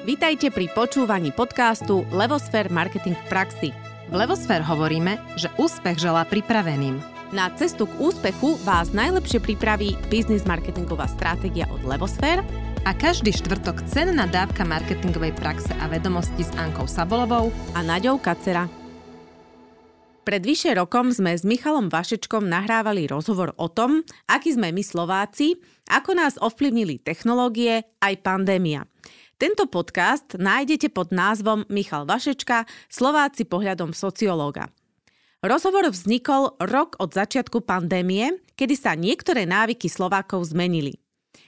Vítajte 0.00 0.48
pri 0.48 0.72
počúvaní 0.72 1.28
podcastu 1.28 2.08
Levosfér 2.08 2.72
Marketing 2.72 3.12
v 3.12 3.24
praxi. 3.28 3.68
V 4.08 4.14
Levosfér 4.16 4.64
hovoríme, 4.64 5.20
že 5.36 5.52
úspech 5.60 6.00
želá 6.00 6.24
pripraveným. 6.24 6.96
Na 7.36 7.52
cestu 7.52 7.84
k 7.84 8.00
úspechu 8.00 8.56
vás 8.64 8.96
najlepšie 8.96 9.44
pripraví 9.44 10.00
biznis 10.08 10.48
marketingová 10.48 11.04
stratégia 11.04 11.68
od 11.68 11.84
Levosfér 11.84 12.40
a 12.88 12.96
každý 12.96 13.28
štvrtok 13.28 13.84
cenná 13.92 14.24
dávka 14.24 14.64
marketingovej 14.64 15.36
praxe 15.36 15.68
a 15.76 15.84
vedomosti 15.84 16.48
s 16.48 16.52
Ankou 16.56 16.88
Sabolovou 16.88 17.52
a 17.76 17.84
Naďou 17.84 18.16
Kacera. 18.24 18.72
Pred 20.24 20.42
vyše 20.48 20.72
rokom 20.80 21.12
sme 21.12 21.36
s 21.36 21.44
Michalom 21.44 21.92
Vašečkom 21.92 22.48
nahrávali 22.48 23.04
rozhovor 23.04 23.52
o 23.60 23.68
tom, 23.68 24.00
aký 24.32 24.56
sme 24.56 24.72
my 24.72 24.80
Slováci, 24.80 25.60
ako 25.92 26.16
nás 26.16 26.40
ovplyvnili 26.40 27.04
technológie 27.04 27.84
aj 28.00 28.14
pandémia. 28.24 28.89
Tento 29.40 29.64
podcast 29.64 30.36
nájdete 30.36 30.92
pod 30.92 31.16
názvom 31.16 31.64
Michal 31.72 32.04
Vašečka, 32.04 32.68
Slováci 32.92 33.48
pohľadom 33.48 33.96
sociológa. 33.96 34.68
Rozhovor 35.40 35.88
vznikol 35.88 36.60
rok 36.60 37.00
od 37.00 37.16
začiatku 37.16 37.64
pandémie, 37.64 38.36
kedy 38.52 38.76
sa 38.76 38.92
niektoré 38.92 39.48
návyky 39.48 39.88
Slovákov 39.88 40.52
zmenili. 40.52 41.00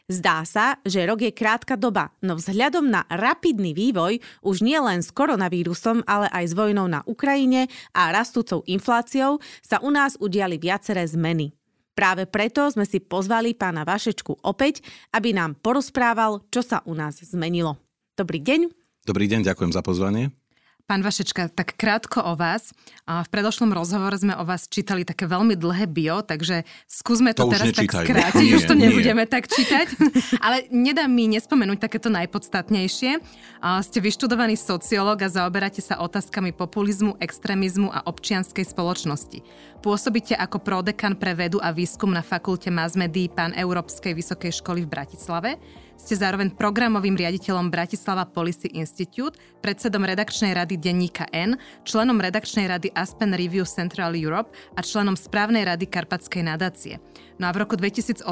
Zdá 0.09 0.41
sa, 0.48 0.80
že 0.88 1.05
rok 1.05 1.20
je 1.20 1.36
krátka 1.36 1.77
doba, 1.77 2.16
no 2.24 2.41
vzhľadom 2.41 2.88
na 2.88 3.05
rapidný 3.12 3.77
vývoj 3.77 4.24
už 4.41 4.64
nie 4.64 4.80
len 4.80 5.05
s 5.05 5.12
koronavírusom, 5.12 6.09
ale 6.09 6.33
aj 6.33 6.48
s 6.48 6.56
vojnou 6.56 6.88
na 6.88 7.05
Ukrajine 7.05 7.69
a 7.92 8.09
rastúcou 8.09 8.64
infláciou 8.64 9.36
sa 9.61 9.84
u 9.84 9.92
nás 9.92 10.16
udiali 10.16 10.56
viaceré 10.56 11.05
zmeny. 11.05 11.52
Práve 11.92 12.24
preto 12.24 12.64
sme 12.72 12.88
si 12.88 13.05
pozvali 13.05 13.52
pána 13.52 13.84
Vašečku 13.84 14.41
opäť, 14.48 14.80
aby 15.12 15.36
nám 15.36 15.61
porozprával, 15.61 16.41
čo 16.48 16.64
sa 16.64 16.80
u 16.88 16.97
nás 16.97 17.20
zmenilo. 17.20 17.81
Dobrý 18.12 18.44
deň. 18.44 18.68
Dobrý 19.08 19.24
deň, 19.24 19.40
ďakujem 19.48 19.72
za 19.72 19.80
pozvanie. 19.80 20.36
Pán 20.84 21.00
Vašečka, 21.00 21.48
tak 21.48 21.78
krátko 21.80 22.20
o 22.20 22.36
vás. 22.36 22.77
V 23.08 23.28
predošlom 23.32 23.72
rozhovore 23.72 24.12
sme 24.20 24.36
o 24.36 24.44
vás 24.44 24.69
čítali 24.69 25.08
také 25.08 25.24
veľmi 25.24 25.56
dlhé 25.56 25.88
bio, 25.88 26.20
takže 26.20 26.69
skúsme 26.84 27.32
to, 27.32 27.48
to 27.48 27.56
teraz 27.56 27.72
tak 27.72 27.88
skrátiť, 27.88 28.48
už 28.52 28.69
to 28.69 28.77
nebudeme 28.77 29.24
nie. 29.24 29.30
tak 29.30 29.48
čítať. 29.48 29.96
Ale 30.44 30.69
nedá 30.69 31.08
mi 31.08 31.24
nespomenúť 31.32 31.88
takéto 31.88 32.12
najpodstatnejšie. 32.12 33.24
Ste 33.62 33.98
vyštudovaný 34.04 34.60
sociológ 34.60 35.24
a 35.24 35.32
zaoberáte 35.32 35.80
sa 35.80 35.97
otázkami 36.04 36.52
populizmu, 36.52 37.16
extrémizmu 37.16 37.88
a 37.88 38.04
občianskej 38.04 38.69
spoločnosti. 38.69 39.41
Pôsobíte 39.83 40.38
ako 40.38 40.62
prodekan 40.62 41.19
pre 41.19 41.34
vedu 41.34 41.58
a 41.58 41.75
výskum 41.75 42.14
na 42.14 42.22
fakulte 42.22 42.70
Mass 42.70 42.94
Pán 43.34 43.50
Európskej 43.50 44.14
vysokej 44.14 44.62
školy 44.62 44.86
v 44.86 44.92
Bratislave 44.94 45.58
ste 46.02 46.19
zároveň 46.19 46.50
programovým 46.58 47.14
riaditeľom 47.14 47.70
Bratislava 47.70 48.27
Policy 48.27 48.75
Institute, 48.75 49.38
predsedom 49.62 50.03
redakčnej 50.03 50.50
rady 50.50 50.75
denníka 50.75 51.30
N, 51.30 51.55
členom 51.86 52.19
redakčnej 52.19 52.66
rady 52.66 52.91
Aspen 52.91 53.30
Review 53.30 53.62
Central 53.62 54.19
Europe 54.19 54.50
a 54.75 54.83
členom 54.83 55.14
správnej 55.14 55.62
rady 55.62 55.86
Karpatskej 55.86 56.42
nadácie. 56.42 56.98
No 57.41 57.48
a 57.48 57.55
v 57.55 57.64
roku 57.64 57.78
2018 57.78 58.25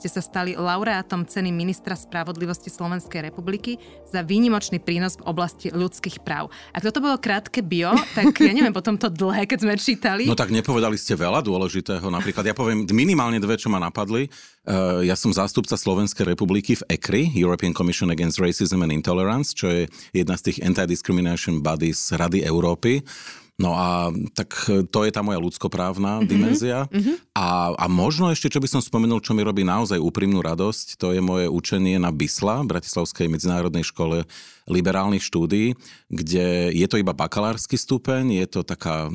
ste 0.00 0.08
sa 0.08 0.22
stali 0.24 0.56
laureátom 0.56 1.28
ceny 1.28 1.52
ministra 1.52 1.92
spravodlivosti 1.92 2.72
Slovenskej 2.72 3.28
republiky 3.28 3.76
za 4.08 4.24
výnimočný 4.24 4.80
prínos 4.80 5.20
v 5.20 5.28
oblasti 5.28 5.68
ľudských 5.72 6.24
práv. 6.24 6.48
Ak 6.72 6.84
toto 6.84 7.04
bolo 7.04 7.20
krátke 7.20 7.60
bio, 7.60 7.92
tak 8.16 8.36
ja 8.40 8.52
neviem 8.56 8.72
potom 8.72 8.96
to 8.96 9.12
dlhé, 9.12 9.44
keď 9.44 9.58
sme 9.64 9.74
čítali. 9.76 10.24
No 10.24 10.38
tak 10.38 10.52
nepovedali 10.54 10.96
ste 10.96 11.18
veľa 11.18 11.44
dôležitého. 11.44 12.06
Napríklad 12.08 12.44
ja 12.48 12.54
poviem 12.56 12.88
minimálne 12.92 13.42
dve, 13.42 13.60
čo 13.60 13.68
ma 13.68 13.76
napadli. 13.76 14.28
Uh, 14.66 15.04
ja 15.06 15.14
som 15.14 15.30
zástupca 15.30 15.78
Slovenskej 15.78 16.26
republiky 16.26 16.74
v 16.74 16.98
ECRI, 16.98 17.22
European 17.38 17.70
Commission 17.70 18.10
Against 18.10 18.42
Racism 18.42 18.82
and 18.82 18.90
Intolerance, 18.90 19.54
čo 19.54 19.70
je 19.70 19.82
jedna 20.10 20.34
z 20.34 20.50
tých 20.50 20.58
anti-discrimination 20.66 21.62
bodies 21.62 22.10
Rady 22.10 22.42
Európy. 22.42 23.04
No 23.56 23.72
a 23.72 24.12
tak 24.36 24.52
to 24.92 25.08
je 25.08 25.12
tá 25.12 25.24
moja 25.24 25.40
ľudskoprávna 25.40 26.20
mm-hmm. 26.20 26.28
dimenzia. 26.28 26.78
Mm-hmm. 26.92 27.16
A, 27.32 27.72
a 27.72 27.84
možno 27.88 28.28
ešte, 28.28 28.52
čo 28.52 28.60
by 28.60 28.68
som 28.68 28.84
spomenul, 28.84 29.24
čo 29.24 29.32
mi 29.32 29.40
robí 29.40 29.64
naozaj 29.64 29.96
úprimnú 29.96 30.44
radosť, 30.44 31.00
to 31.00 31.16
je 31.16 31.24
moje 31.24 31.48
učenie 31.48 31.96
na 31.96 32.12
BISLA, 32.12 32.68
Bratislavskej 32.68 33.32
medzinárodnej 33.32 33.80
škole 33.80 34.28
liberálnych 34.66 35.22
štúdií, 35.22 35.78
kde 36.10 36.74
je 36.74 36.86
to 36.90 36.98
iba 36.98 37.14
bakalársky 37.14 37.78
stupeň, 37.78 38.42
je 38.42 38.46
to 38.50 38.60
taká 38.66 39.06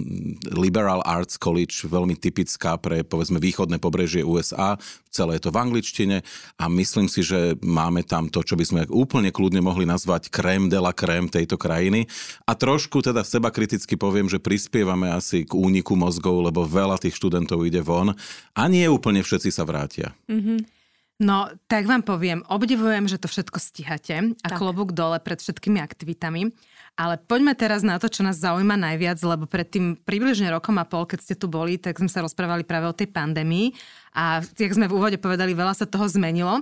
liberal 0.56 1.04
arts 1.04 1.36
college, 1.36 1.84
veľmi 1.84 2.16
typická 2.16 2.80
pre 2.80 3.04
povedzme 3.04 3.38
východné 3.38 3.78
pobrežie 3.78 4.24
USA, 4.24 4.80
celé 5.12 5.38
je 5.38 5.44
to 5.48 5.52
v 5.52 5.62
angličtine 5.62 6.18
a 6.56 6.66
myslím 6.72 7.12
si, 7.12 7.20
že 7.20 7.60
máme 7.60 8.08
tam 8.08 8.32
to, 8.32 8.40
čo 8.48 8.56
by 8.56 8.64
sme 8.64 8.82
úplne 8.88 9.30
kľudne 9.36 9.60
mohli 9.60 9.84
nazvať 9.84 10.32
krém 10.32 10.72
de 10.72 10.80
la 10.80 10.96
krém 10.96 11.28
tejto 11.28 11.60
krajiny. 11.60 12.08
A 12.48 12.56
trošku 12.56 13.04
teda 13.04 13.28
seba 13.28 13.52
kriticky 13.52 14.00
poviem, 14.00 14.32
že 14.32 14.40
prispievame 14.40 15.12
asi 15.12 15.44
k 15.44 15.52
úniku 15.52 16.00
mozgov, 16.00 16.48
lebo 16.48 16.64
veľa 16.64 16.96
tých 16.96 17.20
študentov 17.20 17.68
ide 17.68 17.84
von 17.84 18.16
a 18.56 18.64
nie 18.72 18.88
úplne 18.88 19.20
všetci 19.20 19.52
sa 19.52 19.68
vrátia. 19.68 20.16
Mm-hmm. 20.32 20.81
No, 21.22 21.54
tak 21.70 21.86
vám 21.86 22.02
poviem, 22.02 22.42
obdivujem, 22.50 23.06
že 23.06 23.22
to 23.22 23.30
všetko 23.30 23.62
stíhate 23.62 24.34
a 24.42 24.48
tak. 24.50 24.58
klobúk 24.58 24.90
dole 24.90 25.22
pred 25.22 25.38
všetkými 25.38 25.78
aktivitami. 25.78 26.50
Ale 26.98 27.22
poďme 27.22 27.54
teraz 27.54 27.86
na 27.86 28.02
to, 28.02 28.10
čo 28.10 28.26
nás 28.26 28.42
zaujíma 28.42 28.74
najviac, 28.74 29.22
lebo 29.22 29.46
pred 29.46 29.70
tým 29.70 30.02
približne 30.02 30.50
rokom 30.50 30.82
a 30.82 30.86
pol, 30.90 31.06
keď 31.06 31.20
ste 31.22 31.36
tu 31.38 31.46
boli, 31.46 31.78
tak 31.78 32.02
sme 32.02 32.10
sa 32.10 32.26
rozprávali 32.26 32.66
práve 32.66 32.90
o 32.90 32.98
tej 32.98 33.14
pandémii 33.14 33.70
a 34.18 34.42
jak 34.42 34.74
sme 34.74 34.90
v 34.90 34.98
úvode 34.98 35.18
povedali, 35.22 35.54
veľa 35.54 35.78
sa 35.78 35.86
toho 35.86 36.10
zmenilo. 36.10 36.58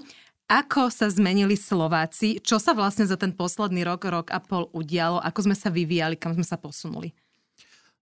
Ako 0.52 0.92
sa 0.92 1.08
zmenili 1.08 1.56
Slováci? 1.56 2.44
Čo 2.44 2.60
sa 2.60 2.76
vlastne 2.76 3.08
za 3.08 3.16
ten 3.16 3.32
posledný 3.32 3.88
rok, 3.88 4.04
rok 4.12 4.28
a 4.28 4.44
pol 4.44 4.68
udialo? 4.76 5.24
Ako 5.24 5.48
sme 5.48 5.56
sa 5.56 5.72
vyvíjali? 5.72 6.20
Kam 6.20 6.36
sme 6.36 6.44
sa 6.44 6.60
posunuli? 6.60 7.16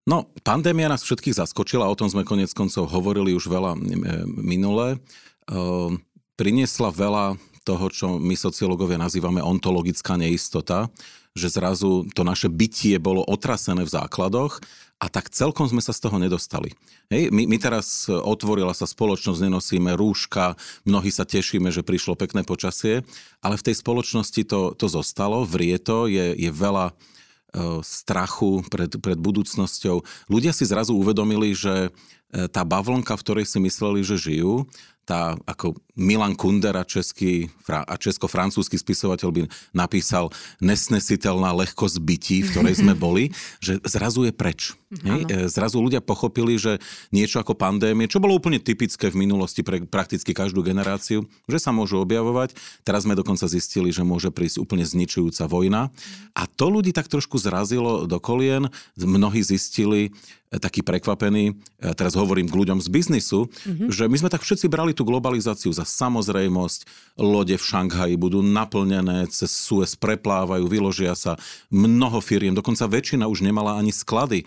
No, 0.09 0.25
pandémia 0.41 0.89
nás 0.89 1.03
všetkých 1.03 1.38
zaskočila, 1.38 1.85
o 1.85 2.00
tom 2.00 2.07
sme 2.07 2.25
konec 2.25 2.50
koncov 2.56 2.88
hovorili 2.88 3.35
už 3.35 3.45
veľa 3.51 3.75
e, 3.75 3.79
minule. 4.25 4.97
Ehm, 5.51 6.06
priniesla 6.37 6.93
veľa 6.93 7.35
toho, 7.67 7.85
čo 7.91 8.05
my 8.15 8.37
sociológovia 8.37 8.95
nazývame 8.95 9.43
ontologická 9.43 10.15
neistota, 10.15 10.87
že 11.35 11.51
zrazu 11.51 12.07
to 12.15 12.23
naše 12.23 12.47
bytie 12.47 12.95
bolo 12.97 13.21
otrasené 13.27 13.83
v 13.83 13.91
základoch 13.91 14.63
a 14.97 15.05
tak 15.13 15.29
celkom 15.29 15.69
sme 15.69 15.83
sa 15.83 15.93
z 15.93 16.09
toho 16.09 16.17
nedostali. 16.17 16.73
Hej, 17.13 17.29
my, 17.29 17.45
my 17.45 17.57
teraz 17.61 18.09
otvorila 18.09 18.73
sa 18.73 18.89
spoločnosť, 18.89 19.45
nenosíme 19.45 19.93
rúška, 19.93 20.57
mnohí 20.89 21.13
sa 21.13 21.27
tešíme, 21.27 21.69
že 21.69 21.85
prišlo 21.85 22.17
pekné 22.17 22.41
počasie, 22.41 23.05
ale 23.37 23.61
v 23.61 23.65
tej 23.69 23.75
spoločnosti 23.77 24.41
to, 24.49 24.73
to 24.73 24.87
zostalo, 24.89 25.45
vrie 25.45 25.77
je, 25.77 26.25
je 26.33 26.49
veľa 26.49 26.89
e, 26.89 26.93
strachu 27.85 28.65
pred, 28.73 28.89
pred 28.97 29.19
budúcnosťou. 29.21 30.01
Ľudia 30.33 30.49
si 30.49 30.65
zrazu 30.65 30.97
uvedomili, 30.97 31.53
že 31.53 31.93
e, 32.33 32.49
tá 32.49 32.65
bavlnka, 32.65 33.13
v 33.13 33.23
ktorej 33.23 33.45
si 33.45 33.61
mysleli, 33.61 34.01
že 34.01 34.17
žijú, 34.17 34.65
tá 35.05 35.37
ako 35.45 35.77
Milan 35.97 36.37
Kundera, 36.37 36.85
český 36.85 37.49
a 37.67 37.97
česko-francúzsky 37.97 38.77
spisovateľ 38.79 39.29
by 39.33 39.41
napísal 39.75 40.31
nesnesiteľná 40.63 41.51
lehkosť 41.65 41.97
bytí, 41.99 42.37
v 42.45 42.51
ktorej 42.53 42.75
sme 42.79 42.93
boli, 43.05 43.33
že 43.59 43.81
zrazu 43.83 44.29
je 44.29 44.31
preč. 44.31 44.77
Hej? 44.87 45.27
E, 45.27 45.51
zrazu 45.51 45.83
ľudia 45.83 45.99
pochopili, 45.99 46.55
že 46.55 46.79
niečo 47.11 47.43
ako 47.43 47.59
pandémie, 47.59 48.07
čo 48.07 48.23
bolo 48.23 48.39
úplne 48.39 48.61
typické 48.61 49.11
v 49.11 49.19
minulosti 49.27 49.59
pre 49.65 49.83
prakticky 49.83 50.31
každú 50.31 50.63
generáciu, 50.63 51.27
že 51.49 51.59
sa 51.59 51.75
môžu 51.75 51.99
objavovať. 51.99 52.55
Teraz 52.87 53.03
sme 53.03 53.17
dokonca 53.17 53.49
zistili, 53.51 53.91
že 53.91 54.07
môže 54.07 54.31
prísť 54.31 54.63
úplne 54.63 54.87
zničujúca 54.87 55.43
vojna. 55.51 55.91
A 56.37 56.47
to 56.47 56.71
ľudí 56.71 56.95
tak 56.95 57.11
trošku 57.11 57.35
zrazilo 57.35 58.07
do 58.07 58.21
kolien. 58.21 58.71
Mnohí 58.95 59.43
zistili, 59.43 60.15
e, 60.53 60.55
taký 60.55 60.85
prekvapený, 60.87 61.51
e, 61.51 61.91
teraz 61.91 62.15
hovorím 62.15 62.47
k 62.47 62.55
ľuďom 62.55 62.79
z 62.79 62.87
biznisu, 62.87 63.47
mm-hmm. 63.47 63.89
že 63.91 64.07
my 64.07 64.15
sme 64.23 64.29
tak 64.31 64.45
všetci 64.45 64.71
brali 64.71 64.95
tú 64.95 65.03
globalizáciu 65.03 65.71
za 65.75 65.86
samozrejmosť. 65.87 67.07
Lode 67.17 67.57
v 67.57 67.63
Šanghaji 67.63 68.13
budú 68.19 68.45
naplnené, 68.45 69.25
cez 69.31 69.49
Suez 69.49 69.97
preplávajú, 69.97 70.69
vyložia 70.69 71.17
sa 71.17 71.39
mnoho 71.73 72.21
firiem, 72.21 72.53
dokonca 72.53 72.85
väčšina 72.85 73.25
už 73.25 73.41
nemala 73.41 73.79
ani 73.79 73.89
sklady. 73.89 74.44
E, 74.44 74.45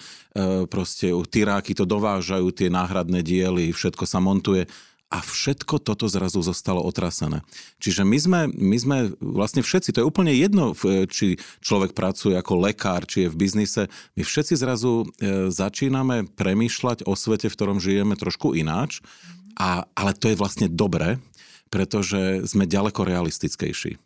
proste 0.70 1.11
tyráky 1.26 1.75
to 1.75 1.82
dovážajú, 1.82 2.53
tie 2.55 2.70
náhradné 2.70 3.26
diely, 3.26 3.75
všetko 3.75 4.06
sa 4.06 4.23
montuje 4.23 4.70
a 5.11 5.19
všetko 5.19 5.82
toto 5.82 6.06
zrazu 6.06 6.38
zostalo 6.38 6.87
otrasené. 6.87 7.43
Čiže 7.82 8.06
my 8.06 8.19
sme, 8.23 8.41
my 8.55 8.76
sme 8.79 8.99
vlastne 9.19 9.59
všetci, 9.59 9.91
to 9.91 10.00
je 10.00 10.09
úplne 10.09 10.31
jedno, 10.31 10.70
či 11.11 11.35
človek 11.67 11.99
pracuje 11.99 12.38
ako 12.38 12.62
lekár, 12.62 13.03
či 13.11 13.26
je 13.26 13.32
v 13.35 13.38
biznise, 13.43 13.91
my 14.15 14.23
všetci 14.23 14.55
zrazu 14.55 15.03
e, 15.03 15.50
začíname 15.50 16.31
premýšľať 16.38 17.11
o 17.11 17.19
svete, 17.19 17.50
v 17.50 17.56
ktorom 17.59 17.82
žijeme 17.82 18.15
trošku 18.15 18.55
ináč, 18.55 19.03
a, 19.59 19.82
ale 19.99 20.15
to 20.15 20.31
je 20.31 20.38
vlastne 20.38 20.70
dobre, 20.70 21.19
pretože 21.70 22.44
sme 22.50 22.67
ďaleko 22.67 23.06
realistickejší. 23.06 23.96
E, 23.96 23.99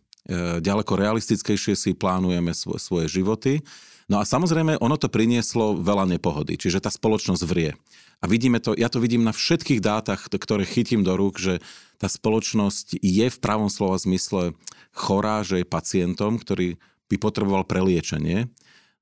ďaleko 0.60 0.92
realistickejšie 0.94 1.74
si 1.74 1.90
plánujeme 1.96 2.52
svo, 2.52 2.76
svoje 2.76 3.08
životy. 3.08 3.64
No 4.04 4.20
a 4.20 4.28
samozrejme, 4.28 4.76
ono 4.84 5.00
to 5.00 5.08
prinieslo 5.08 5.80
veľa 5.80 6.04
nepohody, 6.04 6.60
čiže 6.60 6.84
tá 6.84 6.92
spoločnosť 6.92 7.42
vrie. 7.48 7.72
A 8.20 8.28
vidíme 8.28 8.60
to, 8.60 8.76
ja 8.76 8.92
to 8.92 9.00
vidím 9.00 9.24
na 9.24 9.32
všetkých 9.32 9.80
dátach, 9.80 10.28
ktoré 10.28 10.68
chytím 10.68 11.04
do 11.04 11.16
rúk, 11.16 11.40
že 11.40 11.64
tá 11.96 12.08
spoločnosť 12.08 13.00
je 13.00 13.26
v 13.32 13.38
pravom 13.40 13.72
slova 13.72 13.96
zmysle 13.96 14.52
chorá, 14.92 15.40
že 15.40 15.64
je 15.64 15.66
pacientom, 15.68 16.36
ktorý 16.36 16.76
by 17.08 17.16
potreboval 17.16 17.64
preliečenie. 17.64 18.48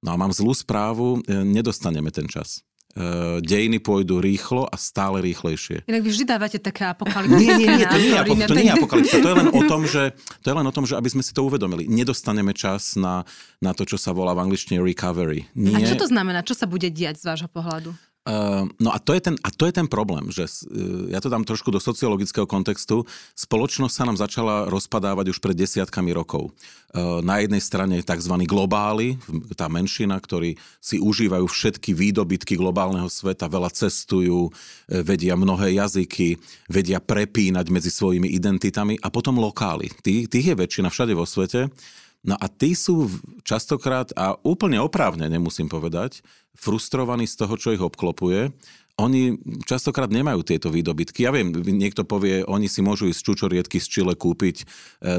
No 0.02 0.14
a 0.14 0.18
mám 0.18 0.34
zlú 0.34 0.54
správu, 0.54 1.22
e, 1.26 1.42
nedostaneme 1.46 2.10
ten 2.10 2.26
čas. 2.26 2.66
Uh, 2.92 3.40
dejiny 3.40 3.80
pôjdu 3.80 4.20
rýchlo 4.20 4.68
a 4.68 4.76
stále 4.76 5.24
rýchlejšie. 5.24 5.88
Inak 5.88 6.04
vy 6.04 6.10
vždy 6.12 6.24
dávate 6.28 6.60
také 6.60 6.84
apokalyptické 6.92 7.40
Nie, 7.40 7.56
nie, 7.56 7.80
nie, 7.80 7.88
to 7.88 7.96
nie, 7.96 8.12
je, 8.12 8.44
to 8.44 8.52
nie 8.52 8.68
je 8.68 8.74
apokalypsa. 8.76 9.16
To 9.16 9.30
je 9.32 9.36
len 9.40 9.48
o 9.48 9.62
tom, 9.72 9.82
že, 9.88 10.02
to 10.44 10.46
je 10.52 10.56
len 10.60 10.66
o 10.68 10.72
tom, 10.76 10.84
že 10.84 10.94
aby 11.00 11.08
sme 11.08 11.24
si 11.24 11.32
to 11.32 11.40
uvedomili. 11.40 11.88
Nedostaneme 11.88 12.52
čas 12.52 13.00
na, 13.00 13.24
na 13.64 13.72
to, 13.72 13.88
čo 13.88 13.96
sa 13.96 14.12
volá 14.12 14.36
v 14.36 14.44
angličtine 14.44 14.84
recovery. 14.84 15.48
Nie. 15.56 15.80
A 15.80 15.88
čo 15.88 15.96
to 15.96 16.04
znamená? 16.04 16.44
Čo 16.44 16.52
sa 16.52 16.68
bude 16.68 16.92
diať 16.92 17.16
z 17.16 17.32
vášho 17.32 17.48
pohľadu? 17.48 17.96
Uh, 18.22 18.70
no 18.78 18.94
a 18.94 19.02
to, 19.02 19.18
je 19.18 19.20
ten, 19.26 19.34
a 19.42 19.50
to 19.50 19.66
je 19.66 19.74
ten 19.74 19.90
problém, 19.90 20.30
že 20.30 20.46
uh, 20.46 21.10
ja 21.10 21.18
to 21.18 21.26
dám 21.26 21.42
trošku 21.42 21.74
do 21.74 21.82
sociologického 21.82 22.46
kontextu. 22.46 23.02
Spoločnosť 23.34 23.90
sa 23.90 24.06
nám 24.06 24.14
začala 24.14 24.70
rozpadávať 24.70 25.34
už 25.34 25.42
pred 25.42 25.58
desiatkami 25.58 26.14
rokov. 26.14 26.54
Uh, 26.94 27.18
na 27.18 27.42
jednej 27.42 27.58
strane 27.58 27.98
tzv. 27.98 28.34
globáli, 28.46 29.18
tá 29.58 29.66
menšina, 29.66 30.14
ktorí 30.22 30.54
si 30.78 31.02
užívajú 31.02 31.50
všetky 31.50 31.90
výdobytky 31.90 32.54
globálneho 32.54 33.10
sveta, 33.10 33.50
veľa 33.50 33.74
cestujú, 33.74 34.54
vedia 34.86 35.34
mnohé 35.34 35.82
jazyky, 35.82 36.38
vedia 36.70 37.02
prepínať 37.02 37.66
medzi 37.74 37.90
svojimi 37.90 38.30
identitami 38.30 39.02
a 39.02 39.10
potom 39.10 39.42
lokáli. 39.42 39.90
Tých, 39.98 40.30
tých 40.30 40.54
je 40.54 40.60
väčšina 40.62 40.94
všade 40.94 41.18
vo 41.18 41.26
svete 41.26 41.74
No 42.22 42.38
a 42.38 42.46
tí 42.46 42.78
sú 42.78 43.10
častokrát, 43.42 44.14
a 44.14 44.38
úplne 44.46 44.78
oprávne 44.78 45.26
nemusím 45.26 45.66
povedať, 45.66 46.22
frustrovaní 46.54 47.26
z 47.26 47.34
toho, 47.42 47.54
čo 47.58 47.74
ich 47.74 47.82
obklopuje 47.82 48.54
oni 49.00 49.40
častokrát 49.64 50.12
nemajú 50.12 50.44
tieto 50.44 50.68
výdobytky. 50.68 51.24
Ja 51.24 51.32
viem, 51.32 51.48
niekto 51.52 52.04
povie, 52.04 52.44
oni 52.44 52.68
si 52.68 52.84
môžu 52.84 53.08
ísť 53.08 53.24
čučoriedky 53.24 53.80
z 53.80 53.86
Čile 53.88 54.12
kúpiť 54.12 54.56
e, 54.60 54.64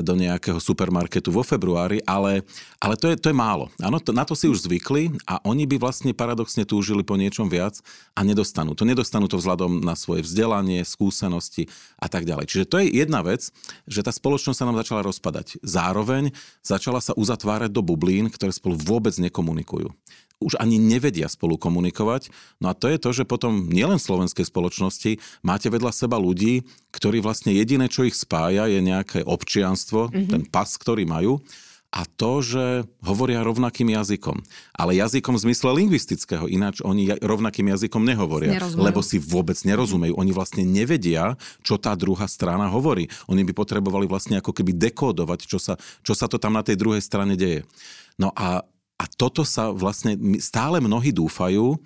do 0.06 0.14
nejakého 0.14 0.62
supermarketu 0.62 1.34
vo 1.34 1.42
februári, 1.42 1.98
ale, 2.06 2.46
ale 2.78 2.94
to, 3.02 3.10
je, 3.10 3.18
to 3.18 3.34
je 3.34 3.38
málo. 3.38 3.74
Áno, 3.82 3.98
to, 3.98 4.14
na 4.14 4.30
to 4.30 4.38
si 4.38 4.46
už 4.46 4.70
zvykli 4.70 5.18
a 5.26 5.42
oni 5.42 5.66
by 5.66 5.82
vlastne 5.82 6.14
paradoxne 6.14 6.70
túžili 6.70 7.02
po 7.02 7.18
niečom 7.18 7.50
viac 7.50 7.82
a 8.14 8.22
nedostanú 8.22 8.78
to. 8.78 8.86
Nedostanú 8.86 9.26
to 9.26 9.42
vzhľadom 9.42 9.82
na 9.82 9.98
svoje 9.98 10.22
vzdelanie, 10.22 10.86
skúsenosti 10.86 11.66
a 11.98 12.06
tak 12.06 12.30
ďalej. 12.30 12.46
Čiže 12.46 12.70
to 12.70 12.78
je 12.78 12.94
jedna 12.94 13.26
vec, 13.26 13.50
že 13.90 14.06
tá 14.06 14.14
spoločnosť 14.14 14.58
sa 14.58 14.68
nám 14.70 14.78
začala 14.78 15.02
rozpadať. 15.02 15.58
Zároveň 15.66 16.30
začala 16.62 17.02
sa 17.02 17.18
uzatvárať 17.18 17.74
do 17.74 17.82
bublín, 17.82 18.30
ktoré 18.30 18.54
spolu 18.54 18.78
vôbec 18.78 19.18
nekomunikujú 19.18 19.90
už 20.44 20.60
ani 20.60 20.76
nevedia 20.78 21.32
spolu 21.32 21.56
komunikovať. 21.56 22.30
No 22.60 22.70
a 22.70 22.78
to 22.78 22.92
je 22.92 23.00
to, 23.00 23.10
že 23.16 23.24
potom 23.24 23.72
nielen 23.72 23.98
v 23.98 24.08
slovenskej 24.12 24.46
spoločnosti 24.46 25.18
máte 25.42 25.72
vedľa 25.72 25.96
seba 25.96 26.20
ľudí, 26.20 26.68
ktorí 26.92 27.24
vlastne 27.24 27.56
jediné, 27.56 27.88
čo 27.88 28.04
ich 28.04 28.20
spája, 28.20 28.68
je 28.68 28.84
nejaké 28.84 29.24
občianstvo, 29.24 30.12
mm-hmm. 30.12 30.30
ten 30.30 30.42
pas, 30.52 30.68
ktorý 30.68 31.08
majú 31.08 31.40
a 31.94 32.10
to, 32.10 32.42
že 32.42 32.90
hovoria 33.06 33.46
rovnakým 33.46 33.94
jazykom. 33.94 34.42
Ale 34.74 34.98
jazykom 34.98 35.38
v 35.38 35.44
zmysle 35.46 35.70
lingvistického, 35.78 36.50
ináč 36.50 36.82
oni 36.82 37.14
rovnakým 37.22 37.70
jazykom 37.70 38.02
nehovoria, 38.02 38.58
Nerozumejú. 38.58 38.82
lebo 38.82 39.00
si 39.06 39.22
vôbec 39.22 39.54
nerozumejú. 39.62 40.18
Oni 40.18 40.34
vlastne 40.34 40.66
nevedia, 40.66 41.38
čo 41.62 41.78
tá 41.78 41.94
druhá 41.94 42.26
strana 42.26 42.66
hovorí. 42.66 43.14
Oni 43.30 43.46
by 43.46 43.54
potrebovali 43.54 44.10
vlastne 44.10 44.42
ako 44.42 44.58
keby 44.58 44.74
dekódovať, 44.74 45.46
čo 45.46 45.62
sa, 45.62 45.78
čo 46.02 46.18
sa 46.18 46.26
to 46.26 46.42
tam 46.42 46.58
na 46.58 46.66
tej 46.66 46.82
druhej 46.82 47.06
strane 47.06 47.38
deje. 47.38 47.62
No 48.18 48.34
a 48.34 48.66
a 48.98 49.04
toto 49.10 49.42
sa 49.44 49.74
vlastne 49.74 50.16
stále 50.40 50.80
mnohí 50.80 51.12
dúfajú, 51.12 51.78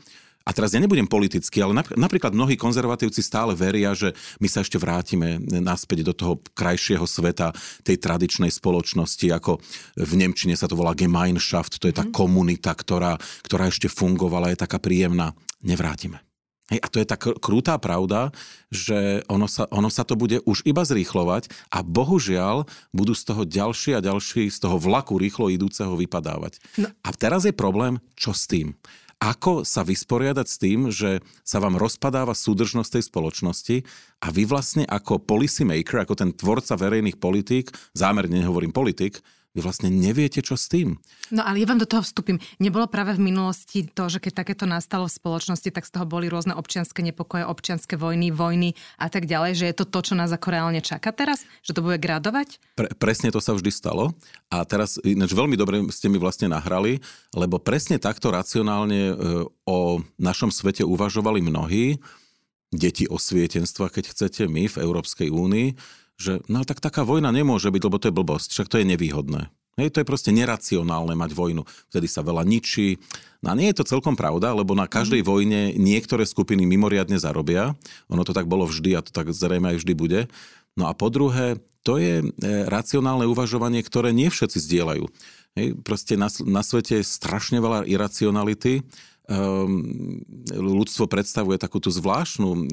a 0.48 0.56
teraz 0.56 0.72
ja 0.72 0.80
nebudem 0.80 1.04
politický, 1.04 1.60
ale 1.60 1.76
napríklad 1.76 2.32
mnohí 2.32 2.56
konzervatívci 2.56 3.20
stále 3.20 3.52
veria, 3.52 3.92
že 3.92 4.16
my 4.40 4.48
sa 4.48 4.64
ešte 4.64 4.80
vrátime 4.80 5.44
naspäť 5.44 6.08
do 6.08 6.14
toho 6.16 6.34
krajšieho 6.56 7.04
sveta 7.04 7.52
tej 7.84 8.00
tradičnej 8.00 8.48
spoločnosti, 8.48 9.28
ako 9.28 9.60
v 10.00 10.12
Nemčine 10.16 10.56
sa 10.56 10.72
to 10.72 10.80
volá 10.80 10.96
Gemeinschaft, 10.96 11.84
to 11.84 11.92
je 11.92 12.00
tá 12.00 12.08
mhm. 12.08 12.16
komunita, 12.16 12.72
ktorá, 12.72 13.20
ktorá 13.44 13.68
ešte 13.68 13.92
fungovala, 13.92 14.56
je 14.56 14.64
taká 14.64 14.80
príjemná. 14.80 15.36
Nevrátime. 15.60 16.27
Hej, 16.68 16.84
a 16.84 16.88
to 16.92 17.00
je 17.00 17.08
tá 17.08 17.16
krutá 17.16 17.80
pravda, 17.80 18.36
že 18.68 19.24
ono 19.32 19.48
sa, 19.48 19.72
ono 19.72 19.88
sa 19.88 20.04
to 20.04 20.20
bude 20.20 20.44
už 20.44 20.68
iba 20.68 20.84
zrýchlovať 20.84 21.48
a 21.72 21.80
bohužiaľ 21.80 22.68
budú 22.92 23.16
z 23.16 23.24
toho 23.24 23.48
ďalší 23.48 23.96
a 23.96 24.04
ďalší, 24.04 24.52
z 24.52 24.60
toho 24.60 24.76
vlaku 24.76 25.16
rýchlo 25.16 25.48
idúceho 25.48 25.96
vypadávať. 25.96 26.60
No. 26.76 26.92
A 26.92 27.10
teraz 27.16 27.48
je 27.48 27.56
problém, 27.56 28.04
čo 28.20 28.36
s 28.36 28.52
tým? 28.52 28.76
Ako 29.18 29.66
sa 29.66 29.82
vysporiadať 29.82 30.46
s 30.46 30.58
tým, 30.62 30.80
že 30.94 31.26
sa 31.42 31.58
vám 31.58 31.80
rozpadáva 31.80 32.38
súdržnosť 32.38 33.00
tej 33.00 33.04
spoločnosti 33.10 33.78
a 34.22 34.28
vy 34.30 34.46
vlastne 34.46 34.86
ako 34.86 35.24
policy 35.24 35.66
maker, 35.66 36.06
ako 36.06 36.14
ten 36.14 36.30
tvorca 36.36 36.78
verejných 36.78 37.18
politík, 37.18 37.74
zámerne 37.98 38.44
nehovorím 38.44 38.70
politik, 38.70 39.18
vy 39.58 39.66
vlastne 39.66 39.90
neviete, 39.90 40.46
čo 40.46 40.54
s 40.54 40.70
tým. 40.70 41.02
No 41.34 41.42
ale 41.42 41.58
ja 41.58 41.66
vám 41.66 41.82
do 41.82 41.90
toho 41.90 42.06
vstúpim. 42.06 42.38
Nebolo 42.62 42.86
práve 42.86 43.18
v 43.18 43.34
minulosti 43.34 43.90
to, 43.90 44.06
že 44.06 44.22
keď 44.22 44.46
takéto 44.46 44.70
nastalo 44.70 45.10
v 45.10 45.18
spoločnosti, 45.18 45.74
tak 45.74 45.90
z 45.90 45.98
toho 45.98 46.06
boli 46.06 46.30
rôzne 46.30 46.54
občianske 46.54 47.02
nepokoje, 47.02 47.42
občianske 47.42 47.98
vojny, 47.98 48.30
vojny 48.30 48.78
a 49.02 49.10
tak 49.10 49.26
ďalej, 49.26 49.58
že 49.58 49.66
je 49.74 49.76
to 49.82 49.90
to, 49.90 50.00
čo 50.06 50.14
nás 50.14 50.30
ako 50.30 50.54
reálne 50.54 50.78
čaká 50.86 51.10
teraz? 51.10 51.42
Že 51.66 51.74
to 51.74 51.82
bude 51.82 51.98
gradovať? 51.98 52.62
Pre, 52.78 52.94
presne 53.02 53.34
to 53.34 53.42
sa 53.42 53.58
vždy 53.58 53.74
stalo. 53.74 54.14
A 54.54 54.62
teraz 54.62 55.02
ináč 55.02 55.34
veľmi 55.34 55.58
dobre 55.58 55.82
ste 55.90 56.06
mi 56.06 56.22
vlastne 56.22 56.54
nahrali, 56.54 57.02
lebo 57.34 57.58
presne 57.58 57.98
takto 57.98 58.30
racionálne 58.30 59.02
e, 59.10 59.14
o 59.66 60.06
našom 60.22 60.54
svete 60.54 60.86
uvažovali 60.86 61.42
mnohí, 61.42 61.98
deti 62.70 63.10
osvietenstva, 63.10 63.90
keď 63.90 64.12
chcete, 64.14 64.44
my 64.46 64.70
v 64.70 64.80
Európskej 64.84 65.34
únii, 65.34 65.68
že 66.18 66.42
no 66.50 66.66
tak 66.66 66.82
taká 66.82 67.06
vojna 67.06 67.30
nemôže 67.30 67.70
byť, 67.70 67.82
lebo 67.86 67.98
to 68.02 68.10
je 68.10 68.18
blbosť, 68.18 68.50
však 68.54 68.68
to 68.74 68.78
je 68.82 68.90
nevýhodné. 68.90 69.54
Hej, 69.78 69.94
to 69.94 70.02
je 70.02 70.10
proste 70.10 70.34
neracionálne 70.34 71.14
mať 71.14 71.38
vojnu. 71.38 71.62
Vtedy 71.94 72.10
sa 72.10 72.26
veľa 72.26 72.42
ničí. 72.42 72.98
No 73.46 73.54
a 73.54 73.58
nie 73.58 73.70
je 73.70 73.78
to 73.78 73.86
celkom 73.86 74.18
pravda, 74.18 74.50
lebo 74.50 74.74
na 74.74 74.90
každej 74.90 75.22
mm. 75.22 75.28
vojne 75.30 75.62
niektoré 75.78 76.26
skupiny 76.26 76.66
mimoriadne 76.66 77.22
zarobia. 77.22 77.78
Ono 78.10 78.26
to 78.26 78.34
tak 78.34 78.50
bolo 78.50 78.66
vždy 78.66 78.98
a 78.98 79.06
to 79.06 79.14
tak 79.14 79.30
zrejme 79.30 79.70
aj 79.70 79.86
vždy 79.86 79.94
bude. 79.94 80.26
No 80.74 80.90
a 80.90 80.98
po 80.98 81.14
druhé, 81.14 81.62
to 81.86 82.02
je 82.02 82.26
e, 82.26 82.28
racionálne 82.66 83.30
uvažovanie, 83.30 83.86
ktoré 83.86 84.18
nie 84.18 84.34
všetci 84.34 84.58
zdieľajú. 84.58 85.06
Hej, 85.62 85.68
proste 85.86 86.18
na, 86.18 86.34
na 86.42 86.66
svete 86.66 87.02
je 87.02 87.06
strašne 87.06 87.62
veľa 87.62 87.86
iracionality 87.86 88.82
ľudstvo 90.56 91.04
predstavuje 91.12 91.60
takú 91.60 91.84
tú 91.84 91.92
zvláštnu 91.92 92.64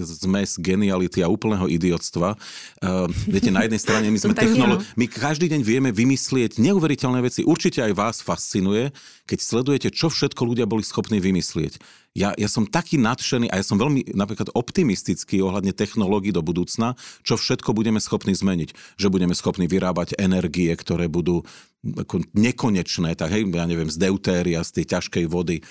zmes 0.00 0.56
geniality 0.56 1.20
a 1.20 1.28
úplného 1.28 1.68
idiotstva. 1.68 2.32
Um, 2.80 3.12
viete, 3.28 3.52
na 3.52 3.68
jednej 3.68 3.76
strane 3.76 4.08
my 4.08 4.16
sme 4.24 4.32
technolo- 4.32 4.80
my 4.96 5.04
každý 5.04 5.52
deň 5.52 5.60
vieme 5.60 5.90
vymyslieť 5.92 6.56
neuveriteľné 6.56 7.20
veci. 7.20 7.44
Určite 7.44 7.84
aj 7.84 7.92
vás 7.92 8.16
fascinuje, 8.24 8.88
keď 9.28 9.38
sledujete, 9.44 9.88
čo 9.92 10.08
všetko 10.08 10.48
ľudia 10.48 10.64
boli 10.64 10.80
schopní 10.80 11.20
vymyslieť. 11.20 11.76
Ja, 12.16 12.32
ja 12.40 12.48
som 12.48 12.64
taký 12.64 12.96
nadšený 12.96 13.52
a 13.52 13.60
ja 13.60 13.64
som 13.64 13.76
veľmi 13.76 14.16
napríklad 14.16 14.50
optimistický 14.56 15.44
ohľadne 15.44 15.76
technológií 15.76 16.32
do 16.32 16.40
budúcna, 16.40 16.96
čo 17.20 17.36
všetko 17.36 17.76
budeme 17.76 18.00
schopní 18.00 18.32
zmeniť. 18.32 18.96
Že 18.96 19.12
budeme 19.12 19.36
schopní 19.36 19.68
vyrábať 19.68 20.16
energie, 20.16 20.72
ktoré 20.72 21.06
budú 21.06 21.44
ako 21.84 22.26
nekonečné, 22.34 23.14
tak 23.14 23.30
hej, 23.30 23.46
ja 23.46 23.64
neviem, 23.68 23.86
z 23.86 24.00
deutéria, 24.02 24.64
z 24.66 24.82
tej 24.82 24.98
ťažkej 24.98 25.24
vody 25.30 25.62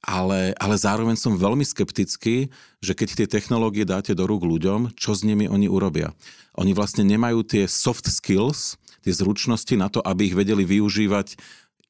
ale, 0.00 0.56
ale 0.56 0.76
zároveň 0.80 1.16
som 1.16 1.36
veľmi 1.36 1.64
skeptický, 1.64 2.48
že 2.80 2.92
keď 2.96 3.08
tie 3.20 3.28
technológie 3.28 3.84
dáte 3.84 4.16
do 4.16 4.24
rúk 4.24 4.48
ľuďom, 4.48 4.96
čo 4.96 5.12
s 5.12 5.20
nimi 5.20 5.44
oni 5.44 5.68
urobia. 5.68 6.16
Oni 6.56 6.72
vlastne 6.72 7.04
nemajú 7.04 7.44
tie 7.44 7.68
soft 7.68 8.08
skills, 8.08 8.80
tie 9.04 9.12
zručnosti 9.12 9.74
na 9.76 9.92
to, 9.92 10.00
aby 10.00 10.32
ich 10.32 10.36
vedeli 10.36 10.64
využívať 10.64 11.36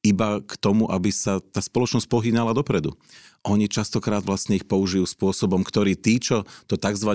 iba 0.01 0.41
k 0.41 0.53
tomu, 0.57 0.89
aby 0.89 1.13
sa 1.13 1.39
tá 1.39 1.61
spoločnosť 1.61 2.09
pohýnala 2.09 2.51
dopredu. 2.57 2.97
Oni 3.45 3.65
častokrát 3.65 4.21
vlastne 4.21 4.57
ich 4.57 4.65
použijú 4.65 5.05
spôsobom, 5.05 5.65
ktorý 5.65 5.97
tí, 5.97 6.21
čo 6.21 6.45
to 6.69 6.77
tzv. 6.77 7.09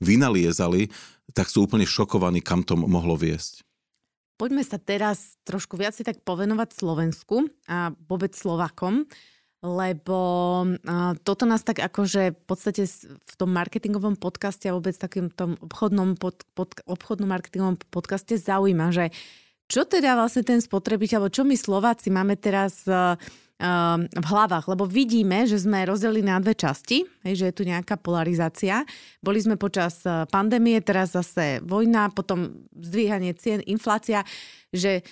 vynaliezali, 0.00 0.92
tak 1.32 1.48
sú 1.48 1.64
úplne 1.64 1.88
šokovaní, 1.88 2.44
kam 2.44 2.60
to 2.64 2.76
mohlo 2.76 3.16
viesť. 3.16 3.64
Poďme 4.40 4.64
sa 4.66 4.80
teraz 4.80 5.38
trošku 5.46 5.78
viac 5.78 5.94
tak 5.94 6.18
povenovať 6.26 6.74
Slovensku 6.74 7.46
a 7.68 7.94
vôbec 8.10 8.34
Slovakom 8.34 9.06
lebo 9.62 10.18
toto 11.22 11.46
nás 11.46 11.62
tak 11.62 11.78
akože 11.78 12.34
v 12.34 12.42
podstate 12.50 12.82
v 13.06 13.34
tom 13.38 13.54
marketingovom 13.54 14.18
podcaste 14.18 14.66
a 14.66 14.74
vôbec 14.74 14.98
takým 14.98 15.30
tom 15.30 15.54
obchodnom, 15.62 16.18
pod, 16.18 16.42
pod, 16.58 16.74
obchodnom 16.82 17.30
marketingovom 17.30 17.78
podcaste 17.94 18.34
zaujíma, 18.34 18.90
že 18.90 19.14
čo 19.70 19.86
teda 19.86 20.18
vlastne 20.18 20.42
ten 20.42 20.58
spotrebiteľ, 20.58 21.16
alebo 21.16 21.32
čo 21.32 21.46
my 21.46 21.54
Slováci 21.54 22.10
máme 22.10 22.34
teraz 22.36 22.82
uh, 22.90 23.14
uh, 23.14 23.98
v 24.02 24.26
hlavách, 24.26 24.66
lebo 24.66 24.84
vidíme, 24.84 25.46
že 25.46 25.62
sme 25.62 25.86
rozdelili 25.86 26.26
na 26.26 26.42
dve 26.42 26.58
časti, 26.58 27.06
že 27.22 27.48
je 27.48 27.54
tu 27.54 27.62
nejaká 27.62 27.96
polarizácia. 28.02 28.82
Boli 29.22 29.38
sme 29.38 29.54
počas 29.54 30.02
pandémie, 30.28 30.82
teraz 30.82 31.14
zase 31.14 31.62
vojna, 31.62 32.10
potom 32.10 32.66
zdvíhanie 32.74 33.32
cien, 33.38 33.62
inflácia, 33.64 34.26
že 34.74 35.06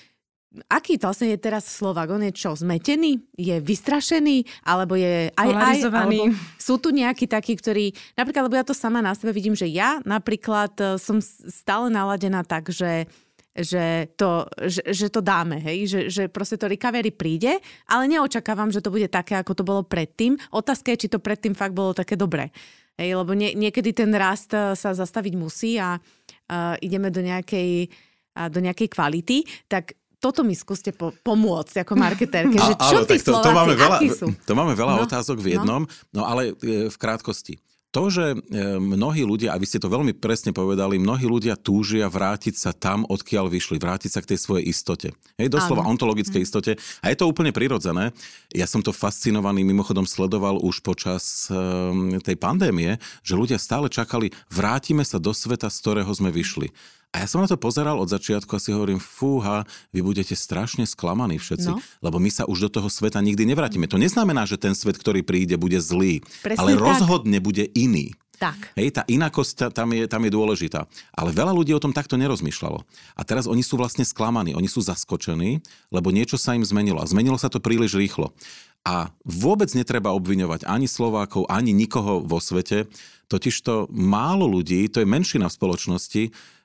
Aký 0.66 0.98
to 0.98 1.06
vlastne 1.06 1.30
je 1.30 1.38
teraz 1.38 1.62
Slovak? 1.62 2.10
On 2.10 2.18
je 2.18 2.34
čo, 2.34 2.58
zmetený? 2.58 3.22
Je 3.38 3.62
vystrašený? 3.62 4.66
Alebo 4.66 4.98
je 4.98 5.30
aj 5.30 5.50
aj? 5.54 5.76
Alebo 5.86 6.34
sú 6.58 6.74
tu 6.82 6.90
nejakí 6.90 7.30
takí, 7.30 7.54
ktorí... 7.54 7.94
Napríklad, 8.18 8.50
lebo 8.50 8.58
ja 8.58 8.66
to 8.66 8.74
sama 8.74 8.98
na 8.98 9.14
sebe 9.14 9.30
vidím, 9.30 9.54
že 9.54 9.70
ja 9.70 10.02
napríklad 10.02 10.74
e, 10.82 10.84
som 10.98 11.22
stále 11.22 11.86
naladená 11.86 12.42
tak, 12.42 12.74
že 12.74 13.06
že 13.50 14.06
to, 14.14 14.46
že, 14.62 14.78
že 14.94 15.10
to 15.10 15.18
dáme, 15.18 15.58
hej? 15.58 15.90
Že, 15.90 16.00
že 16.06 16.22
proste 16.30 16.54
to 16.54 16.70
recovery 16.70 17.10
príde, 17.10 17.58
ale 17.90 18.06
neočakávam, 18.06 18.70
že 18.70 18.78
to 18.78 18.94
bude 18.94 19.10
také, 19.10 19.34
ako 19.42 19.58
to 19.58 19.66
bolo 19.66 19.82
predtým. 19.82 20.38
Otázka 20.54 20.94
je, 20.94 21.06
či 21.06 21.08
to 21.10 21.18
predtým 21.18 21.58
fakt 21.58 21.74
bolo 21.74 21.90
také 21.90 22.14
dobré. 22.14 22.54
Hej, 22.94 23.18
lebo 23.18 23.34
nie, 23.34 23.58
niekedy 23.58 23.90
ten 23.90 24.14
rast 24.14 24.54
e, 24.54 24.78
sa 24.78 24.94
zastaviť 24.94 25.34
musí 25.34 25.80
a 25.82 25.98
uh, 25.98 26.76
ideme 26.84 27.08
do 27.08 27.24
nejakej, 27.24 27.90
uh, 28.38 28.48
do 28.52 28.60
nejakej 28.62 28.88
kvality, 28.92 29.42
tak 29.66 29.98
toto 30.20 30.44
mi 30.44 30.52
skúste 30.52 30.92
po, 30.92 31.16
pomôcť 31.24 31.82
ako 31.82 31.92
marketérke, 31.96 32.56
že 32.60 32.74
čo 32.76 33.08
tí 33.08 33.16
to, 33.24 33.40
to 33.40 33.50
máme 33.50 33.74
veľa, 33.74 33.98
sú? 34.12 34.28
To 34.44 34.52
máme 34.52 34.76
veľa 34.76 35.00
no, 35.00 35.02
otázok 35.08 35.40
v 35.40 35.46
no. 35.48 35.52
jednom, 35.56 35.82
no, 36.12 36.20
no 36.20 36.22
ale 36.28 36.52
v 36.60 36.96
krátkosti 37.00 37.56
to, 37.90 38.06
že 38.06 38.26
e, 38.30 38.36
mnohí 38.78 39.26
ľudia, 39.26 39.50
a 39.50 39.58
vy 39.58 39.66
ste 39.66 39.82
to 39.82 39.90
veľmi 39.90 40.14
presne 40.14 40.54
povedali, 40.54 41.02
mnohí 41.02 41.26
ľudia 41.26 41.58
túžia 41.58 42.06
vrátiť 42.06 42.54
sa 42.54 42.70
tam, 42.70 43.02
odkiaľ 43.02 43.50
vyšli, 43.50 43.82
vrátiť 43.82 44.10
sa 44.14 44.22
k 44.22 44.34
tej 44.34 44.38
svojej 44.38 44.64
istote. 44.70 45.08
Hej, 45.34 45.50
doslova 45.50 45.82
Áno. 45.82 45.98
ontologickej 45.98 46.38
mm. 46.38 46.46
istote. 46.46 46.72
A 47.02 47.10
je 47.10 47.18
to 47.18 47.26
úplne 47.26 47.50
prirodzené. 47.50 48.14
Ja 48.54 48.70
som 48.70 48.78
to 48.78 48.94
fascinovaný, 48.94 49.66
mimochodom 49.66 50.06
sledoval 50.06 50.62
už 50.62 50.86
počas 50.86 51.50
um, 51.50 52.14
tej 52.22 52.38
pandémie, 52.38 53.02
že 53.26 53.34
ľudia 53.34 53.58
stále 53.58 53.90
čakali, 53.90 54.30
vrátime 54.46 55.02
sa 55.02 55.18
do 55.18 55.34
sveta, 55.34 55.66
z 55.66 55.76
ktorého 55.82 56.10
sme 56.14 56.30
vyšli. 56.30 56.70
A 57.10 57.22
ja 57.22 57.26
som 57.26 57.42
na 57.42 57.50
to 57.50 57.58
pozeral 57.58 57.98
od 57.98 58.06
začiatku 58.06 58.54
a 58.54 58.62
si 58.62 58.70
hovorím, 58.70 59.02
fúha, 59.02 59.66
vy 59.90 59.98
budete 59.98 60.38
strašne 60.38 60.86
sklamaní 60.86 61.42
všetci, 61.42 61.70
no. 61.74 61.82
lebo 62.06 62.22
my 62.22 62.30
sa 62.30 62.46
už 62.46 62.70
do 62.70 62.80
toho 62.80 62.86
sveta 62.86 63.18
nikdy 63.18 63.50
nevrátime. 63.50 63.90
To 63.90 63.98
neznamená, 63.98 64.46
že 64.46 64.62
ten 64.62 64.78
svet, 64.78 64.94
ktorý 64.94 65.26
príde, 65.26 65.58
bude 65.58 65.82
zlý, 65.82 66.22
Presne 66.38 66.62
ale 66.62 66.78
tak. 66.78 66.82
rozhodne 66.86 67.42
bude 67.42 67.66
iný. 67.74 68.14
Tak. 68.40 68.72
Hej, 68.72 68.96
tá 68.96 69.02
inakosť 69.04 69.68
tam 69.76 69.92
je, 69.92 70.08
tam 70.08 70.24
je 70.24 70.32
dôležitá. 70.32 70.88
Ale 71.12 71.28
veľa 71.28 71.52
ľudí 71.52 71.76
o 71.76 71.82
tom 71.82 71.92
takto 71.92 72.16
nerozmýšľalo. 72.16 72.80
A 73.12 73.20
teraz 73.20 73.44
oni 73.44 73.60
sú 73.60 73.76
vlastne 73.76 74.00
sklamaní, 74.00 74.56
oni 74.56 74.64
sú 74.64 74.80
zaskočení, 74.80 75.60
lebo 75.92 76.08
niečo 76.08 76.40
sa 76.40 76.56
im 76.56 76.64
zmenilo. 76.64 77.04
A 77.04 77.10
zmenilo 77.10 77.36
sa 77.36 77.52
to 77.52 77.60
príliš 77.60 78.00
rýchlo. 78.00 78.32
A 78.80 79.12
vôbec 79.28 79.68
netreba 79.76 80.16
obviňovať 80.16 80.64
ani 80.64 80.88
Slovákov, 80.88 81.52
ani 81.52 81.76
nikoho 81.76 82.24
vo 82.24 82.40
svete. 82.40 82.88
Totižto 83.28 83.92
málo 83.92 84.48
ľudí, 84.48 84.88
to 84.88 85.04
je 85.04 85.06
menšina 85.06 85.52
v 85.52 85.56
spoločnosti, 85.60 86.22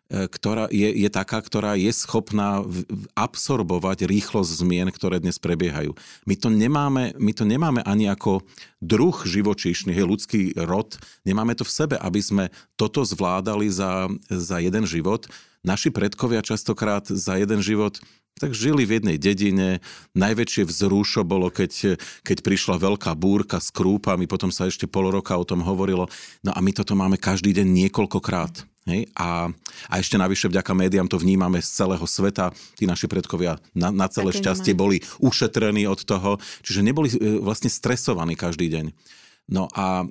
ktorá 0.09 0.69
je, 0.69 0.85
je 0.85 1.09
taká, 1.09 1.41
ktorá 1.41 1.73
je 1.73 1.89
schopná 1.89 2.61
absorbovať 3.17 4.05
rýchlosť 4.05 4.61
zmien, 4.61 4.87
ktoré 4.93 5.17
dnes 5.17 5.41
prebiehajú. 5.41 5.97
My 6.29 6.35
to 6.37 6.53
nemáme, 6.53 7.17
my 7.17 7.31
to 7.33 7.41
nemáme 7.41 7.81
ani 7.81 8.05
ako 8.05 8.45
druh 8.77 9.17
živočíšny, 9.25 9.97
hej, 9.97 10.05
ľudský 10.05 10.41
rod, 10.61 11.01
nemáme 11.25 11.57
to 11.57 11.65
v 11.65 11.73
sebe, 11.73 11.95
aby 11.97 12.21
sme 12.21 12.43
toto 12.77 13.01
zvládali 13.01 13.65
za, 13.73 14.05
za 14.29 14.61
jeden 14.61 14.85
život. 14.85 15.25
Naši 15.65 15.89
predkovia 15.89 16.45
častokrát 16.45 17.09
za 17.09 17.41
jeden 17.41 17.65
život 17.65 17.97
tak 18.35 18.51
žili 18.51 18.83
v 18.83 18.99
jednej 18.99 19.15
dedine. 19.15 19.79
Najväčšie 20.11 20.67
vzrušo 20.67 21.23
bolo, 21.23 21.47
keď, 21.47 21.95
keď 22.19 22.37
prišla 22.43 22.75
veľká 22.75 23.15
búrka 23.15 23.63
s 23.63 23.71
krúpami, 23.71 24.27
potom 24.27 24.51
sa 24.51 24.67
ešte 24.67 24.91
pol 24.91 25.07
roka 25.07 25.31
o 25.39 25.47
tom 25.47 25.63
hovorilo. 25.63 26.11
No 26.43 26.51
a 26.51 26.59
my 26.59 26.75
toto 26.75 26.99
máme 26.99 27.15
každý 27.15 27.55
deň 27.55 27.63
niekoľkokrát. 27.63 28.67
Hej? 28.91 29.07
A, 29.15 29.47
a 29.87 29.93
ešte 29.95 30.19
navyše 30.19 30.51
vďaka 30.51 30.67
médiám 30.75 31.07
to 31.07 31.15
vnímame 31.15 31.63
z 31.63 31.79
celého 31.79 32.03
sveta. 32.03 32.51
Tí 32.75 32.83
naši 32.83 33.07
predkovia 33.07 33.55
na, 33.71 33.87
na 33.95 34.11
celé 34.11 34.35
Také 34.35 34.43
šťastie 34.43 34.75
nemá. 34.75 34.83
boli 34.83 34.97
ušetrení 35.23 35.87
od 35.87 36.03
toho, 36.03 36.35
čiže 36.59 36.83
neboli 36.83 37.07
e, 37.15 37.39
vlastne 37.39 37.71
stresovaní 37.71 38.35
každý 38.35 38.67
deň. 38.67 38.85
No 39.45 39.69
a 39.77 40.01
e, 40.01 40.05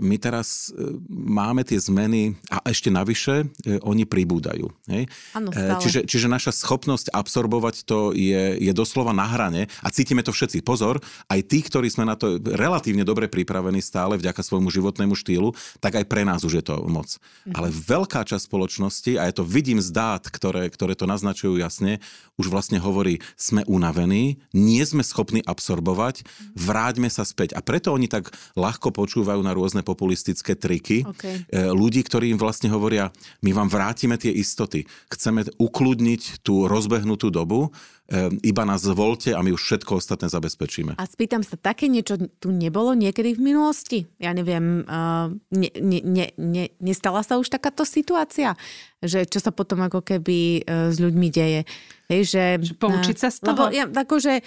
my 0.00 0.16
teraz 0.16 0.72
e, 0.72 0.96
máme 1.12 1.68
tie 1.68 1.76
zmeny 1.76 2.32
a 2.48 2.64
ešte 2.64 2.88
navyše 2.88 3.44
e, 3.44 3.76
oni 3.84 4.08
pribúdajú. 4.08 4.72
Hej? 4.88 5.04
Ano, 5.36 5.52
e, 5.52 5.76
čiže, 5.84 6.08
čiže 6.08 6.32
naša 6.32 6.48
schopnosť 6.48 7.12
absorbovať 7.12 7.84
to 7.84 8.16
je, 8.16 8.56
je 8.56 8.72
doslova 8.72 9.12
na 9.12 9.28
hrane 9.28 9.68
a 9.84 9.88
cítime 9.92 10.24
to 10.24 10.32
všetci. 10.32 10.64
Pozor, 10.64 10.96
aj 11.28 11.40
tí, 11.44 11.60
ktorí 11.60 11.92
sme 11.92 12.08
na 12.08 12.16
to 12.16 12.40
relatívne 12.40 13.04
dobre 13.04 13.28
pripravení 13.28 13.84
stále 13.84 14.16
vďaka 14.16 14.40
svojmu 14.40 14.72
životnému 14.72 15.12
štýlu, 15.12 15.52
tak 15.76 16.00
aj 16.00 16.08
pre 16.08 16.24
nás 16.24 16.40
už 16.40 16.64
je 16.64 16.64
to 16.64 16.80
moc. 16.88 17.20
Mhm. 17.44 17.60
Ale 17.60 17.68
veľká 17.68 18.24
časť 18.24 18.48
spoločnosti, 18.48 19.20
a 19.20 19.28
ja 19.28 19.32
to 19.36 19.44
vidím 19.44 19.84
z 19.84 19.92
dát, 19.92 20.24
ktoré, 20.24 20.72
ktoré 20.72 20.96
to 20.96 21.04
naznačujú 21.04 21.60
jasne, 21.60 22.00
už 22.40 22.48
vlastne 22.48 22.80
hovorí, 22.80 23.20
sme 23.36 23.60
unavení, 23.68 24.40
nie 24.56 24.80
sme 24.88 25.04
schopní 25.04 25.44
absorbovať, 25.44 26.24
vráťme 26.56 27.12
sa 27.12 27.28
späť. 27.28 27.52
A 27.52 27.60
preto 27.60 27.92
oni 27.92 28.08
tak 28.08 28.32
ľahko 28.70 28.94
počúvajú 28.94 29.42
na 29.42 29.50
rôzne 29.50 29.82
populistické 29.82 30.54
triky. 30.54 31.02
Okay. 31.02 31.42
E, 31.50 31.66
ľudí, 31.74 32.06
ktorí 32.06 32.30
im 32.30 32.38
vlastne 32.38 32.70
hovoria, 32.70 33.10
my 33.42 33.50
vám 33.50 33.66
vrátime 33.66 34.14
tie 34.14 34.30
istoty. 34.30 34.86
Chceme 35.10 35.42
ukludniť 35.58 36.46
tú 36.46 36.70
rozbehnutú 36.70 37.34
dobu, 37.34 37.74
e, 38.06 38.30
iba 38.46 38.62
nás 38.62 38.86
zvolte 38.86 39.34
a 39.34 39.42
my 39.42 39.50
už 39.50 39.58
všetko 39.58 39.98
ostatné 39.98 40.30
zabezpečíme. 40.30 40.94
A 40.94 41.04
spýtam 41.10 41.42
sa, 41.42 41.58
také 41.58 41.90
niečo 41.90 42.30
tu 42.38 42.54
nebolo 42.54 42.94
niekedy 42.94 43.34
v 43.34 43.42
minulosti? 43.42 44.06
Ja 44.22 44.30
neviem, 44.30 44.86
uh, 44.86 45.34
ne, 45.50 45.70
ne, 45.82 45.98
ne, 46.06 46.26
ne, 46.38 46.64
nestala 46.78 47.26
sa 47.26 47.42
už 47.42 47.50
takáto 47.50 47.82
situácia? 47.82 48.54
Že 49.02 49.26
čo 49.26 49.42
sa 49.42 49.50
potom 49.50 49.82
ako 49.82 50.04
keby 50.04 50.68
s 50.68 50.96
ľuďmi 51.00 51.28
deje? 51.32 51.64
Hej, 52.12 52.22
že, 52.28 52.44
že 52.60 52.72
poučiť 52.76 53.16
sa 53.16 53.32
z 53.32 53.38
toho? 53.40 53.54
Lebo 53.54 53.64
ja, 53.72 53.88
akože, 53.88 54.44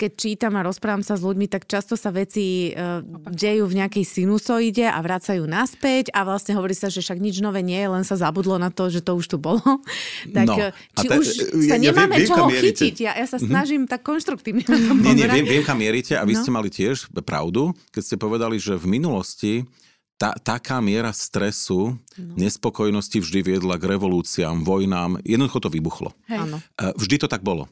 keď 0.00 0.12
čítam 0.16 0.56
a 0.56 0.64
rozprávam 0.64 1.04
sa 1.04 1.12
s 1.12 1.20
ľuďmi, 1.20 1.44
tak 1.44 1.68
často 1.68 1.92
sa 1.92 2.08
veci 2.08 2.72
uh, 2.72 3.04
dejú 3.28 3.68
v 3.68 3.84
nejakej 3.84 4.04
sinusoide 4.08 4.88
a 4.88 4.96
vracajú 4.96 5.44
naspäť 5.44 6.08
a 6.16 6.24
vlastne 6.24 6.56
hovorí 6.56 6.72
sa, 6.72 6.88
že 6.88 7.04
však 7.04 7.20
nič 7.20 7.44
nové 7.44 7.60
nie 7.60 7.76
je, 7.76 7.88
len 7.92 8.04
sa 8.08 8.16
zabudlo 8.16 8.56
na 8.56 8.72
to, 8.72 8.88
že 8.88 9.04
to 9.04 9.12
už 9.12 9.28
tu 9.28 9.36
bolo. 9.36 9.60
tak 10.36 10.48
no, 10.48 10.56
e, 10.56 10.72
či 10.72 11.06
te, 11.06 11.16
už 11.20 11.26
sa 11.68 11.76
ja, 11.76 11.92
nemáme 11.92 12.16
ja 12.16 12.20
viem, 12.24 12.30
čoho 12.32 12.48
chytiť. 12.48 12.94
Ja, 13.04 13.12
ja 13.12 13.26
sa 13.28 13.36
mhm. 13.36 13.44
snažím 13.52 13.80
mm-hmm. 13.84 13.92
tak 13.92 14.00
konštruktívne 14.00 14.64
na 14.64 14.78
tom 14.80 14.96
Nie, 15.04 15.12
nie, 15.12 15.28
viem, 15.28 15.44
viem, 15.44 15.64
kam 15.68 15.76
mierite 15.76 16.16
a 16.16 16.24
vy 16.24 16.32
no. 16.32 16.40
ste 16.40 16.50
mali 16.50 16.72
tiež 16.72 17.12
pravdu, 17.20 17.76
keď 17.92 18.02
ste 18.02 18.16
povedali, 18.16 18.56
že 18.56 18.80
v 18.80 18.86
minulosti 18.88 19.68
tá, 20.16 20.32
taká 20.36 20.80
miera 20.84 21.12
stresu, 21.12 21.96
no. 22.16 22.34
nespokojnosti 22.36 23.20
vždy 23.20 23.40
viedla 23.40 23.76
k 23.80 23.88
revolúciám, 23.96 24.64
vojnám. 24.64 25.20
Jednoducho 25.24 25.64
to 25.64 25.72
vybuchlo. 25.72 26.12
Hej. 26.28 26.60
E, 26.76 26.92
vždy 26.96 27.16
to 27.24 27.28
tak 27.28 27.44
bolo. 27.44 27.68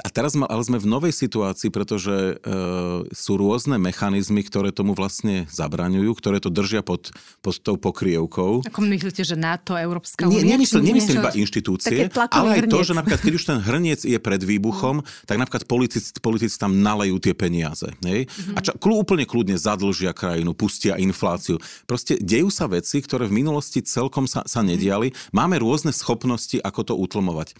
A 0.00 0.08
teraz 0.08 0.32
ale 0.32 0.62
sme 0.64 0.80
v 0.80 0.88
novej 0.88 1.12
situácii, 1.12 1.68
pretože 1.68 2.16
e, 2.16 2.34
sú 3.12 3.32
rôzne 3.36 3.76
mechanizmy, 3.76 4.40
ktoré 4.40 4.72
tomu 4.72 4.96
vlastne 4.96 5.44
zabraňujú, 5.52 6.16
ktoré 6.16 6.40
to 6.40 6.48
držia 6.48 6.80
pod, 6.80 7.12
pod 7.44 7.60
tou 7.60 7.76
pokrievkou. 7.76 8.64
Ako 8.64 8.80
myslíte, 8.88 9.20
že 9.20 9.36
NATO, 9.36 9.76
Európska 9.76 10.24
únia? 10.24 10.40
Nie, 10.40 10.56
nemyslím, 10.56 10.96
nemyslím 10.96 11.20
iba 11.20 11.36
inštitúcie, 11.36 12.08
ale 12.08 12.48
aj 12.56 12.60
hrniec. 12.64 12.72
to, 12.72 12.78
že 12.88 12.92
napríklad 12.96 13.20
keď 13.20 13.34
už 13.36 13.44
ten 13.44 13.58
hrniec 13.60 14.00
je 14.00 14.16
pred 14.16 14.40
výbuchom, 14.40 15.04
tak 15.28 15.36
napríklad 15.36 15.68
politici, 15.68 16.08
politici 16.24 16.56
tam 16.56 16.80
nalejú 16.80 17.20
tie 17.20 17.36
peniaze. 17.36 17.92
Hej? 18.00 18.32
Mm-hmm. 18.32 18.56
A 18.56 18.58
ča, 18.64 18.72
kľú, 18.72 19.04
úplne 19.04 19.28
kľudne 19.28 19.60
zadlžia 19.60 20.16
krajinu, 20.16 20.56
pustia 20.56 20.96
infláciu. 20.96 21.60
Proste 21.84 22.16
dejú 22.16 22.48
sa 22.48 22.64
veci, 22.64 23.04
ktoré 23.04 23.28
v 23.28 23.44
minulosti 23.44 23.84
celkom 23.84 24.24
sa, 24.24 24.40
sa 24.48 24.64
nediali. 24.64 25.12
Máme 25.36 25.60
rôzne 25.60 25.92
schopnosti, 25.92 26.56
ako 26.64 26.80
to 26.80 26.94
utlmovať. 26.96 27.52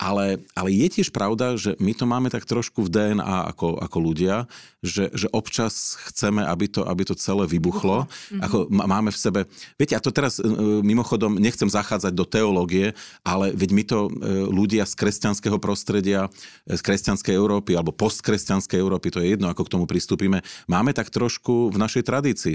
Ale, 0.00 0.40
ale 0.56 0.68
je 0.72 0.88
tiež 0.88 1.12
pravda, 1.12 1.60
že 1.60 1.76
my 1.76 1.92
to 1.92 2.08
máme 2.08 2.32
tak 2.32 2.48
trošku 2.48 2.88
v 2.88 2.88
DNA 2.88 3.52
ako, 3.52 3.76
ako 3.84 3.98
ľudia, 4.00 4.48
že, 4.80 5.12
že 5.12 5.28
občas 5.28 6.00
chceme, 6.08 6.40
aby 6.40 6.64
to, 6.64 6.88
aby 6.88 7.04
to 7.04 7.12
celé 7.12 7.44
vybuchlo. 7.44 8.08
Mm-hmm. 8.08 8.40
Ako 8.40 8.58
máme 8.72 9.12
v 9.12 9.18
sebe... 9.20 9.40
Viete, 9.76 9.92
a 9.92 10.00
to 10.00 10.08
teraz 10.08 10.40
e, 10.40 10.44
mimochodom 10.80 11.36
nechcem 11.36 11.68
zachádzať 11.68 12.16
do 12.16 12.24
teológie, 12.24 12.96
ale 13.20 13.52
veď 13.52 13.70
my 13.76 13.82
to 13.84 13.98
e, 14.08 14.10
ľudia 14.48 14.88
z 14.88 14.96
kresťanského 14.96 15.60
prostredia, 15.60 16.32
e, 16.64 16.72
z 16.72 16.80
kresťanskej 16.80 17.36
Európy 17.36 17.76
alebo 17.76 17.92
postkresťanskej 17.92 18.80
Európy, 18.80 19.12
to 19.12 19.20
je 19.20 19.36
jedno, 19.36 19.52
ako 19.52 19.68
k 19.68 19.72
tomu 19.76 19.84
pristúpime, 19.84 20.40
máme 20.64 20.96
tak 20.96 21.12
trošku 21.12 21.68
v 21.68 21.76
našej 21.76 22.02
tradícii. 22.08 22.54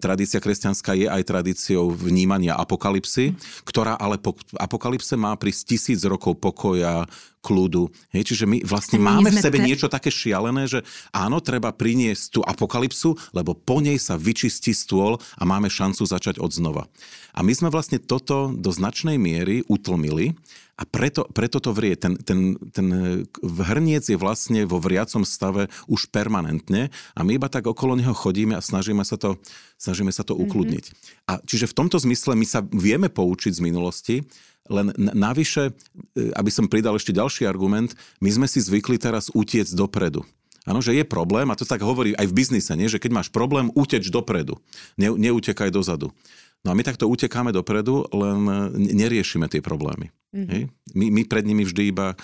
Tradícia 0.00 0.40
kresťanská 0.40 0.96
je 0.96 1.06
aj 1.10 1.22
tradíciou 1.28 1.92
vnímania 1.92 2.56
apokalipsy, 2.56 3.36
mm-hmm. 3.36 3.68
ktorá 3.68 4.00
ale 4.00 4.16
po 4.16 4.32
apokalypse 4.56 5.20
má 5.20 5.36
prísť 5.36 5.76
tisíc 5.76 6.00
rokov 6.08 6.40
pokoja, 6.40 6.77
kľudu. 7.38 7.88
Hej, 8.12 8.34
čiže 8.34 8.44
my 8.44 8.60
vlastne 8.66 8.98
my 8.98 9.18
máme 9.18 9.30
v 9.30 9.40
sebe 9.40 9.58
te... 9.62 9.64
niečo 9.64 9.88
také 9.88 10.10
šialené, 10.10 10.66
že 10.66 10.82
áno, 11.14 11.38
treba 11.38 11.70
priniesť 11.70 12.24
tú 12.34 12.40
apokalypsu, 12.42 13.14
lebo 13.32 13.54
po 13.54 13.78
nej 13.78 13.96
sa 13.96 14.18
vyčistí 14.18 14.74
stôl 14.74 15.16
a 15.38 15.42
máme 15.46 15.70
šancu 15.70 16.02
začať 16.04 16.42
od 16.42 16.50
znova. 16.50 16.84
A 17.32 17.46
my 17.46 17.52
sme 17.54 17.70
vlastne 17.70 18.02
toto 18.02 18.50
do 18.50 18.70
značnej 18.74 19.16
miery 19.16 19.62
utlmili 19.70 20.34
a 20.78 20.86
preto, 20.86 21.26
preto 21.30 21.58
to 21.58 21.74
vrie. 21.74 21.98
Ten, 21.98 22.14
ten, 22.18 22.54
ten 22.70 22.86
hrniec 23.42 24.06
je 24.06 24.18
vlastne 24.18 24.62
vo 24.62 24.78
vriacom 24.78 25.26
stave 25.26 25.66
už 25.90 26.10
permanentne 26.10 26.90
a 27.14 27.20
my 27.26 27.34
iba 27.38 27.50
tak 27.50 27.66
okolo 27.66 27.98
neho 27.98 28.14
chodíme 28.14 28.54
a 28.54 28.62
snažíme 28.62 29.02
sa 29.02 29.18
to, 29.18 29.38
snažíme 29.78 30.10
sa 30.10 30.26
to 30.26 30.34
mhm. 30.34 30.40
ukludniť. 30.46 30.84
Mm-hmm. 30.86 31.30
A 31.30 31.32
čiže 31.46 31.70
v 31.70 31.76
tomto 31.78 31.98
zmysle 31.98 32.38
my 32.38 32.46
sa 32.46 32.62
vieme 32.62 33.10
poučiť 33.10 33.58
z 33.58 33.64
minulosti, 33.64 34.16
len 34.68 34.92
navyše, 34.96 35.72
e, 36.14 36.32
aby 36.36 36.50
som 36.52 36.68
pridal 36.70 36.96
ešte 36.96 37.12
ďalší 37.12 37.44
argument, 37.48 37.96
my 38.20 38.30
sme 38.30 38.46
si 38.46 38.60
zvykli 38.62 39.00
teraz 39.00 39.32
utiec 39.32 39.68
dopredu. 39.72 40.24
Áno, 40.68 40.84
že 40.84 40.92
je 40.92 41.04
problém, 41.04 41.48
a 41.48 41.56
to 41.56 41.64
tak 41.64 41.80
hovorí 41.80 42.12
aj 42.12 42.28
v 42.28 42.36
biznise, 42.36 42.72
nie? 42.76 42.92
že 42.92 43.00
keď 43.00 43.24
máš 43.24 43.28
problém, 43.32 43.72
uteč 43.72 44.12
dopredu, 44.12 44.60
ne, 45.00 45.08
neutekaj 45.08 45.72
dozadu. 45.72 46.12
No 46.60 46.74
a 46.74 46.76
my 46.76 46.84
takto 46.84 47.08
utekáme 47.08 47.54
dopredu, 47.54 48.04
len 48.12 48.44
neriešime 48.76 49.46
tie 49.48 49.62
problémy. 49.62 50.10
Mm-hmm. 50.34 50.62
My, 50.92 51.06
my 51.14 51.22
pred 51.24 51.46
nimi 51.46 51.64
vždy 51.64 51.94
iba 51.94 52.18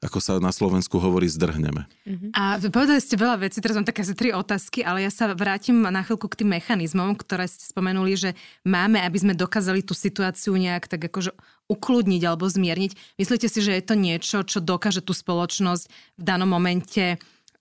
ako 0.00 0.18
sa 0.18 0.40
na 0.40 0.48
Slovensku 0.48 0.96
hovorí, 0.96 1.28
zdrhneme. 1.28 1.84
Uh-huh. 2.08 2.32
A 2.32 2.56
povedali 2.56 3.04
ste 3.04 3.20
veľa 3.20 3.44
vecí, 3.44 3.60
teraz 3.60 3.76
mám 3.76 3.84
také 3.84 4.00
asi 4.00 4.16
tri 4.16 4.32
otázky, 4.32 4.80
ale 4.80 5.04
ja 5.04 5.12
sa 5.12 5.28
vrátim 5.36 5.76
na 5.76 6.00
chvíľku 6.00 6.24
k 6.32 6.40
tým 6.40 6.56
mechanizmom, 6.56 7.12
ktoré 7.20 7.44
ste 7.44 7.68
spomenuli, 7.68 8.16
že 8.16 8.30
máme, 8.64 8.96
aby 9.04 9.18
sme 9.20 9.36
dokázali 9.36 9.84
tú 9.84 9.92
situáciu 9.92 10.56
nejak 10.56 10.88
tak 10.88 11.04
akože 11.04 11.36
ukludniť 11.68 12.22
alebo 12.24 12.48
zmierniť. 12.48 13.20
Myslíte 13.20 13.46
si, 13.52 13.60
že 13.60 13.76
je 13.76 13.84
to 13.84 13.94
niečo, 13.94 14.40
čo 14.42 14.64
dokáže 14.64 15.04
tú 15.04 15.12
spoločnosť 15.12 15.84
v 16.16 16.22
danom 16.24 16.48
momente 16.48 17.20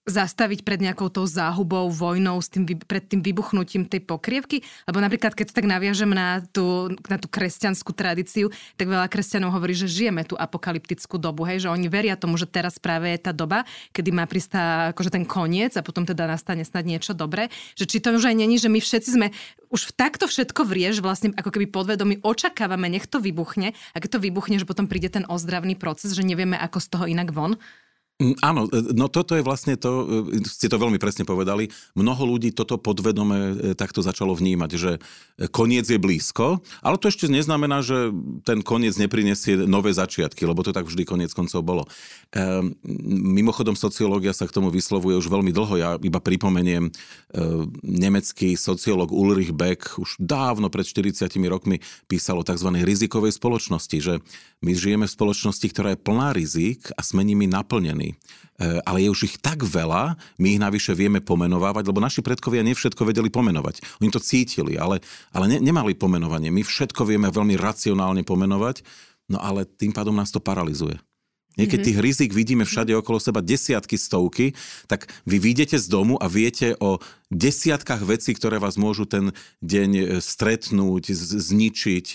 zastaviť 0.09 0.65
pred 0.65 0.81
nejakou 0.81 1.07
tou 1.13 1.23
záhubou, 1.29 1.87
vojnou, 1.87 2.41
s 2.41 2.49
tým, 2.49 2.65
pred 2.65 3.05
tým 3.05 3.21
vybuchnutím 3.21 3.85
tej 3.85 4.03
pokrievky? 4.03 4.65
Lebo 4.89 4.99
napríklad, 4.99 5.37
keď 5.37 5.53
tak 5.53 5.69
naviažem 5.69 6.09
na 6.09 6.41
tú, 6.49 6.89
na 7.07 7.17
tú 7.21 7.29
kresťanskú 7.29 7.93
tradíciu, 7.93 8.49
tak 8.75 8.89
veľa 8.89 9.07
kresťanov 9.07 9.53
hovorí, 9.53 9.77
že 9.77 9.85
žijeme 9.85 10.25
tú 10.25 10.33
apokalyptickú 10.35 11.21
dobu, 11.21 11.45
hej, 11.45 11.65
že 11.65 11.69
oni 11.69 11.87
veria 11.87 12.17
tomu, 12.17 12.35
že 12.35 12.49
teraz 12.49 12.81
práve 12.81 13.13
je 13.13 13.19
tá 13.21 13.31
doba, 13.31 13.63
kedy 13.93 14.09
má 14.09 14.25
pristá 14.25 14.91
akože 14.91 15.13
ten 15.13 15.23
koniec 15.23 15.77
a 15.77 15.85
potom 15.85 16.03
teda 16.03 16.25
nastane 16.25 16.65
snad 16.65 16.83
niečo 16.83 17.13
dobré. 17.13 17.53
Že 17.77 17.85
či 17.85 17.97
to 18.01 18.17
už 18.17 18.33
aj 18.33 18.35
není, 18.35 18.57
že 18.57 18.67
my 18.67 18.81
všetci 18.81 19.09
sme 19.13 19.29
už 19.69 19.93
v 19.93 19.95
takto 19.95 20.25
všetko 20.25 20.65
vrieš, 20.65 21.05
vlastne 21.05 21.29
ako 21.37 21.53
keby 21.53 21.69
podvedomí 21.69 22.25
očakávame, 22.25 22.89
nech 22.89 23.05
to 23.05 23.21
vybuchne 23.21 23.77
a 23.93 23.97
keď 24.01 24.17
to 24.17 24.23
vybuchne, 24.25 24.57
že 24.57 24.65
potom 24.65 24.89
príde 24.89 25.13
ten 25.13 25.29
ozdravný 25.29 25.77
proces, 25.77 26.17
že 26.17 26.25
nevieme, 26.25 26.57
ako 26.57 26.77
z 26.81 26.87
toho 26.89 27.05
inak 27.05 27.29
von. 27.29 27.61
Mm, 28.19 28.35
áno, 28.43 28.67
e, 28.67 28.91
no 28.99 29.07
toto 29.07 29.31
je 29.31 29.39
vlastne 29.39 29.79
to, 29.79 30.27
e, 30.27 30.43
ste 30.43 30.67
to 30.67 30.75
veľmi 30.75 30.99
presne 30.99 31.23
povedali, 31.23 31.71
mnoho 31.95 32.35
ľudí 32.35 32.51
toto 32.51 32.75
podvedome 32.75 33.37
e, 33.39 33.51
takto 33.79 34.03
začalo 34.03 34.35
vnímať, 34.35 34.71
že 34.75 34.91
koniec 35.55 35.87
je 35.87 35.95
blízko, 35.95 36.59
ale 36.83 36.99
to 36.99 37.07
ešte 37.07 37.31
neznamená, 37.31 37.79
že 37.79 38.11
ten 38.43 38.59
koniec 38.59 38.99
neprinesie 38.99 39.63
nové 39.63 39.95
začiatky, 39.95 40.43
lebo 40.43 40.67
to 40.67 40.75
tak 40.75 40.83
vždy 40.83 41.07
koniec 41.07 41.31
koncov 41.31 41.63
bolo. 41.63 41.87
Ehm, 42.35 42.75
mimochodom, 43.39 43.79
sociológia 43.79 44.35
sa 44.35 44.51
k 44.51 44.55
tomu 44.59 44.67
vyslovuje 44.67 45.15
už 45.15 45.31
veľmi 45.31 45.55
dlho, 45.55 45.75
ja 45.79 45.89
iba 46.03 46.19
pripomeniem, 46.19 46.91
nemecký 47.85 48.59
sociológ 48.59 49.15
Ulrich 49.15 49.55
Beck 49.55 49.95
už 49.95 50.19
dávno 50.19 50.67
pred 50.67 50.83
40 50.83 51.29
rokmi 51.47 51.79
písal 52.09 52.41
o 52.41 52.43
tzv. 52.43 52.67
rizikovej 52.83 53.37
spoločnosti, 53.37 53.97
že 54.01 54.13
my 54.59 54.71
žijeme 54.75 55.05
v 55.07 55.15
spoločnosti, 55.15 55.67
ktorá 55.71 55.95
je 55.95 56.03
plná 56.03 56.33
rizik 56.35 56.89
a 56.97 57.05
sme 57.05 57.23
nimi 57.23 57.45
naplnení. 57.45 58.08
E, 58.13 58.83
ale 58.83 59.07
je 59.07 59.09
už 59.09 59.21
ich 59.29 59.35
tak 59.39 59.63
veľa, 59.63 60.19
my 60.35 60.47
ich 60.55 60.61
navyše 60.61 60.91
vieme 60.91 61.23
pomenovávať, 61.23 61.87
lebo 61.87 62.03
naši 62.03 62.19
predkovia 62.19 62.65
nevšetko 62.67 63.07
vedeli 63.07 63.31
pomenovať. 63.31 64.03
Oni 64.03 64.11
to 64.11 64.19
cítili, 64.19 64.75
ale, 64.75 64.99
ale 65.31 65.45
ne, 65.47 65.57
nemali 65.63 65.95
pomenovanie. 65.95 66.51
My 66.51 66.67
všetko 66.67 67.07
vieme 67.07 67.31
veľmi 67.31 67.55
racionálne 67.55 68.27
pomenovať, 68.27 68.83
no 69.31 69.39
ale 69.39 69.63
tým 69.63 69.95
pádom 69.95 70.13
nás 70.13 70.33
to 70.33 70.43
paralizuje. 70.43 70.99
Niekedy 71.59 71.91
tých 71.91 71.99
rizik 71.99 72.31
vidíme 72.31 72.63
všade 72.63 72.95
okolo 72.95 73.19
seba 73.19 73.43
desiatky, 73.43 73.99
stovky, 73.99 74.55
tak 74.87 75.11
vy 75.27 75.43
vyjdete 75.43 75.75
z 75.75 75.91
domu 75.91 76.15
a 76.15 76.31
viete 76.31 76.71
o 76.79 77.03
desiatkách 77.27 78.07
vecí, 78.07 78.31
ktoré 78.31 78.63
vás 78.63 78.79
môžu 78.79 79.03
ten 79.03 79.35
deň 79.59 79.89
e, 79.91 80.03
stretnúť, 80.23 81.11
zničiť 81.15 82.05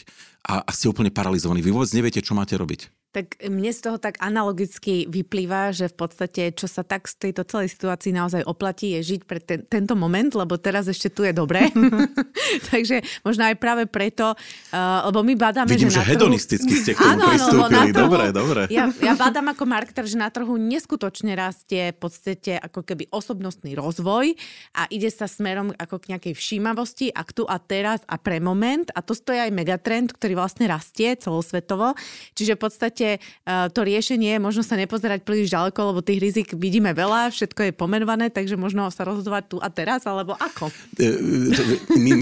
a, 0.48 0.64
a 0.64 0.70
ste 0.72 0.88
úplne 0.88 1.12
paralizovaní. 1.12 1.60
Vy 1.60 1.76
vôbec 1.76 1.92
neviete, 1.92 2.24
čo 2.24 2.32
máte 2.32 2.56
robiť. 2.56 2.88
Tak 3.14 3.38
mne 3.46 3.70
z 3.70 3.78
toho 3.78 4.02
tak 4.02 4.18
analogicky 4.18 5.06
vyplýva, 5.06 5.70
že 5.70 5.86
v 5.86 5.94
podstate, 6.02 6.50
čo 6.50 6.66
sa 6.66 6.82
tak 6.82 7.06
z 7.06 7.30
tejto 7.30 7.46
celej 7.46 7.70
situácii 7.70 8.10
naozaj 8.10 8.42
oplatí, 8.42 8.98
je 8.98 9.14
žiť 9.14 9.20
pre 9.22 9.38
ten, 9.38 9.62
tento 9.62 9.94
moment, 9.94 10.34
lebo 10.34 10.58
teraz 10.58 10.90
ešte 10.90 11.14
tu 11.14 11.22
je 11.22 11.30
dobré. 11.30 11.70
Takže 12.74 13.06
možno 13.22 13.46
aj 13.46 13.54
práve 13.62 13.86
preto, 13.86 14.34
uh, 14.34 15.06
lebo 15.06 15.22
my 15.22 15.34
badáme, 15.38 15.70
Vidím, 15.70 15.94
že, 15.94 16.02
že 16.02 16.10
trhu... 16.10 16.12
hedonisticky 16.18 16.74
ste 16.74 16.92
k 16.92 16.98
tomu 16.98 17.22
áno, 17.22 17.26
pristúpili. 17.30 17.86
Trhu... 17.94 18.02
Dobre, 18.02 18.24
dobre. 18.34 18.60
Ja, 18.74 18.90
ja 18.90 19.14
badám 19.14 19.54
ako 19.54 19.62
marketer, 19.62 20.10
že 20.10 20.18
na 20.18 20.34
trhu 20.34 20.58
neskutočne 20.58 21.38
rastie 21.38 21.94
v 21.94 21.98
podstate 22.02 22.58
ako 22.58 22.82
keby 22.82 23.14
osobnostný 23.14 23.78
rozvoj 23.78 24.34
a 24.74 24.90
ide 24.90 25.14
sa 25.14 25.30
smerom 25.30 25.70
ako 25.78 26.02
k 26.02 26.18
nejakej 26.18 26.34
všímavosti 26.34 27.14
a 27.14 27.22
k 27.22 27.30
tu 27.30 27.42
a 27.46 27.62
teraz 27.62 28.02
a 28.10 28.18
pre 28.18 28.42
moment 28.42 28.90
a 28.90 29.06
to 29.06 29.14
stojí 29.14 29.38
aj 29.38 29.54
megatrend, 29.54 30.10
ktorý 30.10 30.34
vlastne 30.34 30.66
rastie 30.66 31.14
celosvetovo. 31.14 31.94
Čiže 32.34 32.58
v 32.58 32.60
podstate 32.60 33.03
podstate 33.04 33.20
uh, 33.46 33.68
to 33.70 33.80
riešenie 33.84 34.36
je 34.36 34.40
možno 34.40 34.62
sa 34.64 34.74
nepozerať 34.80 35.20
príliš 35.22 35.52
ďaleko, 35.52 35.80
lebo 35.92 36.00
tých 36.00 36.20
rizik 36.20 36.48
vidíme 36.56 36.90
veľa, 36.96 37.32
všetko 37.32 37.70
je 37.70 37.72
pomenované, 37.76 38.32
takže 38.32 38.56
možno 38.56 38.88
sa 38.88 39.04
rozhodovať 39.04 39.44
tu 39.48 39.56
a 39.60 39.68
teraz, 39.68 40.08
alebo 40.08 40.34
ako? 40.38 40.72
E, 40.96 41.12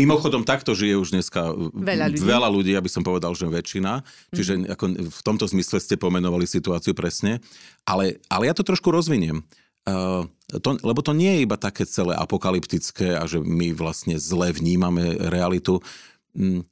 mimochodom, 0.02 0.42
takto 0.42 0.74
žije 0.74 0.98
už 0.98 1.14
dneska 1.14 1.54
veľa 1.72 2.10
ľudí, 2.10 2.22
veľa 2.22 2.48
ľudí 2.50 2.72
aby 2.74 2.90
som 2.90 3.06
povedal, 3.06 3.32
že 3.38 3.46
väčšina. 3.46 4.02
Čiže 4.34 4.52
mm. 4.66 4.72
ako 4.74 4.84
v 5.08 5.20
tomto 5.22 5.46
zmysle 5.46 5.78
ste 5.78 5.94
pomenovali 6.00 6.44
situáciu 6.48 6.96
presne. 6.96 7.38
Ale, 7.86 8.18
ale 8.26 8.50
ja 8.50 8.54
to 8.54 8.66
trošku 8.66 8.90
rozviniem. 8.90 9.42
Uh, 9.82 10.30
to, 10.62 10.78
lebo 10.86 11.02
to 11.02 11.10
nie 11.10 11.42
je 11.42 11.44
iba 11.48 11.58
také 11.58 11.82
celé 11.82 12.14
apokalyptické 12.14 13.18
a 13.18 13.26
že 13.26 13.42
my 13.42 13.74
vlastne 13.74 14.14
zle 14.14 14.54
vnímame 14.54 15.18
realitu. 15.26 15.82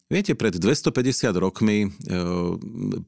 Viete, 0.08 0.32
pred 0.32 0.56
250 0.56 1.36
rokmi 1.36 1.84
e, 1.84 1.88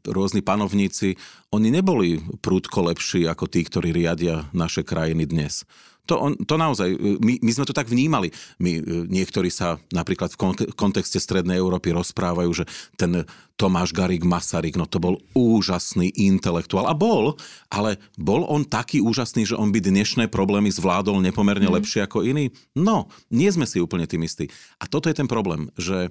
rôzni 0.05 0.45
panovníci, 0.45 1.17
oni 1.49 1.73
neboli 1.73 2.21
prúdko 2.45 2.93
lepší 2.93 3.25
ako 3.25 3.49
tí, 3.49 3.65
ktorí 3.65 3.93
riadia 3.93 4.49
naše 4.53 4.85
krajiny 4.85 5.25
dnes. 5.25 5.65
To, 6.11 6.19
on, 6.19 6.35
to 6.35 6.59
naozaj, 6.59 6.91
e, 6.91 6.99
my, 7.23 7.39
my 7.39 7.51
sme 7.55 7.65
to 7.65 7.73
tak 7.77 7.87
vnímali. 7.87 8.35
My, 8.59 8.83
e, 8.83 9.07
niektorí 9.07 9.55
sa 9.55 9.79
napríklad 9.95 10.35
v 10.35 10.75
kontexte 10.75 11.23
Strednej 11.23 11.63
Európy 11.63 11.95
rozprávajú, 11.95 12.51
že 12.51 12.65
ten 12.99 13.23
Tomáš 13.55 13.95
Garik 13.95 14.27
Masaryk, 14.27 14.75
no 14.75 14.91
to 14.91 14.99
bol 14.99 15.23
úžasný 15.39 16.11
intelektuál. 16.19 16.91
A 16.91 16.99
bol, 16.99 17.39
ale 17.71 18.03
bol 18.19 18.43
on 18.51 18.67
taký 18.67 18.99
úžasný, 18.99 19.47
že 19.47 19.55
on 19.55 19.71
by 19.71 19.79
dnešné 19.79 20.27
problémy 20.27 20.75
zvládol 20.75 21.23
nepomerne 21.23 21.71
mm. 21.71 21.75
lepšie 21.79 22.03
ako 22.03 22.27
iní? 22.27 22.51
No, 22.75 23.07
nie 23.31 23.47
sme 23.55 23.63
si 23.71 23.79
úplne 23.79 24.11
tým 24.11 24.27
istí. 24.27 24.51
A 24.83 24.91
toto 24.91 25.07
je 25.07 25.15
ten 25.15 25.31
problém, 25.31 25.71
že 25.79 26.11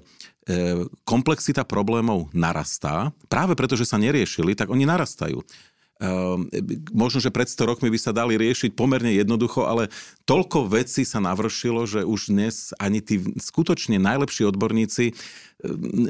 komplexita 1.06 1.62
problémov 1.62 2.26
narastá, 2.34 3.14
práve 3.30 3.54
preto, 3.54 3.78
že 3.78 3.86
sa 3.86 4.00
neriešili, 4.00 4.58
tak 4.58 4.74
oni 4.74 4.82
narastajú. 4.82 5.38
Ehm, 6.02 6.50
možno, 6.90 7.22
že 7.22 7.30
pred 7.30 7.46
100 7.46 7.62
rokmi 7.62 7.86
by 7.86 7.98
sa 8.00 8.10
dali 8.10 8.34
riešiť 8.34 8.74
pomerne 8.74 9.14
jednoducho, 9.14 9.62
ale 9.62 9.86
toľko 10.26 10.66
vecí 10.66 11.06
sa 11.06 11.22
navršilo, 11.22 11.86
že 11.86 12.02
už 12.02 12.34
dnes 12.34 12.74
ani 12.82 12.98
tí 12.98 13.22
skutočne 13.38 14.02
najlepší 14.02 14.50
odborníci 14.50 15.14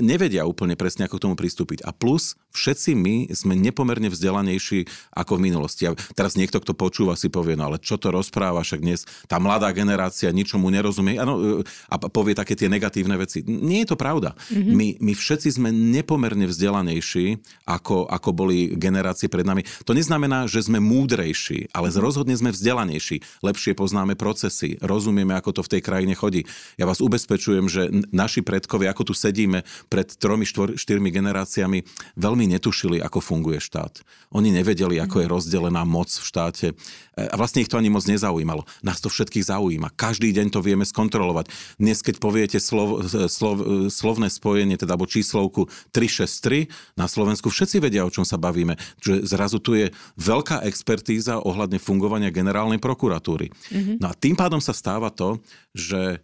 nevedia 0.01 0.49
úplne 0.49 0.75
presne, 0.75 1.05
ako 1.05 1.21
k 1.21 1.25
tomu 1.29 1.37
pristúpiť. 1.37 1.85
A 1.85 1.93
plus, 1.93 2.35
všetci 2.57 2.97
my 2.97 3.15
sme 3.37 3.55
nepomerne 3.55 4.09
vzdelanejší 4.09 4.88
ako 5.12 5.38
v 5.38 5.45
minulosti. 5.53 5.85
A 5.88 5.97
teraz 6.17 6.35
niekto, 6.35 6.59
kto 6.59 6.73
počúva, 6.73 7.15
si 7.15 7.29
povie, 7.29 7.55
no 7.57 7.69
ale 7.69 7.77
čo 7.79 8.01
to 8.01 8.09
rozpráva, 8.09 8.65
však 8.65 8.81
dnes 8.81 9.05
tá 9.29 9.37
mladá 9.37 9.69
generácia 9.77 10.33
ničomu 10.33 10.73
nerozumie 10.73 11.21
ano, 11.21 11.61
a 11.88 11.95
povie 12.01 12.33
také 12.33 12.57
tie 12.57 12.73
negatívne 12.73 13.15
veci. 13.21 13.45
Nie 13.45 13.85
je 13.85 13.93
to 13.93 13.97
pravda. 14.01 14.33
Mm-hmm. 14.49 14.73
My, 14.73 14.87
my 14.99 15.12
všetci 15.12 15.49
sme 15.61 15.69
nepomerne 15.71 16.49
vzdelanejší, 16.49 17.41
ako, 17.69 18.09
ako 18.09 18.31
boli 18.33 18.73
generácie 18.75 19.29
pred 19.29 19.45
nami. 19.45 19.69
To 19.85 19.93
neznamená, 19.93 20.49
že 20.49 20.65
sme 20.65 20.81
múdrejší, 20.81 21.69
ale 21.77 21.93
rozhodne 21.93 22.33
sme 22.35 22.51
vzdelanejší. 22.51 23.45
Lepšie 23.45 23.77
poznáme 23.77 24.17
procesy, 24.17 24.81
rozumieme, 24.81 25.37
ako 25.37 25.61
to 25.61 25.62
v 25.62 25.73
tej 25.79 25.83
krajine 25.85 26.15
chodí. 26.17 26.49
Ja 26.81 26.88
vás 26.88 27.05
ubezpečujem, 27.05 27.69
že 27.69 27.93
naši 28.11 28.41
predkovia, 28.41 28.91
ako 28.93 29.12
tu 29.12 29.15
sedí 29.15 29.41
sedíme 29.42 29.66
pred 29.90 30.07
tromi, 30.07 30.46
štvor, 30.46 30.78
štyrmi 30.78 31.11
generáciami, 31.11 31.83
veľmi 32.14 32.46
netušili, 32.55 33.02
ako 33.02 33.18
funguje 33.18 33.59
štát. 33.59 34.07
Oni 34.31 34.55
nevedeli, 34.55 35.02
ako 35.02 35.18
je 35.18 35.26
rozdelená 35.26 35.83
moc 35.83 36.07
v 36.09 36.22
štáte. 36.22 36.66
E, 36.70 37.26
a 37.26 37.35
vlastne 37.35 37.66
ich 37.66 37.68
to 37.68 37.74
ani 37.74 37.90
moc 37.90 38.07
nezaujímalo. 38.07 38.62
Nás 38.87 39.02
to 39.02 39.11
všetkých 39.11 39.50
zaujíma. 39.50 39.90
Každý 39.98 40.31
deň 40.31 40.55
to 40.55 40.62
vieme 40.62 40.87
skontrolovať. 40.87 41.50
Dnes, 41.83 41.98
keď 42.07 42.22
poviete 42.22 42.59
slov, 42.62 43.11
slov, 43.26 43.90
slovné 43.90 44.31
spojenie, 44.31 44.78
teda 44.78 44.94
alebo 44.94 45.09
číslovku 45.09 45.66
363 45.90 46.68
na 46.94 47.09
Slovensku, 47.09 47.48
všetci 47.48 47.81
vedia, 47.83 48.07
o 48.07 48.12
čom 48.12 48.22
sa 48.28 48.37
bavíme. 48.37 48.76
Že 49.00 49.24
zrazu 49.24 49.59
tu 49.59 49.72
je 49.74 49.88
veľká 50.20 50.68
expertíza 50.68 51.40
ohľadne 51.40 51.81
fungovania 51.81 52.28
generálnej 52.28 52.76
prokuratúry. 52.76 53.48
Mm-hmm. 53.48 53.96
No 53.98 54.12
a 54.12 54.14
tým 54.14 54.37
pádom 54.37 54.61
sa 54.61 54.76
stáva 54.76 55.09
to, 55.09 55.40
že 55.72 56.20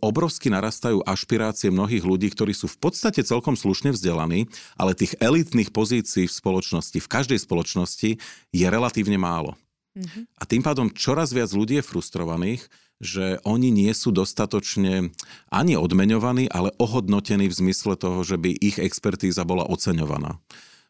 obrovsky 0.00 0.48
narastajú 0.48 1.04
ašpirácie 1.04 1.68
mnohých 1.68 2.00
ľudí, 2.00 2.32
ktorí 2.32 2.55
sú 2.56 2.66
v 2.72 2.80
podstate 2.80 3.20
celkom 3.20 3.52
slušne 3.52 3.92
vzdelaní, 3.92 4.48
ale 4.80 4.96
tých 4.96 5.20
elitných 5.20 5.68
pozícií 5.76 6.24
v 6.24 6.32
spoločnosti, 6.32 6.96
v 6.96 7.12
každej 7.12 7.38
spoločnosti 7.44 8.16
je 8.50 8.66
relatívne 8.66 9.20
málo. 9.20 9.52
Mm-hmm. 9.96 10.24
A 10.40 10.42
tým 10.48 10.64
pádom 10.64 10.88
čoraz 10.92 11.36
viac 11.36 11.52
ľudí 11.52 11.80
je 11.80 11.84
frustrovaných, 11.84 12.64
že 12.96 13.36
oni 13.44 13.68
nie 13.68 13.92
sú 13.92 14.08
dostatočne 14.08 15.12
ani 15.52 15.76
odmeňovaní, 15.76 16.48
ale 16.48 16.72
ohodnotení 16.80 17.48
v 17.48 17.58
zmysle 17.60 17.96
toho, 18.00 18.24
že 18.24 18.40
by 18.40 18.56
ich 18.56 18.80
expertíza 18.80 19.44
bola 19.44 19.68
oceňovaná. 19.68 20.40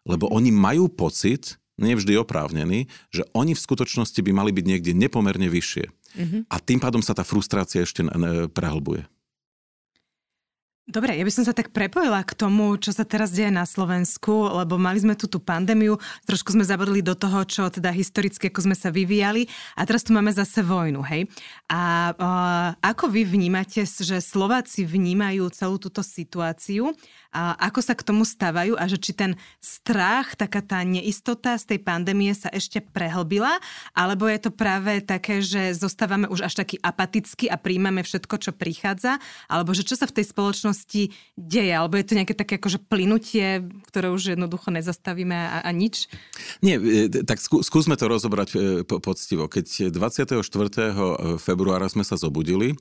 Lebo 0.06 0.30
oni 0.30 0.54
majú 0.54 0.86
pocit, 0.86 1.58
nevždy 1.82 2.14
oprávnený, 2.22 2.86
že 3.10 3.26
oni 3.34 3.58
v 3.58 3.64
skutočnosti 3.66 4.22
by 4.22 4.32
mali 4.32 4.50
byť 4.54 4.64
niekde 4.64 4.92
nepomerne 4.94 5.50
vyššie. 5.50 5.84
Mm-hmm. 5.90 6.40
A 6.46 6.56
tým 6.62 6.78
pádom 6.78 7.02
sa 7.02 7.12
tá 7.12 7.26
frustrácia 7.26 7.82
ešte 7.82 8.06
prehlbuje. 8.54 9.04
Dobre, 10.86 11.18
ja 11.18 11.26
by 11.26 11.34
som 11.34 11.42
sa 11.42 11.50
tak 11.50 11.74
prepojila 11.74 12.22
k 12.22 12.30
tomu, 12.38 12.78
čo 12.78 12.94
sa 12.94 13.02
teraz 13.02 13.34
deje 13.34 13.50
na 13.50 13.66
Slovensku, 13.66 14.54
lebo 14.54 14.78
mali 14.78 15.02
sme 15.02 15.18
tu 15.18 15.26
tú 15.26 15.42
pandémiu, 15.42 15.98
trošku 16.30 16.54
sme 16.54 16.62
zabudli 16.62 17.02
do 17.02 17.18
toho, 17.18 17.42
čo 17.42 17.66
teda 17.66 17.90
historicky, 17.90 18.46
ako 18.46 18.70
sme 18.70 18.76
sa 18.78 18.94
vyvíjali 18.94 19.50
a 19.74 19.82
teraz 19.82 20.06
tu 20.06 20.14
máme 20.14 20.30
zase 20.30 20.62
vojnu, 20.62 21.02
hej? 21.02 21.26
A 21.66 22.14
uh, 22.14 22.68
ako 22.86 23.10
vy 23.10 23.26
vnímate, 23.26 23.82
že 23.82 24.22
Slováci 24.22 24.86
vnímajú 24.86 25.50
celú 25.50 25.82
túto 25.82 26.06
situáciu 26.06 26.94
a 27.36 27.52
ako 27.68 27.84
sa 27.84 27.92
k 27.92 28.00
tomu 28.00 28.24
stavajú 28.24 28.80
a 28.80 28.88
že 28.88 28.96
či 28.96 29.12
ten 29.12 29.36
strach, 29.60 30.40
taká 30.40 30.64
tá 30.64 30.80
neistota 30.80 31.60
z 31.60 31.76
tej 31.76 31.84
pandémie 31.84 32.32
sa 32.32 32.48
ešte 32.48 32.80
prehlbila, 32.80 33.60
alebo 33.92 34.24
je 34.24 34.40
to 34.40 34.48
práve 34.48 35.04
také, 35.04 35.44
že 35.44 35.76
zostávame 35.76 36.32
už 36.32 36.48
až 36.48 36.56
taký 36.56 36.80
apatický 36.80 37.52
a 37.52 37.60
príjmame 37.60 38.00
všetko, 38.00 38.40
čo 38.40 38.56
prichádza, 38.56 39.20
alebo 39.52 39.76
že 39.76 39.84
čo 39.84 40.00
sa 40.00 40.08
v 40.08 40.16
tej 40.16 40.32
spoločnosti 40.32 41.02
deje, 41.36 41.72
alebo 41.76 42.00
je 42.00 42.06
to 42.08 42.16
nejaké 42.16 42.32
také 42.32 42.56
akože 42.56 42.80
plynutie, 42.88 43.68
ktoré 43.92 44.08
už 44.08 44.32
jednoducho 44.32 44.72
nezastavíme 44.72 45.36
a, 45.36 45.60
a 45.60 45.70
nič? 45.76 46.08
Nie, 46.64 46.80
e, 46.80 47.12
tak 47.12 47.36
skú, 47.36 47.60
skúsme 47.60 48.00
to 48.00 48.08
rozobrať 48.08 48.48
e, 48.56 48.58
po, 48.88 48.96
poctivo. 48.96 49.44
Keď 49.44 49.92
24. 49.92 50.40
februára 51.36 51.92
sme 51.92 52.00
sa 52.00 52.16
zobudili, 52.16 52.72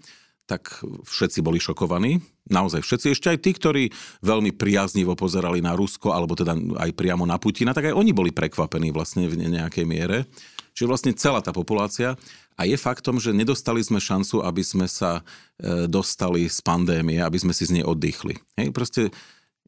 tak 0.45 0.81
všetci 1.05 1.41
boli 1.41 1.57
šokovaní. 1.57 2.21
Naozaj 2.49 2.85
všetci, 2.85 3.07
ešte 3.11 3.27
aj 3.33 3.39
tí, 3.41 3.51
ktorí 3.57 3.83
veľmi 4.21 4.53
priaznivo 4.53 5.17
pozerali 5.17 5.59
na 5.59 5.73
Rusko, 5.73 6.13
alebo 6.13 6.37
teda 6.37 6.53
aj 6.77 6.93
priamo 6.93 7.25
na 7.25 7.41
Putina, 7.41 7.73
tak 7.73 7.89
aj 7.89 7.97
oni 7.97 8.13
boli 8.13 8.29
prekvapení 8.29 8.93
vlastne 8.93 9.25
v 9.25 9.41
nejakej 9.41 9.85
miere. 9.89 10.29
Čiže 10.75 10.89
vlastne 10.91 11.11
celá 11.17 11.39
tá 11.39 11.55
populácia. 11.55 12.19
A 12.55 12.63
je 12.63 12.75
faktom, 12.79 13.19
že 13.19 13.35
nedostali 13.35 13.83
sme 13.83 13.99
šancu, 13.99 14.39
aby 14.43 14.63
sme 14.63 14.87
sa 14.87 15.19
e, 15.59 15.87
dostali 15.91 16.47
z 16.47 16.59
pandémie, 16.63 17.19
aby 17.19 17.35
sme 17.35 17.51
si 17.51 17.67
z 17.67 17.79
nej 17.79 17.83
oddychli. 17.83 18.39
Hej, 18.55 18.71
proste 18.71 19.01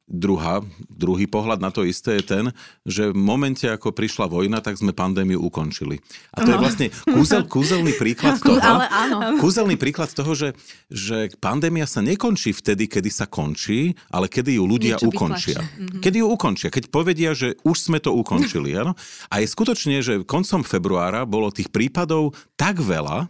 Druhá, 0.07 0.63
druhý 0.87 1.27
pohľad 1.27 1.59
na 1.59 1.67
to 1.67 1.83
isté 1.83 2.15
je 2.17 2.23
ten, 2.23 2.45
že 2.87 3.11
v 3.11 3.19
momente, 3.19 3.67
ako 3.67 3.91
prišla 3.91 4.31
vojna, 4.31 4.63
tak 4.63 4.79
sme 4.79 4.95
pandémiu 4.95 5.35
ukončili. 5.43 5.99
A 6.31 6.47
to 6.47 6.49
no. 6.49 6.53
je 6.55 6.63
vlastne 6.63 6.87
kúzel, 7.11 7.43
kúzelný 7.43 7.91
príklad 7.91 8.39
toho, 8.39 8.55
ale 8.55 8.87
áno. 8.87 9.35
kúzelný 9.35 9.75
príklad 9.75 10.07
toho, 10.07 10.31
že, 10.31 10.55
že 10.87 11.27
pandémia 11.43 11.83
sa 11.83 11.99
nekončí 11.99 12.55
vtedy, 12.55 12.87
kedy 12.87 13.11
sa 13.11 13.27
končí, 13.27 13.99
ale 14.07 14.31
kedy 14.31 14.55
ju 14.55 14.63
ľudia 14.63 14.95
Niečo 14.95 15.11
ukončia. 15.11 15.59
Mm-hmm. 15.59 15.99
Kedy 15.99 16.17
ju 16.23 16.27
ukončia, 16.31 16.69
keď 16.71 16.83
povedia, 16.87 17.35
že 17.35 17.59
už 17.67 17.75
sme 17.75 17.99
to 17.99 18.15
ukončili. 18.15 18.79
Ano? 18.79 18.95
A 19.27 19.43
je 19.43 19.47
skutočne, 19.51 19.99
že 19.99 20.23
koncom 20.23 20.63
februára 20.63 21.27
bolo 21.27 21.51
tých 21.51 21.67
prípadov 21.67 22.31
tak 22.55 22.79
veľa, 22.79 23.27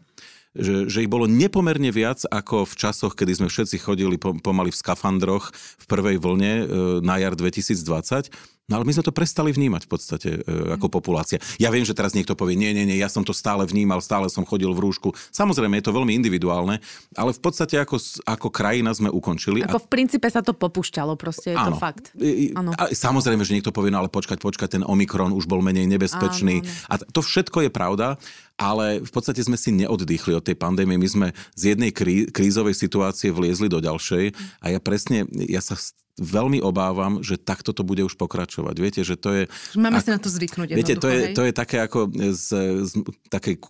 že, 0.57 0.89
že 0.89 1.05
ich 1.05 1.11
bolo 1.11 1.29
nepomerne 1.29 1.93
viac 1.93 2.25
ako 2.27 2.65
v 2.65 2.73
časoch, 2.73 3.13
kedy 3.13 3.37
sme 3.37 3.47
všetci 3.47 3.77
chodili 3.77 4.17
pomaly 4.17 4.73
v 4.73 4.79
skafandroch 4.81 5.53
v 5.53 5.85
prvej 5.85 6.17
vlne 6.17 6.53
e, 6.53 6.65
na 7.05 7.21
jar 7.21 7.37
2020 7.37 8.56
No 8.67 8.75
ale 8.75 8.83
my 8.83 8.99
sme 8.99 9.07
to 9.07 9.15
prestali 9.15 9.55
vnímať 9.55 9.87
v 9.87 9.91
podstate 9.95 10.29
e, 10.43 10.75
ako 10.75 10.91
populácia. 10.91 11.39
Ja 11.55 11.71
viem, 11.71 11.87
že 11.87 11.95
teraz 11.95 12.11
niekto 12.11 12.35
povie, 12.35 12.59
nie, 12.59 12.75
nie, 12.75 12.83
nie, 12.83 12.99
ja 12.99 13.07
som 13.07 13.23
to 13.23 13.31
stále 13.31 13.63
vnímal, 13.63 14.03
stále 14.03 14.27
som 14.27 14.43
chodil 14.43 14.67
v 14.75 14.83
rúšku. 14.83 15.15
Samozrejme, 15.31 15.79
je 15.79 15.87
to 15.87 15.95
veľmi 15.95 16.11
individuálne, 16.11 16.83
ale 17.15 17.31
v 17.31 17.39
podstate 17.39 17.79
ako, 17.79 17.95
ako 18.27 18.51
krajina 18.51 18.91
sme 18.91 19.07
ukončili. 19.07 19.63
Ako 19.63 19.87
v 19.87 19.87
princípe 19.87 20.27
sa 20.27 20.43
to 20.43 20.51
popušťalo, 20.51 21.15
proste 21.15 21.55
je 21.55 21.57
áno. 21.57 21.79
to 21.79 21.79
fakt. 21.79 22.11
Áno. 22.59 22.75
A 22.75 22.91
samozrejme, 22.91 23.47
že 23.47 23.55
niekto 23.55 23.71
povie, 23.71 23.87
no 23.87 24.03
ale 24.03 24.11
počkať, 24.11 24.43
počkať, 24.43 24.75
ten 24.75 24.83
Omikron 24.83 25.31
už 25.31 25.47
bol 25.47 25.63
menej 25.63 25.87
nebezpečný. 25.87 26.59
Áno, 26.59 26.67
áno. 26.67 26.91
A 26.91 26.93
to 27.07 27.23
všetko 27.23 27.63
je 27.63 27.71
pravda, 27.71 28.19
ale 28.59 28.99
v 28.99 29.11
podstate 29.15 29.39
sme 29.47 29.55
si 29.55 29.71
neoddychli 29.71 30.35
od 30.35 30.43
tej 30.43 30.59
pandémie. 30.59 30.99
My 30.99 31.07
sme 31.07 31.27
z 31.55 31.71
jednej 31.71 31.95
krí- 31.95 32.27
krízovej 32.35 32.75
situácie 32.75 33.31
vliezli 33.31 33.71
do 33.71 33.79
ďalšej 33.79 34.35
a 34.59 34.75
ja 34.75 34.79
presne, 34.83 35.23
ja 35.47 35.63
sa 35.63 35.79
veľmi 36.17 36.59
obávam, 36.65 37.21
že 37.21 37.37
takto 37.37 37.71
to 37.71 37.85
bude 37.85 38.01
už 38.01 38.17
pokračovať. 38.17 38.75
Viete, 38.81 39.01
že 39.05 39.13
to 39.13 39.29
je... 39.37 39.43
Máme 39.77 40.01
ak, 40.01 40.03
si 40.03 40.09
na 40.09 40.17
to 40.17 40.33
zvyknúť. 40.33 40.73
Viete, 40.73 40.97
to 40.97 41.07
je, 41.07 41.37
to 41.37 41.45
je 41.45 41.53
také 41.53 41.77
ako 41.77 42.09
z, 42.33 42.47
z 42.89 42.91
také 43.29 43.61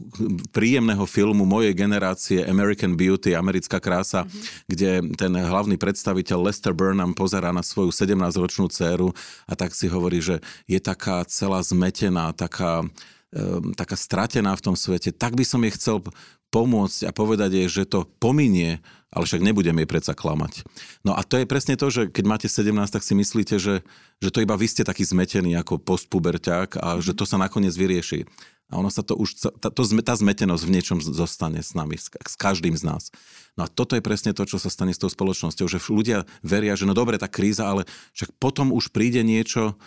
príjemného 0.56 1.04
filmu 1.04 1.44
mojej 1.44 1.76
generácie 1.76 2.48
American 2.48 2.96
Beauty, 2.96 3.36
Americká 3.36 3.84
krása, 3.84 4.24
mm-hmm. 4.24 4.64
kde 4.72 4.92
ten 5.20 5.32
hlavný 5.36 5.76
predstaviteľ 5.76 6.48
Lester 6.48 6.72
Burnham 6.72 7.12
pozerá 7.12 7.52
na 7.52 7.62
svoju 7.62 7.92
17-ročnú 7.92 8.72
dceru 8.72 9.12
a 9.44 9.54
tak 9.54 9.76
si 9.76 9.92
hovorí, 9.92 10.24
že 10.24 10.40
je 10.72 10.80
taká 10.80 11.28
celá 11.28 11.60
zmetená, 11.60 12.32
taká 12.32 12.88
ehm, 13.36 13.76
taká 13.76 14.00
stratená 14.00 14.56
v 14.56 14.72
tom 14.72 14.76
svete, 14.80 15.12
tak 15.12 15.36
by 15.36 15.44
som 15.44 15.60
jej 15.68 15.76
chcel 15.76 16.00
pomôcť 16.50 17.08
a 17.08 17.12
povedať 17.12 17.64
jej, 17.64 17.68
že 17.68 17.84
to 17.90 18.08
pominie, 18.20 18.80
ale 19.12 19.24
však 19.24 19.44
nebudem 19.44 19.76
jej 19.80 19.90
predsa 19.90 20.14
klamať. 20.16 20.68
No 21.04 21.16
a 21.16 21.24
to 21.24 21.40
je 21.40 21.48
presne 21.48 21.80
to, 21.80 21.88
že 21.88 22.12
keď 22.12 22.24
máte 22.28 22.48
17, 22.48 22.72
tak 22.92 23.04
si 23.04 23.14
myslíte, 23.16 23.56
že, 23.60 23.84
že 24.20 24.30
to 24.32 24.44
iba 24.44 24.56
vy 24.56 24.68
ste 24.68 24.88
taký 24.88 25.04
zmetený 25.08 25.56
ako 25.60 25.80
postpuberťák 25.80 26.80
a 26.80 26.88
že 27.00 27.16
to 27.16 27.24
sa 27.24 27.40
nakoniec 27.40 27.76
vyrieši. 27.76 28.28
A 28.68 28.84
ono 28.84 28.92
sa 28.92 29.00
to 29.00 29.16
už, 29.16 29.48
tá, 29.64 29.72
to, 29.72 29.82
tá 29.88 30.14
zmetenosť 30.20 30.64
v 30.68 30.74
niečom 30.76 31.00
zostane 31.00 31.64
s 31.64 31.72
nami, 31.72 31.96
s, 31.96 32.12
s 32.12 32.36
každým 32.36 32.76
z 32.76 32.84
nás. 32.84 33.16
No 33.56 33.64
a 33.64 33.72
toto 33.72 33.96
je 33.96 34.04
presne 34.04 34.36
to, 34.36 34.44
čo 34.44 34.60
sa 34.60 34.68
stane 34.68 34.92
s 34.92 35.00
tou 35.00 35.08
spoločnosťou, 35.08 35.72
že 35.72 35.80
ľudia 35.88 36.28
veria, 36.44 36.76
že 36.76 36.84
no 36.84 36.92
dobre, 36.92 37.16
tá 37.16 37.32
kríza, 37.32 37.64
ale 37.64 37.88
však 38.12 38.36
potom 38.44 38.76
už 38.76 38.92
príde 38.92 39.24
niečo, 39.24 39.80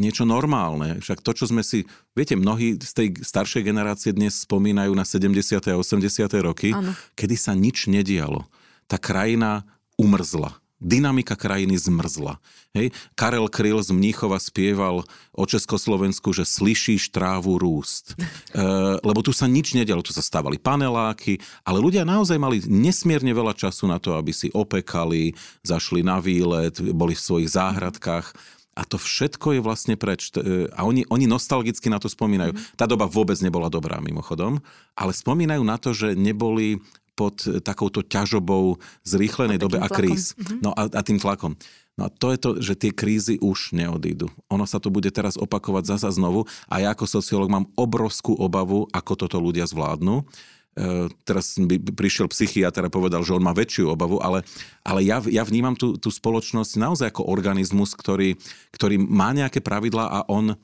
niečo 0.00 0.24
normálne. 0.24 1.00
Však 1.00 1.20
to, 1.20 1.32
čo 1.36 1.44
sme 1.48 1.60
si... 1.60 1.84
Viete, 2.16 2.36
mnohí 2.36 2.80
z 2.80 2.92
tej 2.92 3.08
staršej 3.20 3.62
generácie 3.64 4.10
dnes 4.12 4.44
spomínajú 4.44 4.92
na 4.96 5.04
70. 5.04 5.60
a 5.68 5.76
80. 5.76 6.28
roky, 6.40 6.72
ano. 6.72 6.96
kedy 7.16 7.36
sa 7.36 7.52
nič 7.52 7.88
nedialo. 7.88 8.48
Tá 8.88 8.96
krajina 8.96 9.64
umrzla. 10.00 10.62
Dynamika 10.82 11.38
krajiny 11.38 11.78
zmrzla. 11.78 12.42
Hej? 12.74 12.90
Karel 13.14 13.46
Kryl 13.46 13.78
z 13.78 13.94
Mníchova 13.94 14.34
spieval 14.42 15.06
o 15.30 15.44
Československu, 15.46 16.34
že 16.34 16.42
slyšíš 16.42 17.14
trávu 17.14 17.54
rúst. 17.60 18.12
E, 18.52 18.60
lebo 19.00 19.24
tu 19.24 19.32
sa 19.32 19.48
nič 19.48 19.72
nedialo, 19.72 20.04
tu 20.04 20.12
sa 20.12 20.20
stávali 20.20 20.60
paneláky, 20.60 21.40
ale 21.64 21.80
ľudia 21.80 22.04
naozaj 22.04 22.36
mali 22.36 22.60
nesmierne 22.68 23.32
veľa 23.32 23.56
času 23.56 23.88
na 23.88 23.96
to, 23.96 24.12
aby 24.12 24.28
si 24.28 24.52
opekali, 24.52 25.32
zašli 25.64 26.04
na 26.04 26.20
výlet, 26.20 26.76
boli 26.92 27.16
v 27.16 27.24
svojich 27.24 27.48
záhradkách 27.48 28.36
a 28.72 28.82
to 28.88 28.96
všetko 28.96 29.58
je 29.58 29.60
vlastne 29.60 29.94
preč. 30.00 30.32
E, 30.32 30.68
a 30.72 30.88
oni, 30.88 31.04
oni 31.12 31.28
nostalgicky 31.28 31.92
na 31.92 32.00
to 32.00 32.08
spomínajú. 32.08 32.56
Mm. 32.56 32.60
Tá 32.76 32.88
doba 32.88 33.04
vôbec 33.04 33.36
nebola 33.44 33.68
dobrá, 33.68 34.00
mimochodom, 34.00 34.64
ale 34.96 35.12
spomínajú 35.12 35.62
na 35.64 35.76
to, 35.76 35.92
že 35.92 36.16
neboli 36.16 36.80
pod 37.12 37.44
takouto 37.60 38.00
ťažobou 38.00 38.80
zrýchlenej 39.04 39.60
dobe 39.60 39.76
a 39.76 39.88
kríz. 39.88 40.32
Mm-hmm. 40.32 40.58
No 40.64 40.72
a, 40.72 40.88
a 40.88 41.00
tým 41.04 41.20
tlakom. 41.20 41.52
No 42.00 42.08
a 42.08 42.10
to 42.10 42.32
je 42.32 42.38
to, 42.40 42.50
že 42.56 42.74
tie 42.80 42.92
krízy 42.92 43.36
už 43.36 43.76
neodídu. 43.76 44.32
Ono 44.48 44.64
sa 44.64 44.80
to 44.80 44.88
bude 44.88 45.12
teraz 45.12 45.36
opakovať 45.36 45.92
zasa 45.92 46.08
znovu 46.08 46.48
a 46.72 46.80
ja 46.80 46.96
ako 46.96 47.04
sociológ 47.04 47.52
mám 47.52 47.68
obrovskú 47.76 48.32
obavu, 48.32 48.88
ako 48.96 49.12
toto 49.12 49.36
ľudia 49.36 49.68
zvládnu. 49.68 50.24
E, 50.72 51.12
teraz 51.28 51.60
by 51.60 51.92
prišiel 51.92 52.32
psychiatr 52.32 52.88
a 52.88 52.92
povedal, 52.92 53.20
že 53.20 53.36
on 53.36 53.44
má 53.44 53.52
väčšiu 53.52 53.92
obavu, 53.92 54.16
ale, 54.24 54.40
ale 54.80 55.04
ja, 55.04 55.20
ja 55.28 55.44
vnímam 55.44 55.76
tú, 55.76 56.00
tú 56.00 56.08
spoločnosť 56.08 56.80
naozaj 56.80 57.06
ako 57.12 57.28
organizmus, 57.28 57.92
ktorý, 57.92 58.40
ktorý 58.72 58.96
má 58.96 59.36
nejaké 59.36 59.60
pravidlá 59.60 60.08
a 60.08 60.18
on 60.32 60.56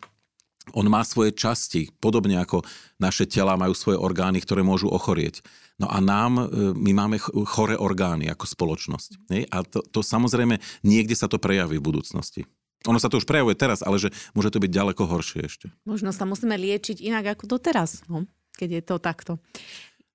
on 0.76 0.84
má 0.92 1.00
svoje 1.00 1.32
časti, 1.32 1.88
podobne 1.96 2.36
ako 2.36 2.60
naše 3.00 3.24
tela 3.24 3.56
majú 3.56 3.72
svoje 3.72 3.96
orgány, 3.96 4.44
ktoré 4.44 4.60
môžu 4.60 4.92
ochorieť. 4.92 5.40
No 5.80 5.88
a 5.88 6.02
nám, 6.02 6.32
e, 6.36 6.44
my 6.74 6.92
máme 6.92 7.16
chore 7.22 7.78
orgány 7.78 8.26
ako 8.28 8.44
spoločnosť. 8.44 9.10
Nie? 9.30 9.46
A 9.48 9.62
to, 9.62 9.80
to 9.80 10.02
samozrejme, 10.02 10.58
niekde 10.82 11.14
sa 11.14 11.30
to 11.30 11.38
prejaví 11.38 11.78
v 11.78 11.86
budúcnosti. 11.88 12.44
Ono 12.86 12.98
sa 12.98 13.10
to 13.10 13.18
už 13.18 13.26
prejavuje 13.26 13.58
teraz, 13.58 13.82
ale 13.82 13.98
že 13.98 14.14
môže 14.34 14.54
to 14.54 14.62
byť 14.62 14.70
ďaleko 14.70 15.02
horšie 15.06 15.40
ešte. 15.46 15.66
Možno 15.86 16.14
sa 16.14 16.26
musíme 16.26 16.54
liečiť 16.54 17.02
inak 17.02 17.38
ako 17.38 17.58
doteraz, 17.58 18.06
no, 18.06 18.26
keď 18.54 18.68
je 18.78 18.82
to 18.82 18.96
takto. 19.02 19.32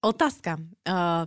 Otázka. 0.03 0.59
Uh, 0.83 1.23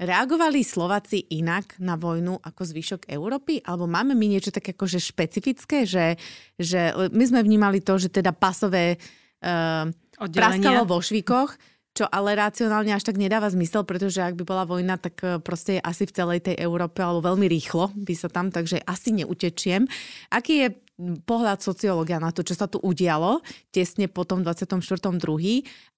reagovali 0.00 0.64
Slováci 0.64 1.28
inak 1.36 1.76
na 1.76 2.00
vojnu 2.00 2.40
ako 2.40 2.62
zvyšok 2.64 3.12
Európy? 3.12 3.60
Alebo 3.60 3.84
máme 3.84 4.16
my 4.16 4.26
niečo 4.32 4.48
také 4.48 4.72
akože 4.72 4.96
špecifické, 4.98 5.84
že, 5.84 6.16
že 6.56 6.96
my 7.12 7.24
sme 7.28 7.40
vnímali 7.44 7.84
to, 7.84 8.00
že 8.00 8.08
teda 8.08 8.32
pasové 8.32 8.96
uh, 8.96 9.92
praskalo 10.16 10.88
vo 10.88 11.04
švíkoch, 11.04 11.54
čo 11.92 12.08
ale 12.08 12.32
racionálne 12.32 12.96
až 12.96 13.04
tak 13.04 13.20
nedáva 13.20 13.52
zmysel, 13.52 13.84
pretože 13.84 14.24
ak 14.24 14.40
by 14.40 14.48
bola 14.48 14.64
vojna, 14.64 14.96
tak 14.96 15.44
proste 15.44 15.76
je 15.76 15.84
asi 15.84 16.08
v 16.08 16.16
celej 16.16 16.40
tej 16.48 16.56
Európe, 16.56 17.04
alebo 17.04 17.20
veľmi 17.20 17.44
rýchlo 17.52 17.92
by 17.92 18.14
sa 18.16 18.32
tam, 18.32 18.48
takže 18.48 18.80
asi 18.88 19.12
neutečiem. 19.12 19.84
Aký 20.32 20.64
je 20.64 20.68
pohľad 21.00 21.64
sociológia 21.64 22.20
na 22.20 22.30
to, 22.30 22.44
čo 22.44 22.54
sa 22.54 22.68
tu 22.68 22.78
udialo 22.78 23.40
tesne 23.72 24.06
po 24.06 24.22
tom 24.28 24.44
24.2. 24.44 24.78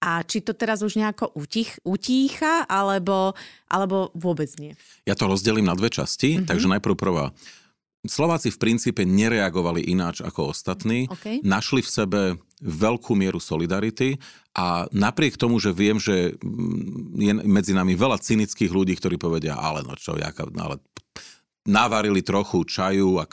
a 0.01 0.23
či 0.23 0.39
to 0.41 0.55
teraz 0.55 0.81
už 0.81 0.97
nejako 0.97 1.35
utich, 1.35 1.77
utícha, 1.83 2.65
alebo, 2.71 3.35
alebo 3.69 4.15
vôbec 4.15 4.49
nie. 4.57 4.73
Ja 5.05 5.19
to 5.19 5.27
rozdelím 5.29 5.67
na 5.67 5.77
dve 5.77 5.91
časti, 5.91 6.39
mm-hmm. 6.39 6.49
takže 6.49 6.71
najprv 6.71 6.95
prvá. 6.95 7.35
Slováci 8.05 8.53
v 8.53 8.61
princípe 8.61 9.01
nereagovali 9.09 9.89
ináč 9.89 10.21
ako 10.21 10.53
ostatní. 10.53 11.09
Okay. 11.09 11.41
Našli 11.41 11.81
v 11.81 11.89
sebe 11.89 12.21
veľkú 12.61 13.17
mieru 13.17 13.41
solidarity 13.41 14.21
a 14.53 14.85
napriek 14.93 15.41
tomu, 15.41 15.57
že 15.57 15.73
viem, 15.73 15.97
že 15.97 16.37
je 17.17 17.33
medzi 17.49 17.73
nami 17.73 17.97
veľa 17.97 18.21
cynických 18.21 18.69
ľudí, 18.69 18.93
ktorí 19.01 19.17
povedia, 19.17 19.57
ale 19.57 19.81
no 19.89 19.97
čo, 19.97 20.21
jaká, 20.21 20.45
ale 20.53 20.85
navarili 21.65 22.21
trochu 22.21 22.65
čaju 22.65 23.19
a 23.21 23.25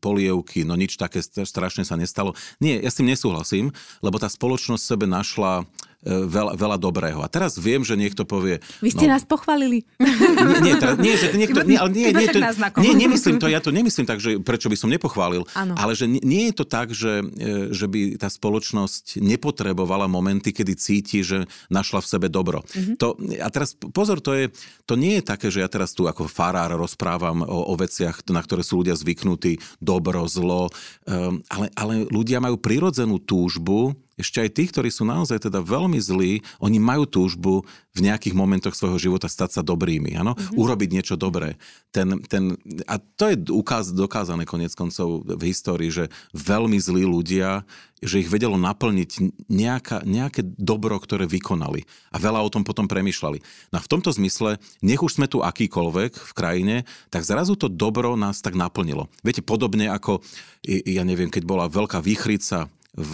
polievky, 0.00 0.64
no 0.64 0.76
nič 0.76 1.00
také 1.00 1.24
strašne 1.24 1.88
sa 1.88 1.96
nestalo. 1.96 2.36
Nie, 2.60 2.84
ja 2.84 2.92
s 2.92 3.00
tým 3.00 3.08
nesúhlasím, 3.08 3.72
lebo 4.04 4.20
tá 4.20 4.28
spoločnosť 4.28 4.84
sebe 4.84 5.08
našla 5.08 5.64
veľa, 6.06 6.54
veľa 6.54 6.78
dobrého. 6.78 7.18
A 7.20 7.28
teraz 7.28 7.58
viem, 7.58 7.82
že 7.82 7.98
niekto 7.98 8.22
povie... 8.22 8.62
Vy 8.78 8.94
ste 8.94 9.10
no, 9.10 9.18
nás 9.18 9.26
pochválili. 9.26 9.82
Nie, 9.98 10.60
nie, 10.62 10.74
teraz, 10.78 10.96
nie 11.02 11.14
že 11.18 11.34
niekto... 11.34 11.66
Nie, 11.66 11.78
ale 11.82 11.90
nie, 11.90 12.14
nie, 12.14 12.28
to, 12.30 12.40
nie, 12.78 12.94
nemyslím 12.94 13.36
to, 13.42 13.50
ja 13.50 13.58
to 13.58 13.74
nemyslím 13.74 14.06
tak, 14.06 14.22
že 14.22 14.38
prečo 14.38 14.70
by 14.70 14.76
som 14.78 14.88
nepochválil, 14.94 15.42
ano. 15.58 15.74
ale 15.74 15.98
že 15.98 16.06
nie, 16.06 16.22
nie 16.22 16.42
je 16.50 16.54
to 16.54 16.64
tak, 16.64 16.94
že, 16.94 17.26
e, 17.34 17.74
že 17.74 17.90
by 17.90 18.14
tá 18.14 18.30
spoločnosť 18.30 19.18
nepotrebovala 19.18 20.06
momenty, 20.06 20.54
kedy 20.54 20.72
cíti, 20.78 21.26
že 21.26 21.50
našla 21.66 21.98
v 21.98 22.10
sebe 22.10 22.26
dobro. 22.30 22.62
Mm-hmm. 22.62 22.96
To, 23.02 23.18
a 23.42 23.48
teraz 23.50 23.74
pozor, 23.74 24.22
to, 24.22 24.38
je, 24.38 24.54
to 24.86 24.94
nie 24.94 25.18
je 25.18 25.22
také, 25.26 25.50
že 25.50 25.66
ja 25.66 25.68
teraz 25.68 25.92
tu 25.98 26.06
ako 26.06 26.30
farár 26.30 26.78
rozprávam 26.78 27.42
o, 27.42 27.58
o 27.68 27.74
veciach, 27.74 28.22
na 28.30 28.40
ktoré 28.40 28.62
sú 28.62 28.80
ľudia 28.80 28.94
zvyknutí, 28.94 29.58
dobro, 29.82 30.30
zlo, 30.30 30.70
um, 31.10 31.42
ale, 31.50 31.66
ale 31.74 32.06
ľudia 32.06 32.38
majú 32.38 32.54
prirodzenú 32.54 33.18
túžbu 33.18 33.98
ešte 34.18 34.42
aj 34.42 34.50
tí, 34.50 34.64
ktorí 34.66 34.90
sú 34.90 35.06
naozaj 35.06 35.46
teda 35.46 35.62
veľmi 35.62 35.96
zlí, 36.02 36.42
oni 36.58 36.78
majú 36.82 37.06
túžbu 37.06 37.62
v 37.94 38.00
nejakých 38.02 38.34
momentoch 38.34 38.74
svojho 38.74 38.98
života 38.98 39.30
stať 39.30 39.58
sa 39.58 39.62
dobrými, 39.62 40.18
áno? 40.18 40.34
Mm-hmm. 40.34 40.58
Urobiť 40.58 40.88
niečo 40.90 41.14
dobré. 41.14 41.54
Ten, 41.94 42.20
ten, 42.26 42.58
a 42.84 42.98
to 42.98 43.30
je 43.30 43.36
ukáz, 43.50 43.94
dokázané 43.94 44.44
konec 44.44 44.74
koncov 44.74 45.22
v 45.24 45.42
histórii, 45.50 45.90
že 45.90 46.10
veľmi 46.34 46.78
zlí 46.78 47.06
ľudia, 47.06 47.66
že 47.98 48.22
ich 48.22 48.30
vedelo 48.30 48.54
naplniť 48.54 49.10
nejaká, 49.50 50.06
nejaké 50.06 50.46
dobro, 50.46 50.94
ktoré 51.02 51.26
vykonali. 51.26 51.82
A 52.14 52.22
veľa 52.22 52.42
o 52.46 52.52
tom 52.52 52.62
potom 52.62 52.86
premyšľali. 52.86 53.42
No 53.74 53.76
a 53.78 53.82
v 53.82 53.90
tomto 53.90 54.14
zmysle, 54.14 54.62
nech 54.82 55.02
už 55.02 55.18
sme 55.18 55.26
tu 55.26 55.42
akýkoľvek 55.42 56.12
v 56.14 56.32
krajine, 56.34 56.76
tak 57.10 57.26
zrazu 57.26 57.58
to 57.58 57.66
dobro 57.66 58.14
nás 58.14 58.38
tak 58.38 58.54
naplnilo. 58.54 59.10
Viete, 59.26 59.42
podobne 59.42 59.90
ako, 59.90 60.22
ja 60.66 61.02
neviem, 61.02 61.30
keď 61.30 61.42
bola 61.42 61.66
veľká 61.66 61.98
výchrica 61.98 62.70
v 62.98 63.12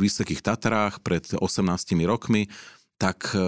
Vysokých 0.00 0.40
Tatrách 0.40 1.04
pred 1.04 1.28
18 1.36 1.44
rokmi, 2.08 2.48
tak 2.96 3.32
e, 3.32 3.38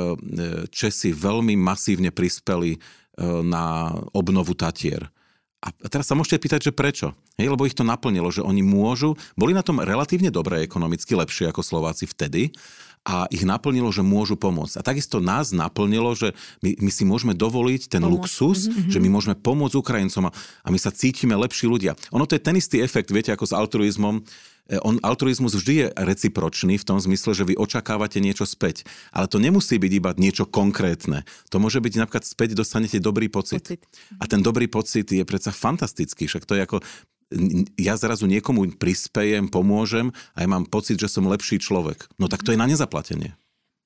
Česi 0.69 1.13
veľmi 1.13 1.57
masívne 1.57 2.13
prispeli 2.13 2.77
e, 2.77 2.79
na 3.45 3.93
obnovu 4.13 4.53
Tatier. 4.53 5.09
A 5.63 5.71
teraz 5.87 6.11
sa 6.11 6.19
môžete 6.19 6.43
pýtať, 6.43 6.61
že 6.69 6.73
prečo? 6.75 7.15
Hej, 7.39 7.55
lebo 7.55 7.63
ich 7.63 7.79
to 7.79 7.87
naplnilo, 7.87 8.35
že 8.35 8.43
oni 8.43 8.67
môžu, 8.67 9.15
boli 9.39 9.55
na 9.55 9.63
tom 9.63 9.79
relatívne 9.79 10.27
dobré 10.35 10.67
ekonomicky, 10.67 11.15
lepšie 11.15 11.55
ako 11.55 11.63
Slováci 11.63 12.11
vtedy 12.11 12.51
a 13.03 13.27
ich 13.35 13.43
naplnilo, 13.43 13.91
že 13.91 14.03
môžu 14.03 14.39
pomôcť. 14.39 14.79
A 14.79 14.87
takisto 14.87 15.19
nás 15.19 15.51
naplnilo, 15.51 16.15
že 16.15 16.35
my, 16.63 16.79
my 16.79 16.91
si 16.91 17.03
môžeme 17.03 17.35
dovoliť 17.35 17.91
ten 17.91 18.03
Pomôcť. 18.03 18.15
luxus, 18.15 18.71
mm-hmm. 18.71 18.91
že 18.91 18.99
my 19.03 19.09
môžeme 19.11 19.35
pomôcť 19.35 19.75
Ukrajincom 19.75 20.31
a, 20.31 20.33
a 20.63 20.69
my 20.71 20.79
sa 20.79 20.95
cítime 20.95 21.35
lepší 21.35 21.67
ľudia. 21.67 21.99
Ono 22.15 22.27
to 22.27 22.39
je 22.39 22.43
ten 22.43 22.55
istý 22.55 22.79
efekt, 22.79 23.11
viete, 23.11 23.35
ako 23.35 23.47
s 23.47 23.55
altruizmom. 23.55 24.23
E, 24.73 24.81
on, 24.81 24.97
altruizmus 25.05 25.53
vždy 25.53 25.75
je 25.77 25.87
recipročný 25.93 26.81
v 26.81 26.87
tom 26.89 26.97
zmysle, 26.97 27.37
že 27.37 27.45
vy 27.45 27.61
očakávate 27.61 28.25
niečo 28.25 28.49
späť. 28.49 28.89
Ale 29.13 29.29
to 29.29 29.37
nemusí 29.37 29.77
byť 29.77 29.93
iba 29.93 30.11
niečo 30.17 30.49
konkrétne. 30.49 31.29
To 31.53 31.61
môže 31.61 31.85
byť 31.85 32.01
napríklad 32.01 32.25
späť 32.25 32.57
dostanete 32.57 32.97
dobrý 32.97 33.29
pocit. 33.29 33.61
pocit. 33.61 33.85
A 34.17 34.25
ten 34.25 34.41
dobrý 34.41 34.73
pocit 34.73 35.05
je 35.13 35.21
predsa 35.29 35.53
fantastický. 35.53 36.25
Však 36.25 36.49
to 36.49 36.57
je 36.57 36.65
ako 36.65 36.81
ja 37.81 37.97
zrazu 37.97 38.29
niekomu 38.29 38.77
prispejem, 38.77 39.49
pomôžem 39.49 40.13
a 40.37 40.45
ja 40.45 40.49
mám 40.49 40.69
pocit, 40.69 41.01
že 41.01 41.09
som 41.09 41.25
lepší 41.25 41.57
človek. 41.57 42.05
No 42.21 42.29
tak 42.29 42.45
to 42.45 42.53
je 42.53 42.61
na 42.61 42.69
nezaplatenie. 42.69 43.33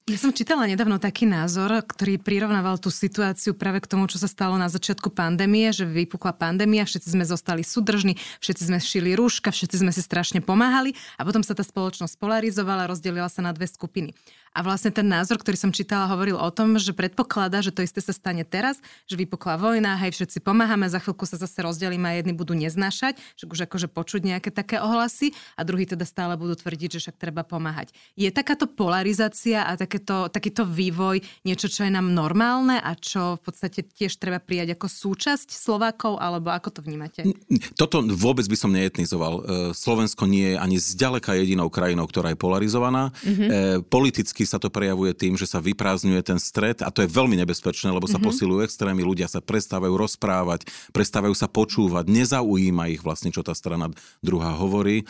Ja 0.07 0.23
som 0.23 0.31
čítala 0.31 0.71
nedávno 0.71 1.03
taký 1.03 1.27
názor, 1.27 1.83
ktorý 1.83 2.23
prirovnával 2.23 2.79
tú 2.79 2.95
situáciu 2.95 3.59
práve 3.59 3.83
k 3.83 3.91
tomu, 3.91 4.07
čo 4.07 4.23
sa 4.23 4.31
stalo 4.31 4.55
na 4.55 4.71
začiatku 4.71 5.11
pandémie, 5.11 5.75
že 5.75 5.83
vypukla 5.83 6.31
pandémia, 6.31 6.87
všetci 6.87 7.11
sme 7.11 7.27
zostali 7.27 7.67
súdržní, 7.67 8.15
všetci 8.39 8.71
sme 8.71 8.79
šili 8.79 9.19
rúška, 9.19 9.51
všetci 9.51 9.83
sme 9.83 9.91
si 9.91 9.99
strašne 9.99 10.39
pomáhali 10.47 10.95
a 11.19 11.27
potom 11.27 11.43
sa 11.43 11.59
tá 11.59 11.67
spoločnosť 11.67 12.23
polarizovala, 12.23 12.87
rozdelila 12.87 13.27
sa 13.27 13.43
na 13.43 13.51
dve 13.51 13.67
skupiny. 13.67 14.15
A 14.57 14.65
vlastne 14.65 14.89
ten 14.89 15.05
názor, 15.05 15.37
ktorý 15.37 15.61
som 15.61 15.69
čítala, 15.69 16.09
hovoril 16.09 16.41
o 16.41 16.49
tom, 16.49 16.81
že 16.81 16.97
predpokladá, 16.97 17.61
že 17.61 17.77
to 17.77 17.85
isté 17.85 18.01
sa 18.01 18.17
stane 18.17 18.41
teraz, 18.41 18.81
že 19.05 19.21
vypukla 19.21 19.61
vojna, 19.61 20.01
hej, 20.01 20.17
všetci 20.17 20.41
pomáhame, 20.41 20.89
za 20.89 20.97
chvíľku 20.97 21.29
sa 21.29 21.37
zase 21.37 21.61
rozdelíme 21.61 22.09
a 22.09 22.17
jedni 22.17 22.33
budú 22.33 22.57
neznášať, 22.57 23.21
že 23.37 23.45
už 23.45 23.69
akože 23.69 23.93
počuť 23.93 24.25
nejaké 24.25 24.49
také 24.49 24.81
ohlasy 24.81 25.37
a 25.61 25.63
druhí 25.69 25.85
teda 25.85 26.09
stále 26.09 26.41
budú 26.41 26.57
tvrdiť, 26.57 26.97
že 26.97 27.01
však 27.05 27.21
treba 27.21 27.45
pomáhať. 27.45 27.93
Je 28.17 28.33
takáto 28.33 28.65
polarizácia 28.65 29.69
a 29.69 29.77
takéto, 29.77 30.33
takýto 30.33 30.65
vývoj 30.65 31.21
niečo, 31.45 31.69
čo 31.69 31.85
je 31.85 31.93
nám 31.93 32.09
normálne 32.17 32.81
a 32.81 32.97
čo 32.97 33.37
v 33.37 33.53
podstate 33.53 33.85
tiež 33.85 34.17
treba 34.17 34.41
prijať 34.41 34.73
ako 34.73 34.89
súčasť 34.89 35.53
Slovákov, 35.53 36.17
alebo 36.17 36.49
ako 36.49 36.81
to 36.81 36.81
vnímate? 36.81 37.29
Toto 37.77 38.01
vôbec 38.01 38.49
by 38.49 38.57
som 38.57 38.73
neetnizoval. 38.73 39.35
E, 39.37 39.43
Slovensko 39.77 40.25
nie 40.25 40.55
je 40.55 40.57
ani 40.57 40.81
zďaleka 40.81 41.37
jedinou 41.37 41.69
krajinou, 41.69 42.09
ktorá 42.09 42.33
je 42.33 42.41
polarizovaná. 42.41 43.13
Mm-hmm. 43.21 43.85
Politicky 43.93 44.46
sa 44.47 44.63
to 44.63 44.71
prejavuje 44.71 45.13
tým, 45.13 45.35
že 45.35 45.51
sa 45.51 45.59
vyprázdňuje 45.59 46.23
ten 46.23 46.39
stred 46.39 46.81
a 46.81 46.89
to 46.89 47.03
je 47.03 47.11
veľmi 47.11 47.35
nebezpečné, 47.43 47.91
lebo 47.91 48.07
sa 48.07 48.17
mm-hmm. 48.17 48.29
posilujú 48.31 48.61
extrémy, 48.63 49.03
ľudia 49.03 49.27
sa 49.27 49.43
prestávajú 49.43 49.95
rozprávať, 49.99 50.71
prestávajú 50.95 51.35
sa 51.35 51.51
počúvať, 51.51 52.07
nezaujíma 52.07 52.89
ich 52.95 53.03
vlastne, 53.03 53.35
čo 53.35 53.43
tá 53.43 53.53
strana 53.53 53.91
druhá 54.23 54.55
hovorí. 54.55 55.05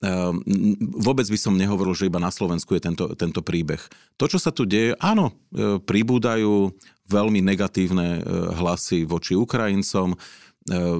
Um, 0.00 0.40
vôbec 0.96 1.28
by 1.28 1.36
som 1.36 1.60
nehovoril, 1.60 1.92
že 1.92 2.08
iba 2.08 2.16
na 2.16 2.32
Slovensku 2.32 2.72
je 2.72 2.80
tento, 2.80 3.12
tento 3.20 3.44
príbeh. 3.44 3.84
To, 4.16 4.24
čo 4.24 4.40
sa 4.40 4.48
tu 4.48 4.64
deje, 4.64 4.96
áno, 4.96 5.36
e, 5.52 5.76
pribúdajú 5.76 6.72
veľmi 7.04 7.44
negatívne 7.44 8.16
e, 8.16 8.20
hlasy 8.56 9.04
voči 9.04 9.36
Ukrajincom, 9.36 10.16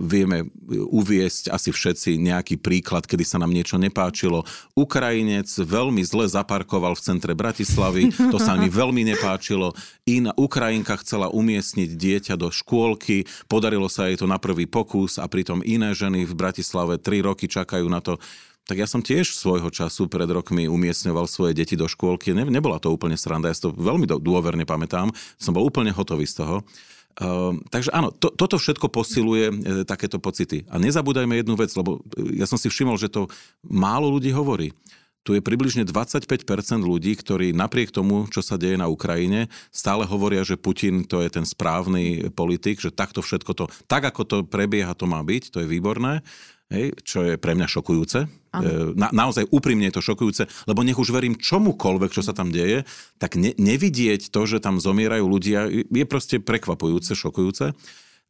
vieme 0.01 0.49
uviesť 0.73 1.53
asi 1.53 1.69
všetci 1.69 2.17
nejaký 2.17 2.57
príklad, 2.57 3.05
kedy 3.05 3.25
sa 3.29 3.37
nám 3.37 3.53
niečo 3.53 3.77
nepáčilo. 3.77 4.49
Ukrajinec 4.73 5.53
veľmi 5.53 6.01
zle 6.01 6.25
zaparkoval 6.25 6.97
v 6.97 7.05
centre 7.05 7.37
Bratislavy, 7.37 8.09
to 8.33 8.41
sa 8.41 8.57
mi 8.57 8.73
veľmi 8.73 9.05
nepáčilo. 9.13 9.77
Iná 10.09 10.33
Ukrajinka 10.33 10.97
chcela 11.05 11.29
umiestniť 11.29 11.91
dieťa 11.93 12.35
do 12.41 12.49
škôlky, 12.49 13.29
podarilo 13.53 13.93
sa 13.93 14.09
jej 14.09 14.17
to 14.17 14.25
na 14.25 14.41
prvý 14.41 14.65
pokus 14.65 15.21
a 15.21 15.29
pritom 15.29 15.61
iné 15.61 15.93
ženy 15.93 16.25
v 16.25 16.33
Bratislave 16.33 16.97
tri 16.97 17.21
roky 17.21 17.45
čakajú 17.45 17.85
na 17.85 18.01
to, 18.01 18.17
tak 18.65 18.79
ja 18.79 18.87
som 18.87 19.03
tiež 19.03 19.35
svojho 19.35 19.67
času 19.67 20.07
pred 20.07 20.31
rokmi 20.31 20.71
umiestňoval 20.71 21.27
svoje 21.27 21.59
deti 21.59 21.75
do 21.75 21.91
škôlky. 21.91 22.31
Ne, 22.31 22.47
nebola 22.47 22.79
to 22.79 22.95
úplne 22.95 23.19
sranda, 23.19 23.51
ja 23.51 23.57
si 23.59 23.67
to 23.67 23.75
veľmi 23.75 24.07
dôverne 24.07 24.63
pamätám. 24.63 25.11
Som 25.43 25.59
bol 25.59 25.67
úplne 25.67 25.91
hotový 25.91 26.23
z 26.23 26.45
toho. 26.45 26.63
Ehm, 27.19 27.67
takže 27.67 27.91
áno, 27.91 28.15
to, 28.15 28.31
toto 28.31 28.57
všetko 28.57 28.87
posiluje 28.87 29.47
e, 29.51 29.55
takéto 29.83 30.23
pocity. 30.23 30.63
A 30.71 30.79
nezabúdajme 30.79 31.35
jednu 31.43 31.59
vec, 31.59 31.75
lebo 31.75 31.99
e, 32.15 32.39
ja 32.39 32.47
som 32.47 32.55
si 32.55 32.71
všimol, 32.71 32.95
že 32.97 33.11
to 33.11 33.27
málo 33.67 34.07
ľudí 34.15 34.31
hovorí. 34.31 34.71
Tu 35.21 35.37
je 35.37 35.45
približne 35.45 35.85
25% 35.85 36.37
ľudí, 36.81 37.13
ktorí 37.13 37.53
napriek 37.53 37.93
tomu, 37.93 38.25
čo 38.33 38.41
sa 38.41 38.57
deje 38.57 38.81
na 38.81 38.89
Ukrajine, 38.89 39.53
stále 39.69 40.09
hovoria, 40.09 40.41
že 40.41 40.57
Putin 40.57 41.05
to 41.05 41.21
je 41.21 41.29
ten 41.29 41.45
správny 41.45 42.33
politik, 42.33 42.81
že 42.81 42.89
takto 42.89 43.21
všetko 43.21 43.53
to, 43.53 43.65
tak 43.85 44.09
ako 44.09 44.23
to 44.25 44.37
prebieha, 44.49 44.97
to 44.97 45.05
má 45.05 45.21
byť, 45.21 45.53
to 45.53 45.61
je 45.61 45.69
výborné 45.69 46.25
hej, 46.71 46.95
čo 47.03 47.27
je 47.27 47.35
pre 47.37 47.59
mňa 47.59 47.67
šokujúce. 47.67 48.19
E, 48.25 48.29
na, 48.95 49.11
naozaj 49.11 49.51
úprimne 49.51 49.91
je 49.91 49.99
to 49.99 50.07
šokujúce, 50.07 50.47
lebo 50.71 50.87
nech 50.87 50.97
už 50.97 51.11
verím 51.11 51.37
čomukoľvek, 51.37 52.15
čo 52.15 52.23
sa 52.23 52.33
tam 52.33 52.55
deje, 52.55 52.87
tak 53.19 53.35
ne, 53.37 53.53
nevidieť 53.59 54.31
to, 54.31 54.47
že 54.47 54.63
tam 54.63 54.79
zomierajú 54.79 55.27
ľudia, 55.27 55.67
je 55.69 56.05
proste 56.07 56.39
prekvapujúce, 56.39 57.13
šokujúce. 57.19 57.75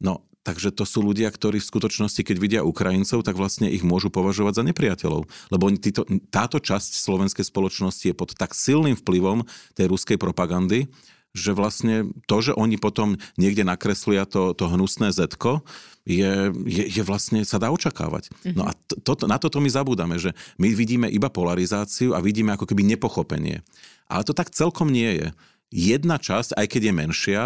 No, 0.01 0.25
takže 0.41 0.73
to 0.73 0.83
sú 0.83 1.05
ľudia, 1.05 1.29
ktorí 1.29 1.61
v 1.61 1.69
skutočnosti, 1.69 2.21
keď 2.25 2.37
vidia 2.41 2.61
Ukrajincov, 2.65 3.21
tak 3.21 3.37
vlastne 3.37 3.69
ich 3.69 3.85
môžu 3.85 4.09
považovať 4.09 4.53
za 4.57 4.63
nepriateľov. 4.65 5.29
Lebo 5.53 5.63
títo, 5.77 6.03
táto 6.33 6.57
časť 6.57 6.97
slovenskej 6.97 7.45
spoločnosti 7.45 8.09
je 8.09 8.17
pod 8.17 8.33
tak 8.33 8.57
silným 8.57 8.97
vplyvom 8.97 9.45
tej 9.77 9.85
ruskej 9.87 10.17
propagandy, 10.17 10.89
že 11.31 11.55
vlastne 11.55 12.11
to, 12.27 12.43
že 12.43 12.51
oni 12.59 12.75
potom 12.75 13.15
niekde 13.39 13.63
nakreslia 13.63 14.27
to, 14.27 14.51
to 14.51 14.67
hnusné 14.67 15.15
zetko, 15.15 15.63
je, 16.03 16.51
je, 16.67 16.83
je 16.91 17.03
vlastne, 17.05 17.45
sa 17.47 17.61
dá 17.61 17.71
očakávať. 17.71 18.33
Mm-hmm. 18.33 18.55
No 18.57 18.67
a 18.67 18.75
to, 19.05 19.13
to, 19.15 19.25
na 19.29 19.37
toto 19.39 19.63
my 19.63 19.69
zabúdame, 19.69 20.19
že 20.19 20.35
my 20.59 20.73
vidíme 20.75 21.07
iba 21.07 21.31
polarizáciu 21.31 22.17
a 22.17 22.19
vidíme 22.19 22.51
ako 22.51 22.67
keby 22.67 22.83
nepochopenie. 22.83 23.63
Ale 24.11 24.27
to 24.27 24.35
tak 24.35 24.51
celkom 24.51 24.91
nie 24.91 25.07
je. 25.23 25.27
Jedna 25.71 26.19
časť, 26.19 26.57
aj 26.59 26.67
keď 26.67 26.81
je 26.89 26.93
menšia, 26.93 27.41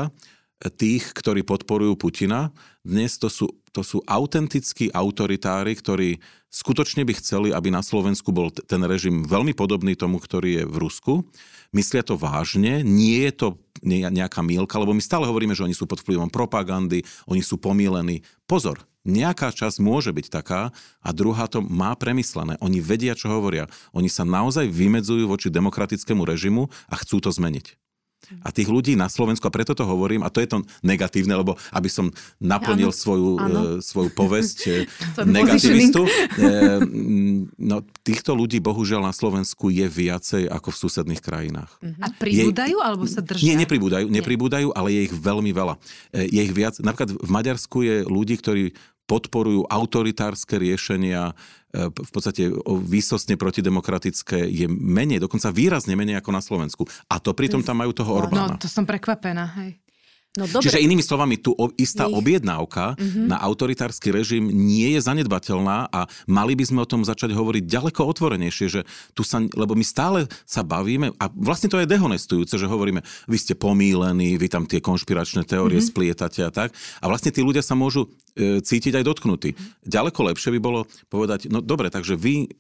tých, 0.61 1.11
ktorí 1.11 1.43
podporujú 1.43 1.99
Putina, 1.99 2.55
dnes 2.85 3.19
to 3.19 3.27
sú, 3.27 3.51
to 3.75 3.81
sú 3.83 3.99
autentickí 4.07 4.93
autoritári, 4.93 5.75
ktorí 5.75 6.23
skutočne 6.47 7.03
by 7.03 7.13
chceli, 7.19 7.49
aby 7.51 7.73
na 7.73 7.83
Slovensku 7.83 8.31
bol 8.31 8.53
ten 8.53 8.79
režim 8.87 9.27
veľmi 9.27 9.51
podobný 9.51 9.97
tomu, 9.97 10.21
ktorý 10.21 10.61
je 10.61 10.63
v 10.63 10.75
Rusku 10.79 11.13
myslia 11.75 12.03
to 12.07 12.15
vážne, 12.15 12.79
nie 12.87 13.27
je 13.27 13.33
to 13.35 13.47
nejaká 13.85 14.39
mílka, 14.39 14.79
lebo 14.79 14.95
my 14.95 15.03
stále 15.03 15.27
hovoríme, 15.27 15.51
že 15.51 15.67
oni 15.67 15.75
sú 15.75 15.83
pod 15.83 15.99
vplyvom 15.99 16.31
propagandy, 16.31 17.03
oni 17.27 17.43
sú 17.43 17.59
pomílení. 17.59 18.23
Pozor, 18.47 18.87
nejaká 19.05 19.51
časť 19.51 19.83
môže 19.83 20.15
byť 20.15 20.31
taká 20.31 20.71
a 21.03 21.09
druhá 21.11 21.45
to 21.45 21.59
má 21.61 21.93
premyslené. 21.93 22.57
Oni 22.63 22.79
vedia, 22.79 23.13
čo 23.13 23.29
hovoria. 23.29 23.69
Oni 23.93 24.09
sa 24.09 24.25
naozaj 24.25 24.71
vymedzujú 24.71 25.27
voči 25.29 25.51
demokratickému 25.51 26.25
režimu 26.25 26.71
a 26.89 26.95
chcú 26.97 27.21
to 27.21 27.29
zmeniť. 27.29 27.84
A 28.41 28.49
tých 28.49 28.69
ľudí 28.69 28.93
na 28.97 29.09
Slovensku, 29.11 29.45
a 29.45 29.53
preto 29.53 29.77
to 29.77 29.83
hovorím, 29.85 30.25
a 30.25 30.29
to 30.29 30.41
je 30.41 30.49
to 30.49 30.57
negatívne, 30.81 31.33
lebo 31.35 31.57
aby 31.71 31.89
som 31.89 32.09
naplnil 32.41 32.89
ano. 32.89 32.97
svoju, 32.97 33.29
ano. 33.39 33.59
Uh, 33.59 33.77
svoju 33.81 34.09
povesť 34.13 34.57
negativistu. 35.37 36.05
Uh, 36.05 36.81
no, 37.59 37.85
týchto 38.01 38.33
ľudí 38.33 38.61
bohužiaľ 38.61 39.09
na 39.09 39.13
Slovensku 39.13 39.69
je 39.69 39.85
viacej 39.85 40.49
ako 40.49 40.69
v 40.73 40.77
susedných 40.77 41.21
krajinách. 41.21 41.71
Uh-huh. 41.81 42.03
A 42.03 42.07
pribúdajú, 42.13 42.77
je, 42.79 42.85
alebo 42.85 43.03
sa 43.05 43.21
držia? 43.21 43.53
Nie, 43.53 43.55
nepribúdajú, 43.61 44.05
nepribúdajú, 44.09 44.73
ale 44.73 44.95
je 44.95 45.01
ich 45.11 45.13
veľmi 45.15 45.51
veľa. 45.53 45.75
Je 46.13 46.41
ich 46.41 46.53
viac. 46.53 46.77
Napríklad 46.81 47.17
v 47.17 47.29
Maďarsku 47.29 47.77
je 47.85 47.95
ľudí, 48.05 48.35
ktorí 48.39 48.73
podporujú 49.05 49.69
autoritárske 49.69 50.57
riešenia, 50.57 51.31
e, 51.69 51.89
v 51.89 52.09
podstate 52.11 52.49
výsostne 52.85 53.37
protidemokratické 53.37 54.49
je 54.49 54.65
menej, 54.69 55.21
dokonca 55.21 55.53
výrazne 55.53 55.93
menej 55.93 56.19
ako 56.19 56.31
na 56.33 56.41
Slovensku. 56.41 56.83
A 57.09 57.21
to 57.21 57.37
pritom 57.37 57.61
tam 57.61 57.79
majú 57.85 57.93
toho 57.93 58.11
Orbána. 58.25 58.57
No, 58.57 58.61
to 58.61 58.65
som 58.65 58.83
prekvapená, 58.83 59.45
hej. 59.61 59.77
No, 60.35 60.43
dobre. 60.51 60.67
Čiže 60.67 60.83
inými 60.83 60.99
slovami, 60.99 61.39
tu 61.39 61.55
istá 61.79 62.11
ich... 62.11 62.15
objednávka 62.15 62.99
mm-hmm. 62.99 63.31
na 63.31 63.39
autoritársky 63.39 64.11
režim 64.11 64.43
nie 64.51 64.91
je 64.95 64.99
zanedbateľná 64.99 65.87
a 65.87 66.11
mali 66.27 66.59
by 66.59 66.63
sme 66.67 66.79
o 66.83 66.89
tom 66.89 67.07
začať 67.07 67.31
hovoriť 67.31 67.63
ďaleko 67.63 68.03
otvorenejšie, 68.03 68.67
že 68.67 68.81
tu 69.15 69.23
sa, 69.23 69.39
lebo 69.39 69.79
my 69.79 69.85
stále 69.87 70.27
sa 70.43 70.59
bavíme 70.59 71.15
a 71.15 71.25
vlastne 71.31 71.71
to 71.71 71.79
je 71.79 71.87
dehonestujúce, 71.87 72.51
že 72.59 72.67
hovoríme, 72.67 72.99
vy 73.31 73.37
ste 73.39 73.55
pomílení, 73.55 74.35
vy 74.35 74.47
tam 74.51 74.67
tie 74.67 74.83
konšpiračné 74.83 75.47
teórie 75.47 75.79
mm-hmm. 75.79 75.93
splietate 75.95 76.43
a 76.43 76.51
tak. 76.51 76.75
A 76.99 77.05
vlastne 77.07 77.31
tí 77.31 77.39
ľudia 77.39 77.63
sa 77.63 77.79
môžu 77.79 78.11
e, 78.35 78.59
cítiť 78.59 78.99
aj 78.99 79.07
dotknutí. 79.07 79.55
Mm-hmm. 79.55 79.87
Ďaleko 79.87 80.19
lepšie 80.35 80.51
by 80.55 80.59
bolo 80.59 80.83
povedať, 81.07 81.47
no 81.47 81.63
dobre, 81.63 81.87
takže 81.87 82.19
vy 82.19 82.51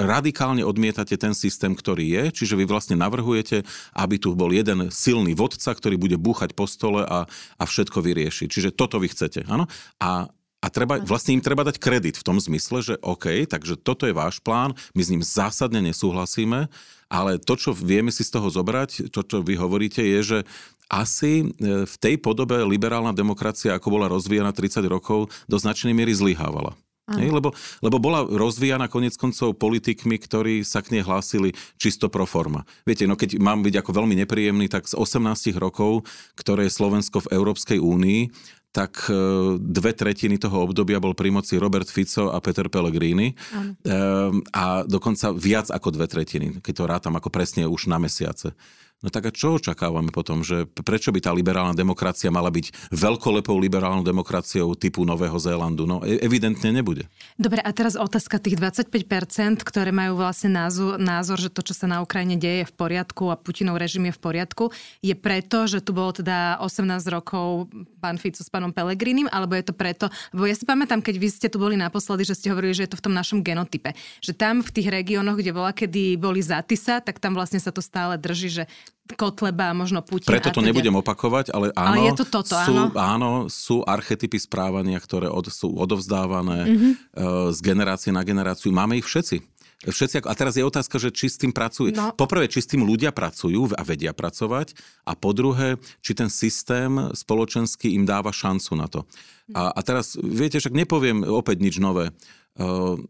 radikálne 0.00 0.64
odmietate 0.64 1.14
ten 1.20 1.36
systém, 1.36 1.76
ktorý 1.76 2.04
je, 2.08 2.22
čiže 2.42 2.56
vy 2.56 2.64
vlastne 2.64 2.96
navrhujete, 2.96 3.62
aby 3.92 4.16
tu 4.16 4.32
bol 4.32 4.50
jeden 4.50 4.88
silný 4.88 5.36
vodca, 5.36 5.72
ktorý 5.72 6.00
bude 6.00 6.16
búchať 6.16 6.56
po 6.56 6.64
stole 6.64 7.04
a, 7.04 7.28
a 7.58 7.64
všetko 7.64 8.00
vyrieši. 8.00 8.48
Čiže 8.48 8.72
toto 8.72 8.96
vy 8.96 9.12
chcete, 9.12 9.44
áno? 9.46 9.68
A 10.00 10.32
a 10.62 10.70
treba, 10.70 11.02
vlastne 11.02 11.34
im 11.34 11.42
treba 11.42 11.66
dať 11.66 11.82
kredit 11.82 12.14
v 12.14 12.22
tom 12.22 12.38
zmysle, 12.38 12.86
že 12.86 12.94
OK, 13.02 13.50
takže 13.50 13.74
toto 13.74 14.06
je 14.06 14.14
váš 14.14 14.38
plán, 14.38 14.78
my 14.94 15.02
s 15.02 15.10
ním 15.10 15.22
zásadne 15.26 15.82
nesúhlasíme, 15.82 16.70
ale 17.10 17.42
to, 17.42 17.58
čo 17.58 17.74
vieme 17.74 18.14
si 18.14 18.22
z 18.22 18.38
toho 18.38 18.46
zobrať, 18.46 19.10
to, 19.10 19.26
čo 19.26 19.42
vy 19.42 19.58
hovoríte, 19.58 20.06
je, 20.06 20.20
že 20.22 20.38
asi 20.86 21.50
e, 21.50 21.82
v 21.82 21.94
tej 21.98 22.14
podobe 22.22 22.62
liberálna 22.62 23.10
demokracia, 23.10 23.74
ako 23.74 23.90
bola 23.90 24.06
rozvíjana 24.06 24.54
30 24.54 24.86
rokov, 24.86 25.34
do 25.50 25.56
značnej 25.58 25.98
miery 25.98 26.14
zlyhávala. 26.14 26.78
Hej, 27.10 27.34
lebo, 27.34 27.50
lebo 27.82 27.96
bola 27.98 28.22
rozvíjana 28.22 28.86
konec 28.86 29.18
koncov 29.18 29.58
politikmi, 29.58 30.22
ktorí 30.22 30.62
sa 30.62 30.78
k 30.86 30.94
nej 30.94 31.02
hlásili 31.02 31.50
čisto 31.74 32.06
pro 32.06 32.22
forma. 32.30 32.62
Viete, 32.86 33.10
no 33.10 33.18
keď 33.18 33.42
mám 33.42 33.66
byť 33.66 33.74
ako 33.82 33.90
veľmi 33.90 34.14
nepríjemný, 34.22 34.70
tak 34.70 34.86
z 34.86 34.94
18 34.94 35.58
rokov, 35.58 36.06
ktoré 36.38 36.70
je 36.70 36.76
Slovensko 36.78 37.26
v 37.26 37.32
Európskej 37.34 37.82
únii, 37.82 38.30
tak 38.72 39.04
e, 39.10 39.14
dve 39.60 39.92
tretiny 39.92 40.40
toho 40.40 40.64
obdobia 40.64 40.96
bol 40.96 41.12
pri 41.12 41.28
moci 41.28 41.60
Robert 41.60 41.90
Fico 41.90 42.32
a 42.32 42.40
Peter 42.40 42.72
Pellegrini. 42.72 43.36
Ano. 43.52 43.76
Ehm, 43.84 44.40
a 44.54 44.86
dokonca 44.88 45.34
viac 45.36 45.68
ako 45.68 45.92
dve 45.92 46.08
tretiny, 46.08 46.62
keď 46.64 46.74
to 46.74 46.84
rátam 46.88 47.14
ako 47.18 47.28
presne 47.28 47.68
už 47.68 47.92
na 47.92 48.00
mesiace. 48.00 48.56
No 49.02 49.10
tak 49.10 49.28
a 49.28 49.34
čo 49.34 49.58
očakávame 49.58 50.14
potom? 50.14 50.46
Že 50.46 50.70
prečo 50.70 51.10
by 51.10 51.18
tá 51.18 51.34
liberálna 51.34 51.74
demokracia 51.74 52.30
mala 52.30 52.54
byť 52.54 52.94
veľkolepou 52.94 53.58
liberálnou 53.58 54.06
demokraciou 54.06 54.78
typu 54.78 55.02
Nového 55.02 55.34
Zélandu? 55.42 55.90
No 55.90 56.06
e- 56.06 56.22
evidentne 56.22 56.70
nebude. 56.70 57.10
Dobre, 57.34 57.58
a 57.58 57.70
teraz 57.74 57.98
otázka 57.98 58.38
tých 58.38 58.54
25%, 58.54 59.66
ktoré 59.66 59.90
majú 59.90 60.22
vlastne 60.22 60.54
názor, 60.54 61.02
názor, 61.02 61.42
že 61.42 61.50
to, 61.50 61.66
čo 61.66 61.74
sa 61.74 61.90
na 61.90 61.98
Ukrajine 61.98 62.38
deje 62.38 62.62
je 62.62 62.70
v 62.70 62.74
poriadku 62.78 63.34
a 63.34 63.34
Putinov 63.34 63.82
režim 63.82 64.06
je 64.06 64.14
v 64.14 64.20
poriadku, 64.22 64.64
je 65.02 65.14
preto, 65.18 65.66
že 65.66 65.82
tu 65.82 65.90
bolo 65.90 66.14
teda 66.14 66.62
18 66.62 66.86
rokov 67.10 67.66
pán 67.98 68.22
Fico 68.22 68.46
s 68.46 68.50
pánom 68.50 68.70
Pelegrinim, 68.70 69.26
alebo 69.34 69.58
je 69.58 69.66
to 69.66 69.74
preto, 69.74 70.06
lebo 70.30 70.46
ja 70.46 70.54
si 70.54 70.62
pamätám, 70.62 71.02
keď 71.02 71.14
vy 71.18 71.28
ste 71.28 71.50
tu 71.50 71.58
boli 71.58 71.74
naposledy, 71.74 72.22
že 72.22 72.38
ste 72.38 72.54
hovorili, 72.54 72.78
že 72.78 72.86
je 72.86 72.92
to 72.94 73.00
v 73.02 73.04
tom 73.10 73.14
našom 73.18 73.42
genotype. 73.42 73.98
Že 74.22 74.32
tam 74.38 74.54
v 74.62 74.70
tých 74.70 74.88
regiónoch, 74.94 75.42
kde 75.42 75.50
bola, 75.50 75.74
kedy 75.74 76.14
boli 76.22 76.38
Zatisa, 76.38 77.02
tak 77.02 77.18
tam 77.18 77.34
vlastne 77.34 77.58
sa 77.58 77.74
to 77.74 77.82
stále 77.82 78.14
drží, 78.14 78.62
že 78.62 78.64
Kotleba, 79.12 79.76
možno 79.76 80.00
Putin. 80.00 80.30
Preto 80.32 80.48
to 80.54 80.64
nebudem 80.64 80.94
opakovať, 80.96 81.52
ale 81.52 81.68
áno, 81.76 81.88
ale 81.92 81.96
je 82.08 82.12
to 82.24 82.26
toto, 82.28 82.56
sú, 82.56 82.72
áno? 82.72 82.84
áno, 82.96 83.30
sú 83.52 83.84
archetypy 83.84 84.40
správania, 84.40 84.96
ktoré 84.96 85.28
od, 85.28 85.52
sú 85.52 85.68
odovzdávané 85.74 86.58
mm-hmm. 86.64 86.92
uh, 86.92 87.48
z 87.52 87.58
generácie 87.60 88.10
na 88.14 88.24
generáciu. 88.24 88.72
Máme 88.72 88.96
ich 88.96 89.06
všetci. 89.06 89.52
Všetci, 89.82 90.22
a 90.22 90.34
teraz 90.38 90.54
je 90.54 90.62
otázka, 90.62 90.94
že 91.02 91.10
či 91.10 91.26
s 91.26 91.42
tým 91.42 91.50
pracujú. 91.50 91.90
No. 91.90 92.14
Poprvé, 92.14 92.46
či 92.46 92.62
s 92.62 92.70
tým 92.70 92.86
ľudia 92.86 93.10
pracujú 93.10 93.74
a 93.74 93.82
vedia 93.82 94.14
pracovať 94.14 94.78
a 95.02 95.18
po 95.18 95.34
druhé, 95.34 95.74
či 95.98 96.14
ten 96.14 96.30
systém 96.30 97.10
spoločenský 97.10 97.90
im 97.98 98.06
dáva 98.06 98.30
šancu 98.30 98.78
na 98.78 98.86
to. 98.86 99.02
A, 99.50 99.74
a 99.74 99.80
teraz, 99.82 100.14
viete, 100.22 100.62
však 100.62 100.70
nepoviem 100.70 101.26
opäť 101.26 101.66
nič 101.66 101.82
nové. 101.82 102.14
Uh, 102.52 103.00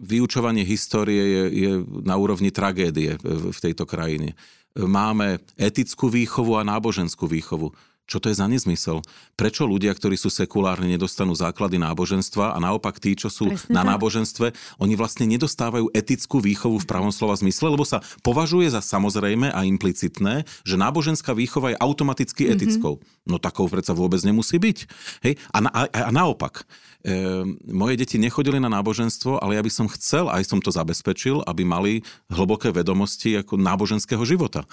vyučovanie 0.00 0.62
histórie 0.62 1.20
je, 1.20 1.44
je 1.52 1.72
na 2.06 2.14
úrovni 2.16 2.48
tragédie 2.54 3.18
v, 3.20 3.50
v 3.50 3.58
tejto 3.58 3.84
krajine 3.84 4.38
máme 4.86 5.42
etickú 5.58 6.06
výchovu 6.06 6.54
a 6.54 6.62
náboženskú 6.62 7.26
výchovu. 7.26 7.74
Čo 8.08 8.24
to 8.24 8.32
je 8.32 8.40
za 8.40 8.48
nezmysel? 8.48 9.04
Prečo 9.36 9.68
ľudia, 9.68 9.92
ktorí 9.92 10.16
sú 10.16 10.32
sekulárni, 10.32 10.96
nedostanú 10.96 11.36
základy 11.36 11.76
náboženstva 11.76 12.56
a 12.56 12.58
naopak 12.58 12.96
tí, 12.96 13.12
čo 13.12 13.28
sú 13.28 13.52
Presne 13.52 13.68
na 13.68 13.84
tak. 13.84 13.88
náboženstve, 13.92 14.46
oni 14.80 14.96
vlastne 14.96 15.28
nedostávajú 15.28 15.92
etickú 15.92 16.40
výchovu 16.40 16.80
v 16.80 16.88
pravom 16.88 17.12
slova 17.12 17.36
zmysle, 17.36 17.68
lebo 17.68 17.84
sa 17.84 18.00
považuje 18.24 18.72
za 18.72 18.80
samozrejme 18.80 19.52
a 19.52 19.60
implicitné, 19.68 20.48
že 20.64 20.80
náboženská 20.80 21.36
výchova 21.36 21.76
je 21.76 21.80
automaticky 21.84 22.48
mm-hmm. 22.48 22.56
etickou. 22.56 22.94
No 23.28 23.36
takou 23.36 23.68
predsa 23.68 23.92
vôbec 23.92 24.24
nemusí 24.24 24.56
byť. 24.56 24.78
Hej? 25.28 25.36
A, 25.52 25.58
na, 25.60 25.68
a, 25.68 26.08
a 26.08 26.10
naopak, 26.10 26.64
e, 27.04 27.44
moje 27.68 28.00
deti 28.00 28.16
nechodili 28.16 28.56
na 28.56 28.72
náboženstvo, 28.72 29.36
ale 29.36 29.60
ja 29.60 29.62
by 29.62 29.68
som 29.68 29.86
chcel, 29.92 30.32
aj 30.32 30.48
som 30.48 30.64
to 30.64 30.72
zabezpečil, 30.72 31.44
aby 31.44 31.68
mali 31.68 32.00
hlboké 32.32 32.72
vedomosti 32.72 33.36
ako 33.36 33.60
náboženského 33.60 34.24
života. 34.24 34.64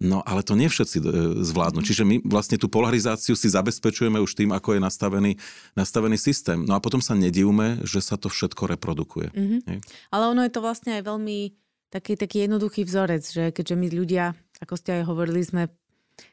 No 0.00 0.24
ale 0.24 0.40
to 0.40 0.56
nie 0.56 0.66
všetci 0.66 0.96
e, 0.98 1.04
zvládnu. 1.44 1.84
Čiže 1.84 2.02
my 2.08 2.24
vlastne 2.24 2.56
tú 2.56 2.72
polarizáciu 2.80 3.36
si 3.36 3.52
zabezpečujeme 3.52 4.16
už 4.16 4.32
tým, 4.32 4.56
ako 4.56 4.74
je 4.76 4.80
nastavený, 4.80 5.32
nastavený 5.76 6.16
systém. 6.16 6.64
No 6.64 6.72
a 6.72 6.80
potom 6.80 7.04
sa 7.04 7.12
nedivme, 7.12 7.84
že 7.84 8.00
sa 8.00 8.16
to 8.16 8.32
všetko 8.32 8.72
reprodukuje. 8.72 9.28
Mm-hmm. 9.36 9.78
Ale 10.08 10.24
ono 10.32 10.40
je 10.48 10.52
to 10.52 10.64
vlastne 10.64 10.96
aj 10.96 11.04
veľmi 11.04 11.52
taký, 11.92 12.16
taký 12.16 12.48
jednoduchý 12.48 12.88
vzorec, 12.88 13.22
že 13.28 13.44
keďže 13.52 13.76
my 13.76 13.88
ľudia, 13.92 14.32
ako 14.64 14.74
ste 14.80 15.02
aj 15.02 15.02
hovorili, 15.04 15.44
sme 15.44 15.68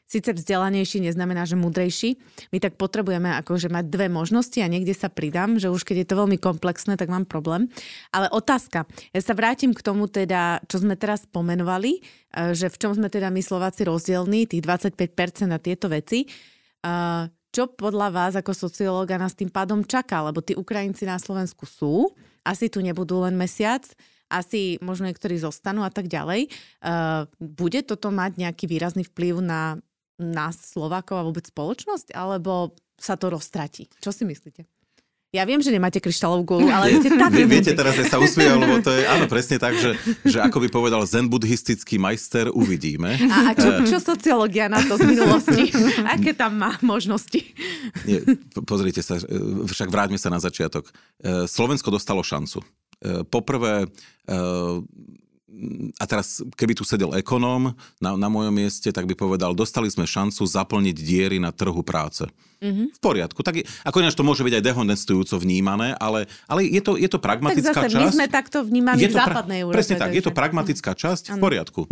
síce 0.08 0.32
vzdelanejší 0.32 1.04
neznamená, 1.04 1.44
že 1.44 1.60
mudrejší. 1.60 2.16
My 2.50 2.58
tak 2.58 2.80
potrebujeme 2.80 3.36
akože 3.44 3.68
mať 3.68 3.84
dve 3.92 4.08
možnosti 4.08 4.56
a 4.60 4.68
niekde 4.70 4.96
sa 4.96 5.12
pridám, 5.12 5.60
že 5.60 5.68
už 5.68 5.84
keď 5.84 6.04
je 6.04 6.08
to 6.08 6.18
veľmi 6.18 6.40
komplexné, 6.40 6.96
tak 6.96 7.12
mám 7.12 7.28
problém. 7.28 7.68
Ale 8.08 8.32
otázka. 8.32 8.88
Ja 9.12 9.20
sa 9.20 9.36
vrátim 9.36 9.76
k 9.76 9.84
tomu 9.84 10.08
teda, 10.08 10.64
čo 10.64 10.80
sme 10.80 10.96
teraz 10.96 11.28
pomenovali, 11.28 12.00
e, 12.00 12.56
že 12.56 12.72
v 12.72 12.76
čom 12.80 12.92
sme 12.96 13.12
teda 13.12 13.28
my 13.28 13.44
Slováci 13.44 13.84
rozdielní, 13.84 14.48
tých 14.48 14.64
25% 14.64 15.52
a 15.52 15.58
tieto 15.60 15.92
veci. 15.92 16.24
E, 16.24 16.28
čo 17.48 17.64
podľa 17.68 18.08
vás 18.12 18.32
ako 18.36 18.52
sociológa 18.52 19.16
nás 19.16 19.32
tým 19.32 19.48
pádom 19.48 19.80
čaká? 19.84 20.20
Lebo 20.24 20.44
tí 20.44 20.52
Ukrajinci 20.52 21.08
na 21.08 21.16
Slovensku 21.16 21.64
sú, 21.64 22.12
asi 22.44 22.68
tu 22.72 22.80
nebudú 22.80 23.24
len 23.24 23.36
mesiac, 23.36 23.84
asi 24.28 24.76
možno 24.84 25.08
niektorí 25.08 25.40
zostanú 25.40 25.82
a 25.84 25.90
tak 25.92 26.06
ďalej. 26.08 26.52
Uh, 26.80 27.24
bude 27.40 27.80
toto 27.84 28.12
mať 28.12 28.40
nejaký 28.40 28.64
výrazný 28.68 29.04
vplyv 29.08 29.40
na 29.40 29.80
nás, 30.20 30.58
Slovákov 30.74 31.16
a 31.16 31.26
vôbec 31.26 31.46
spoločnosť, 31.46 32.12
alebo 32.12 32.76
sa 32.98 33.14
to 33.14 33.30
roztratí? 33.30 33.86
Čo 34.02 34.10
si 34.10 34.26
myslíte? 34.26 34.66
Ja 35.28 35.44
viem, 35.44 35.60
že 35.60 35.68
nemáte 35.68 36.00
kryštálovú 36.00 36.56
gulu, 36.56 36.72
ale 36.72 37.04
ste 37.04 37.12
tak 37.12 37.36
Vy, 37.36 37.44
Viete, 37.44 37.76
teraz 37.76 38.00
sa 38.00 38.16
usmieval, 38.16 38.64
lebo 38.64 38.80
to 38.80 38.88
je 38.88 39.04
áno, 39.04 39.28
presne 39.28 39.60
tak, 39.60 39.76
že, 39.76 39.92
že 40.24 40.40
ako 40.40 40.56
by 40.64 40.68
povedal 40.72 41.04
zen 41.04 41.28
buddhistický 41.28 42.00
majster, 42.00 42.48
uvidíme. 42.48 43.12
A, 43.28 43.52
a 43.52 43.52
čo, 43.52 43.68
eh. 43.68 43.84
čo 43.84 44.00
sociológia 44.00 44.72
na 44.72 44.80
to 44.80 44.96
z 44.96 45.04
minulosti? 45.04 45.68
Aké 46.16 46.32
tam 46.32 46.56
má 46.56 46.80
možnosti? 46.80 47.44
Nie, 48.08 48.24
pozrite 48.64 49.04
sa, 49.04 49.20
eh, 49.20 49.68
však 49.68 49.92
vráťme 49.92 50.16
sa 50.16 50.32
na 50.32 50.40
začiatok. 50.40 50.88
Eh, 51.20 51.44
Slovensko 51.44 51.92
dostalo 51.92 52.24
šancu. 52.24 52.64
Poprvé 53.30 53.86
a 55.98 56.04
teraz, 56.06 56.38
keby 56.54 56.76
tu 56.78 56.86
sedel 56.86 57.10
ekonóm 57.18 57.74
na, 57.98 58.10
na 58.14 58.28
mojom 58.30 58.54
mieste, 58.54 58.94
tak 58.94 59.10
by 59.10 59.18
povedal, 59.18 59.56
dostali 59.58 59.90
sme 59.90 60.06
šancu 60.06 60.46
zaplniť 60.46 60.96
diery 61.02 61.38
na 61.42 61.50
trhu 61.50 61.82
práce. 61.82 62.28
Mm-hmm. 62.62 62.86
V 62.94 63.00
poriadku. 63.02 63.40
Tak 63.42 63.54
je, 63.58 63.64
ako 63.82 63.96
ináč 64.02 64.14
to 64.14 64.26
môže 64.26 64.42
byť 64.46 64.54
aj 64.54 64.64
dehonestujúco 64.66 65.34
vnímané, 65.38 65.98
ale, 65.98 66.30
ale 66.46 66.66
je, 66.66 66.82
to, 66.82 66.94
je 66.94 67.10
to 67.10 67.18
pragmatická 67.18 67.74
tak 67.74 67.90
zase, 67.90 67.94
časť. 67.94 68.02
my 68.02 68.06
sme 68.10 68.26
takto 68.30 68.58
vnímaní 68.62 69.06
v 69.06 69.14
západnej 69.14 69.58
Európe. 69.66 69.78
Presne 69.78 69.96
tak, 69.98 70.14
je 70.14 70.22
to 70.22 70.32
pragmatická 70.34 70.92
časť, 70.94 71.34
v 71.34 71.38
poriadku. 71.42 71.86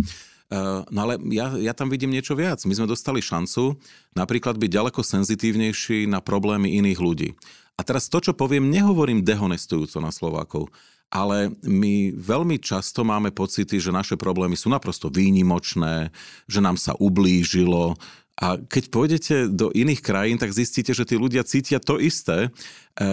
Uh, 0.47 0.87
no 0.95 0.99
ale 1.03 1.19
ja, 1.35 1.51
ja 1.59 1.75
tam 1.75 1.91
vidím 1.91 2.15
niečo 2.15 2.39
viac. 2.39 2.63
My 2.71 2.75
sme 2.79 2.87
dostali 2.87 3.19
šancu 3.19 3.83
napríklad 4.15 4.55
byť 4.55 4.71
ďaleko 4.71 5.03
senzitívnejší 5.03 6.07
na 6.07 6.23
problémy 6.23 6.79
iných 6.79 6.99
ľudí. 7.03 7.35
A 7.75 7.83
teraz 7.83 8.07
to, 8.07 8.23
čo 8.23 8.33
poviem, 8.33 8.71
nehovorím 8.71 9.27
dehonestujúco 9.27 9.99
na 9.99 10.15
Slovákov, 10.15 10.71
ale 11.11 11.55
my 11.63 12.13
veľmi 12.19 12.59
často 12.59 13.07
máme 13.07 13.31
pocity, 13.31 13.79
že 13.79 13.95
naše 13.95 14.19
problémy 14.19 14.59
sú 14.59 14.69
naprosto 14.69 15.07
výnimočné, 15.07 16.11
že 16.51 16.61
nám 16.61 16.77
sa 16.77 16.99
ublížilo, 16.99 17.95
a 18.37 18.61
keď 18.61 18.85
pôjdete 18.93 19.35
do 19.49 19.73
iných 19.73 20.05
krajín, 20.05 20.37
tak 20.37 20.53
zistíte, 20.53 20.93
že 20.93 21.09
tí 21.09 21.17
ľudia 21.17 21.41
cítia 21.41 21.81
to 21.81 21.97
isté. 21.97 22.53
E, 23.01 23.09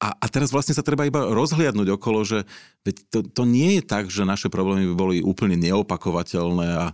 a, 0.00 0.08
a 0.08 0.26
teraz 0.32 0.48
vlastne 0.48 0.72
sa 0.72 0.80
treba 0.80 1.04
iba 1.04 1.28
rozhliadnúť 1.28 2.00
okolo, 2.00 2.24
že 2.24 2.48
veď 2.80 2.96
to, 3.12 3.18
to 3.28 3.42
nie 3.44 3.76
je 3.76 3.82
tak, 3.84 4.08
že 4.08 4.24
naše 4.24 4.48
problémy 4.48 4.88
by 4.88 4.94
boli 4.96 5.16
úplne 5.20 5.60
neopakovateľné 5.60 6.68
a, 6.80 6.86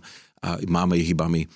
a 0.43 0.49
máme 0.67 0.99
ich 0.99 1.15
iba 1.15 1.31
my. 1.31 1.47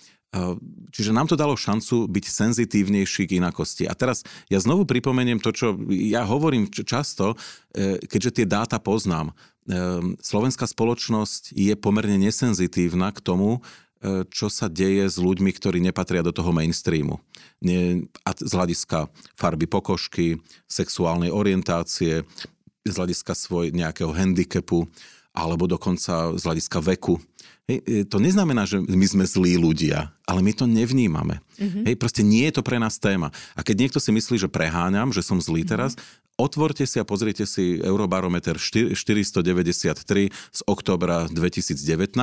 Čiže 0.95 1.11
nám 1.11 1.27
to 1.27 1.39
dalo 1.39 1.59
šancu 1.59 2.07
byť 2.07 2.25
senzitívnejší 2.27 3.27
k 3.27 3.39
inakosti. 3.39 3.83
A 3.83 3.93
teraz 3.95 4.23
ja 4.47 4.59
znovu 4.63 4.87
pripomeniem 4.87 5.43
to, 5.43 5.51
čo 5.51 5.75
ja 5.91 6.23
hovorím 6.23 6.71
často, 6.71 7.35
e, 7.75 7.99
keďže 8.03 8.41
tie 8.41 8.45
dáta 8.47 8.79
poznám. 8.79 9.31
E, 9.31 9.33
slovenská 10.23 10.63
spoločnosť 10.63 11.51
je 11.51 11.75
pomerne 11.75 12.15
nesenzitívna 12.19 13.11
k 13.11 13.19
tomu, 13.19 13.59
e, 13.59 14.23
čo 14.31 14.47
sa 14.47 14.71
deje 14.71 15.07
s 15.07 15.19
ľuďmi, 15.19 15.51
ktorí 15.51 15.83
nepatria 15.83 16.23
do 16.23 16.31
toho 16.31 16.55
mainstreamu. 16.55 17.19
A 18.23 18.29
z 18.31 18.51
hľadiska 18.55 19.11
farby 19.35 19.67
pokožky, 19.67 20.39
sexuálnej 20.67 21.31
orientácie, 21.31 22.23
z 22.87 22.93
hľadiska 22.95 23.35
svoj 23.35 23.75
nejakého 23.75 24.15
handicapu, 24.15 24.87
alebo 25.35 25.67
dokonca 25.67 26.39
z 26.39 26.41
hľadiska 26.47 26.79
veku. 26.79 27.19
Hej, 27.65 27.77
e, 27.81 28.05
to 28.05 28.21
neznamená, 28.21 28.69
že 28.69 28.77
my 28.77 29.05
sme 29.09 29.25
zlí 29.25 29.57
ľudia, 29.57 30.13
ale 30.29 30.45
my 30.45 30.53
to 30.53 30.69
nevnímame. 30.69 31.41
Mm-hmm. 31.57 31.83
Hej, 31.89 31.95
proste 31.97 32.21
nie 32.21 32.45
je 32.45 32.61
to 32.61 32.61
pre 32.61 32.77
nás 32.77 33.01
téma. 33.01 33.33
A 33.57 33.65
keď 33.65 33.89
niekto 33.89 33.99
si 34.01 34.13
myslí, 34.13 34.37
že 34.37 34.53
preháňam, 34.53 35.09
že 35.09 35.25
som 35.25 35.41
zlý 35.41 35.65
mm-hmm. 35.65 35.73
teraz, 35.73 35.97
otvorte 36.37 36.85
si 36.85 37.01
a 37.01 37.07
pozrite 37.07 37.49
si 37.49 37.81
Eurobarometer 37.81 38.61
493 38.61 38.93
z 40.29 40.61
oktobra 40.69 41.25
2019. 41.25 42.13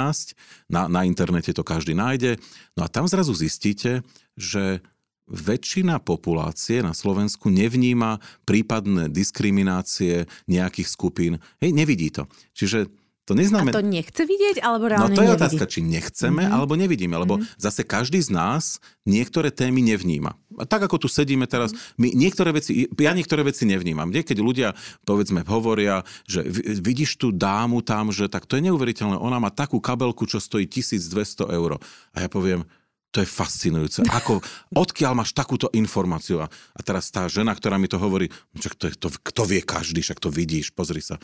Na, 0.70 0.86
na 0.86 1.02
internete 1.02 1.50
to 1.50 1.66
každý 1.66 1.98
nájde. 1.98 2.38
No 2.78 2.86
a 2.86 2.88
tam 2.92 3.10
zrazu 3.10 3.34
zistíte, 3.34 4.06
že 4.38 4.78
väčšina 5.26 6.02
populácie 6.02 6.84
na 6.84 6.92
Slovensku 6.92 7.48
nevníma 7.48 8.20
prípadné 8.44 9.08
diskriminácie 9.08 10.28
nejakých 10.46 10.88
skupín. 10.90 11.32
Hej, 11.58 11.72
nevidí 11.72 12.12
to. 12.12 12.28
Čiže 12.52 12.92
to 13.22 13.38
neznamená... 13.38 13.70
A 13.70 13.78
to 13.78 13.86
nechce 13.86 14.22
vidieť, 14.26 14.66
alebo 14.66 14.90
reálne 14.90 15.14
No 15.14 15.16
to 15.16 15.22
je 15.22 15.30
nevidí? 15.30 15.38
otázka, 15.38 15.64
či 15.70 15.78
nechceme, 15.78 16.42
mm-hmm. 16.42 16.54
alebo 16.58 16.74
nevidíme. 16.74 17.14
Lebo 17.14 17.38
mm-hmm. 17.38 17.54
zase 17.54 17.86
každý 17.86 18.18
z 18.18 18.34
nás 18.34 18.82
niektoré 19.06 19.54
témy 19.54 19.78
nevníma. 19.78 20.34
A 20.58 20.66
tak 20.66 20.82
ako 20.90 21.06
tu 21.06 21.08
sedíme 21.08 21.46
teraz, 21.46 21.70
my 22.02 22.10
niektoré 22.10 22.50
veci, 22.50 22.90
ja 22.90 23.14
niektoré 23.14 23.46
veci 23.46 23.62
nevnímam. 23.62 24.10
Keď 24.10 24.38
ľudia, 24.42 24.74
povedzme, 25.06 25.46
hovoria, 25.46 26.02
že 26.26 26.42
vidíš 26.82 27.22
tú 27.22 27.30
dámu 27.30 27.86
tam, 27.86 28.10
že 28.10 28.26
tak 28.26 28.50
to 28.50 28.58
je 28.58 28.66
neuveriteľné, 28.66 29.14
ona 29.14 29.38
má 29.38 29.54
takú 29.54 29.78
kabelku, 29.78 30.26
čo 30.26 30.42
stojí 30.42 30.66
1200 30.66 31.46
eur. 31.46 31.78
A 32.12 32.26
ja 32.26 32.28
poviem, 32.28 32.66
to 33.14 33.22
je 33.22 33.28
fascinujúce. 33.28 34.02
Ako, 34.18 34.42
odkiaľ 34.74 35.14
máš 35.14 35.30
takúto 35.30 35.70
informáciu? 35.70 36.42
A, 36.42 36.50
a 36.50 36.80
teraz 36.82 37.12
tá 37.14 37.28
žena, 37.30 37.54
ktorá 37.54 37.78
mi 37.78 37.86
to 37.86 38.02
hovorí, 38.02 38.32
čo 38.58 38.72
to, 38.74 38.90
je, 38.90 38.98
to, 38.98 39.14
kto 39.14 39.42
vie 39.46 39.62
každý, 39.62 40.02
však 40.02 40.18
to 40.18 40.32
vidíš, 40.32 40.74
pozri 40.74 40.98
sa 41.04 41.22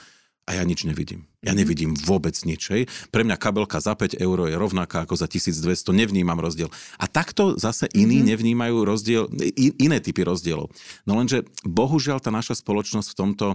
a 0.48 0.56
ja 0.56 0.64
nič 0.64 0.88
nevidím. 0.88 1.28
Ja 1.44 1.52
mhm. 1.52 1.58
nevidím 1.60 1.90
vôbec 1.92 2.32
nič. 2.48 2.72
Hej. 2.72 2.82
Pre 3.12 3.20
mňa 3.20 3.36
kabelka 3.36 3.76
za 3.84 3.92
5 3.92 4.16
eur 4.16 4.48
je 4.48 4.56
rovnaká 4.56 5.04
ako 5.04 5.20
za 5.20 5.28
1200, 5.28 5.92
nevnímam 5.92 6.40
rozdiel. 6.40 6.72
A 6.96 7.04
takto 7.04 7.60
zase 7.60 7.84
iní 7.92 8.24
mm-hmm. 8.24 8.30
nevnímajú 8.32 8.76
rozdiel, 8.88 9.28
iné 9.76 10.00
typy 10.00 10.24
rozdielov. 10.24 10.72
No 11.04 11.20
lenže 11.20 11.44
bohužiaľ 11.68 12.24
tá 12.24 12.32
naša 12.32 12.56
spoločnosť 12.56 13.08
v 13.12 13.18
tomto, 13.20 13.46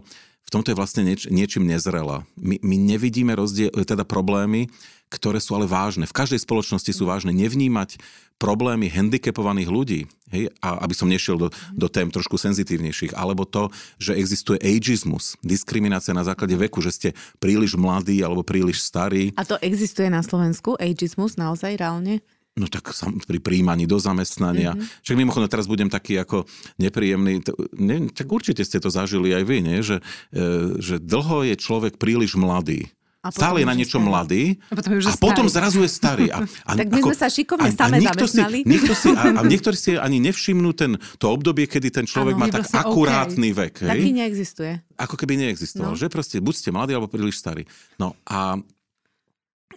v 0.44 0.50
tomto 0.52 0.72
je 0.72 0.80
vlastne 0.80 1.02
nieč, 1.08 1.28
niečím 1.32 1.66
nezrela. 1.66 2.28
My, 2.38 2.60
my 2.62 2.76
nevidíme 2.78 3.34
rozdiel, 3.34 3.74
teda 3.74 4.06
problémy, 4.06 4.70
ktoré 5.14 5.38
sú 5.38 5.54
ale 5.54 5.70
vážne. 5.70 6.10
V 6.10 6.18
každej 6.18 6.42
spoločnosti 6.42 6.90
sú 6.90 7.06
vážne. 7.06 7.30
Nevnímať 7.30 8.02
problémy 8.42 8.90
handicapovaných 8.90 9.70
ľudí, 9.70 10.02
hej, 10.34 10.50
a 10.60 10.82
aby 10.84 10.94
som 10.98 11.08
nešiel 11.08 11.38
do, 11.38 11.48
do 11.72 11.88
tém 11.88 12.10
trošku 12.10 12.36
senzitívnejších, 12.36 13.14
alebo 13.14 13.46
to, 13.46 13.70
že 14.02 14.18
existuje 14.18 14.58
ageizmus, 14.60 15.38
diskriminácia 15.46 16.12
na 16.18 16.26
základe 16.26 16.58
veku, 16.58 16.82
že 16.82 16.92
ste 16.92 17.10
príliš 17.38 17.78
mladí 17.78 18.20
alebo 18.26 18.44
príliš 18.44 18.84
starí. 18.84 19.32
A 19.38 19.46
to 19.46 19.56
existuje 19.62 20.10
na 20.10 20.26
Slovensku, 20.26 20.76
ageizmus, 20.82 21.38
naozaj 21.40 21.78
reálne? 21.78 22.26
No 22.54 22.70
tak 22.70 22.94
pri 23.26 23.42
príjmaní 23.42 23.90
do 23.90 23.98
zamestnania. 23.98 24.78
Mm-hmm. 24.78 25.02
Však 25.02 25.18
mimochodom 25.18 25.50
teraz 25.50 25.66
budem 25.66 25.90
taký 25.90 26.22
ako 26.22 26.46
nepríjemný. 26.78 27.42
Ne, 27.74 28.14
tak 28.14 28.30
určite 28.30 28.62
ste 28.62 28.78
to 28.78 28.94
zažili 28.94 29.34
aj 29.34 29.44
vy, 29.50 29.58
nie? 29.66 29.82
Že, 29.82 29.98
e, 29.98 30.42
že 30.78 30.96
dlho 31.02 31.50
je 31.50 31.56
človek 31.58 31.98
príliš 31.98 32.38
mladý. 32.38 32.94
A 33.24 33.32
stále 33.32 33.64
je 33.64 33.68
na 33.72 33.72
niečo 33.72 34.04
starý. 34.04 34.10
mladý 34.12 34.44
a 34.68 34.74
potom, 34.76 34.92
a 35.00 35.14
potom 35.16 35.46
zrazu 35.48 35.80
je 35.80 35.90
starý. 35.90 36.28
A, 36.28 36.44
a, 36.70 36.72
tak 36.76 36.92
my 36.92 37.00
ako, 37.00 37.16
sme 37.16 37.18
sa 37.18 37.28
šikovne 37.32 37.72
same 37.72 37.98
zamestnali. 38.04 38.60
Si, 38.62 38.68
niekto 38.68 38.94
si, 39.00 39.10
a, 39.16 39.24
a 39.40 39.42
niektorí 39.56 39.78
si 39.80 39.96
ani 39.96 40.20
nevšimnú 40.20 40.76
ten, 40.76 41.00
to 41.24 41.32
obdobie, 41.32 41.64
kedy 41.64 41.88
ten 41.88 42.04
človek 42.04 42.36
ano, 42.36 42.42
má 42.44 42.48
tak 42.52 42.68
akurátny 42.68 43.56
okay. 43.56 43.60
vek. 43.64 43.74
Hej? 43.80 43.90
Taký 43.96 44.12
neexistuje. 44.12 44.72
Ako 45.00 45.16
keby 45.16 45.40
neexistoval. 45.40 45.96
No. 45.96 45.98
Že 45.98 46.12
proste 46.12 46.36
buď 46.44 46.54
ste 46.54 46.70
mladí, 46.76 46.92
alebo 46.92 47.08
príliš 47.08 47.40
starí. 47.40 47.64
No 47.96 48.12
a 48.28 48.60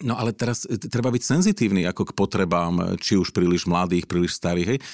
No 0.05 0.19
ale 0.19 0.37
teraz 0.37 0.69
e, 0.69 0.77
treba 0.77 1.09
byť 1.13 1.23
senzitívny 1.23 1.87
ako 1.89 2.13
k 2.13 2.17
potrebám, 2.17 2.99
či 3.01 3.17
už 3.17 3.33
príliš 3.33 3.65
mladých, 3.69 4.09
príliš 4.09 4.37
starých. 4.37 4.77
Hej. 4.77 4.79
E, 4.81 4.85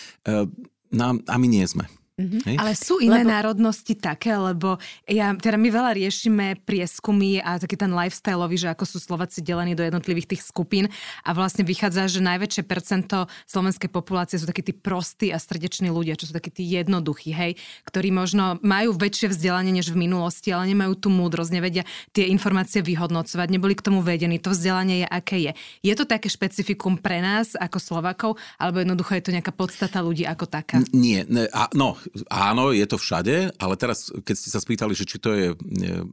no, 0.94 1.18
a 1.18 1.34
my 1.38 1.46
nie 1.48 1.64
sme. 1.64 1.88
Mm-hmm. 2.12 2.60
Ale 2.60 2.76
sú 2.76 3.00
iné 3.00 3.24
lebo... 3.24 3.32
národnosti 3.32 3.96
také, 3.96 4.36
lebo 4.36 4.76
ja, 5.08 5.32
teda 5.32 5.56
my 5.56 5.68
veľa 5.72 5.96
riešime 5.96 6.60
prieskumy 6.60 7.40
a 7.40 7.56
taký 7.56 7.80
ten 7.80 7.88
lifestyleový, 7.88 8.56
že 8.60 8.68
ako 8.68 8.84
sú 8.84 9.00
Slováci 9.00 9.40
delení 9.40 9.72
do 9.72 9.80
jednotlivých 9.80 10.36
tých 10.36 10.42
skupín 10.44 10.92
a 11.24 11.32
vlastne 11.32 11.64
vychádza, 11.64 12.12
že 12.12 12.20
najväčšie 12.20 12.68
percento 12.68 13.32
slovenskej 13.48 13.88
populácie 13.88 14.36
sú 14.36 14.44
takí 14.44 14.60
tí 14.60 14.76
prostí 14.76 15.32
a 15.32 15.40
srdeční 15.40 15.88
ľudia, 15.88 16.12
čo 16.20 16.28
sú 16.28 16.36
takí 16.36 16.52
tí 16.52 16.68
jednoduchí, 16.68 17.32
hej, 17.32 17.56
ktorí 17.88 18.12
možno 18.12 18.60
majú 18.60 18.92
väčšie 18.92 19.32
vzdelanie 19.32 19.72
než 19.72 19.88
v 19.88 20.04
minulosti, 20.04 20.52
ale 20.52 20.68
nemajú 20.68 21.00
tú 21.00 21.08
múdrosť, 21.08 21.48
nevedia 21.56 21.88
tie 22.12 22.28
informácie 22.28 22.84
vyhodnocovať, 22.84 23.48
neboli 23.48 23.72
k 23.72 23.88
tomu 23.88 24.04
vedení, 24.04 24.36
to 24.36 24.52
vzdelanie 24.52 25.00
je 25.00 25.08
aké 25.08 25.36
je. 25.48 25.52
Je 25.80 25.94
to 25.96 26.04
také 26.04 26.28
špecifikum 26.28 27.00
pre 27.00 27.24
nás 27.24 27.56
ako 27.56 27.80
Slovakov, 27.80 28.30
alebo 28.60 28.84
jednoducho 28.84 29.16
je 29.16 29.24
to 29.24 29.32
nejaká 29.32 29.56
podstata 29.56 30.04
ľudí 30.04 30.28
ako 30.28 30.44
taká? 30.44 30.84
Nie, 30.92 31.24
ne, 31.24 31.48
a, 31.48 31.72
no, 31.72 32.01
áno, 32.30 32.70
je 32.74 32.86
to 32.88 32.96
všade, 32.98 33.54
ale 33.56 33.74
teraz, 33.76 34.10
keď 34.12 34.34
ste 34.38 34.48
sa 34.52 34.60
spýtali, 34.60 34.92
že 34.94 35.08
či 35.08 35.16
to 35.18 35.30
je 35.34 35.48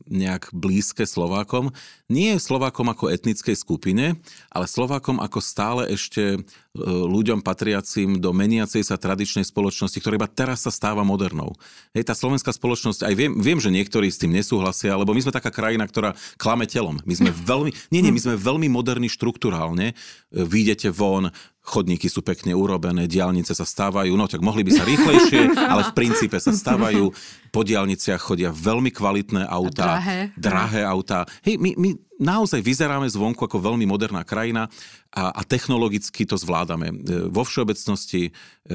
nejak 0.10 0.54
blízke 0.54 1.06
Slovákom, 1.06 1.74
nie 2.10 2.36
Slovákom 2.38 2.90
ako 2.90 3.12
etnickej 3.14 3.56
skupine, 3.58 4.18
ale 4.50 4.66
Slovákom 4.66 5.22
ako 5.22 5.40
stále 5.40 5.90
ešte 5.94 6.38
e, 6.38 6.40
ľuďom 6.78 7.42
patriacim 7.42 8.22
do 8.22 8.30
meniacej 8.30 8.86
sa 8.86 9.02
tradičnej 9.02 9.42
spoločnosti, 9.42 9.98
ktorá 9.98 10.22
iba 10.22 10.30
teraz 10.30 10.70
sa 10.70 10.72
stáva 10.72 11.02
modernou. 11.02 11.58
Hej, 11.98 12.06
tá 12.06 12.14
slovenská 12.14 12.54
spoločnosť, 12.54 13.10
aj 13.10 13.14
viem, 13.18 13.34
viem, 13.42 13.58
že 13.58 13.74
niektorí 13.74 14.06
s 14.06 14.22
tým 14.22 14.38
nesúhlasia, 14.38 14.94
lebo 14.94 15.18
my 15.18 15.22
sme 15.26 15.34
taká 15.34 15.50
krajina, 15.50 15.90
ktorá 15.90 16.14
klame 16.38 16.70
telom. 16.70 17.02
My 17.10 17.14
sme 17.18 17.34
veľmi, 17.52 17.74
nie, 17.90 18.06
nie, 18.06 18.14
my 18.14 18.22
sme 18.22 18.36
veľmi 18.38 18.70
moderní 18.70 19.10
štruktúrálne. 19.10 19.98
E, 20.30 20.46
Výjdete 20.46 20.94
von, 20.94 21.34
chodníky 21.66 22.06
sú 22.06 22.22
pekne 22.22 22.54
urobené, 22.54 23.10
diálnice 23.10 23.58
sa 23.58 23.66
stávajú, 23.66 24.14
no 24.14 24.30
tak 24.30 24.46
mohli 24.46 24.62
by 24.62 24.72
sa 24.74 24.86
rýchlejšie, 24.86 25.58
ale 25.74 25.90
v 25.90 25.96
princípe 25.98 26.38
sa 26.38 26.54
stávajú. 26.54 27.10
Po 27.50 27.66
diálniciach 27.66 28.22
chodia 28.22 28.54
veľmi 28.54 28.94
kvalitné 28.94 29.42
autá, 29.50 29.98
drahé, 29.98 30.20
drahé 30.38 30.82
autá. 30.86 31.26
Hej, 31.42 31.58
my, 31.58 31.74
my 31.82 31.90
naozaj 32.20 32.60
vyzeráme 32.60 33.08
zvonku 33.08 33.40
ako 33.48 33.64
veľmi 33.64 33.88
moderná 33.88 34.28
krajina 34.28 34.68
a, 35.10 35.32
a 35.32 35.42
technologicky 35.48 36.28
to 36.28 36.36
zvládame. 36.36 36.92
E, 36.92 36.96
vo 37.32 37.48
všeobecnosti 37.48 38.30
e, 38.30 38.32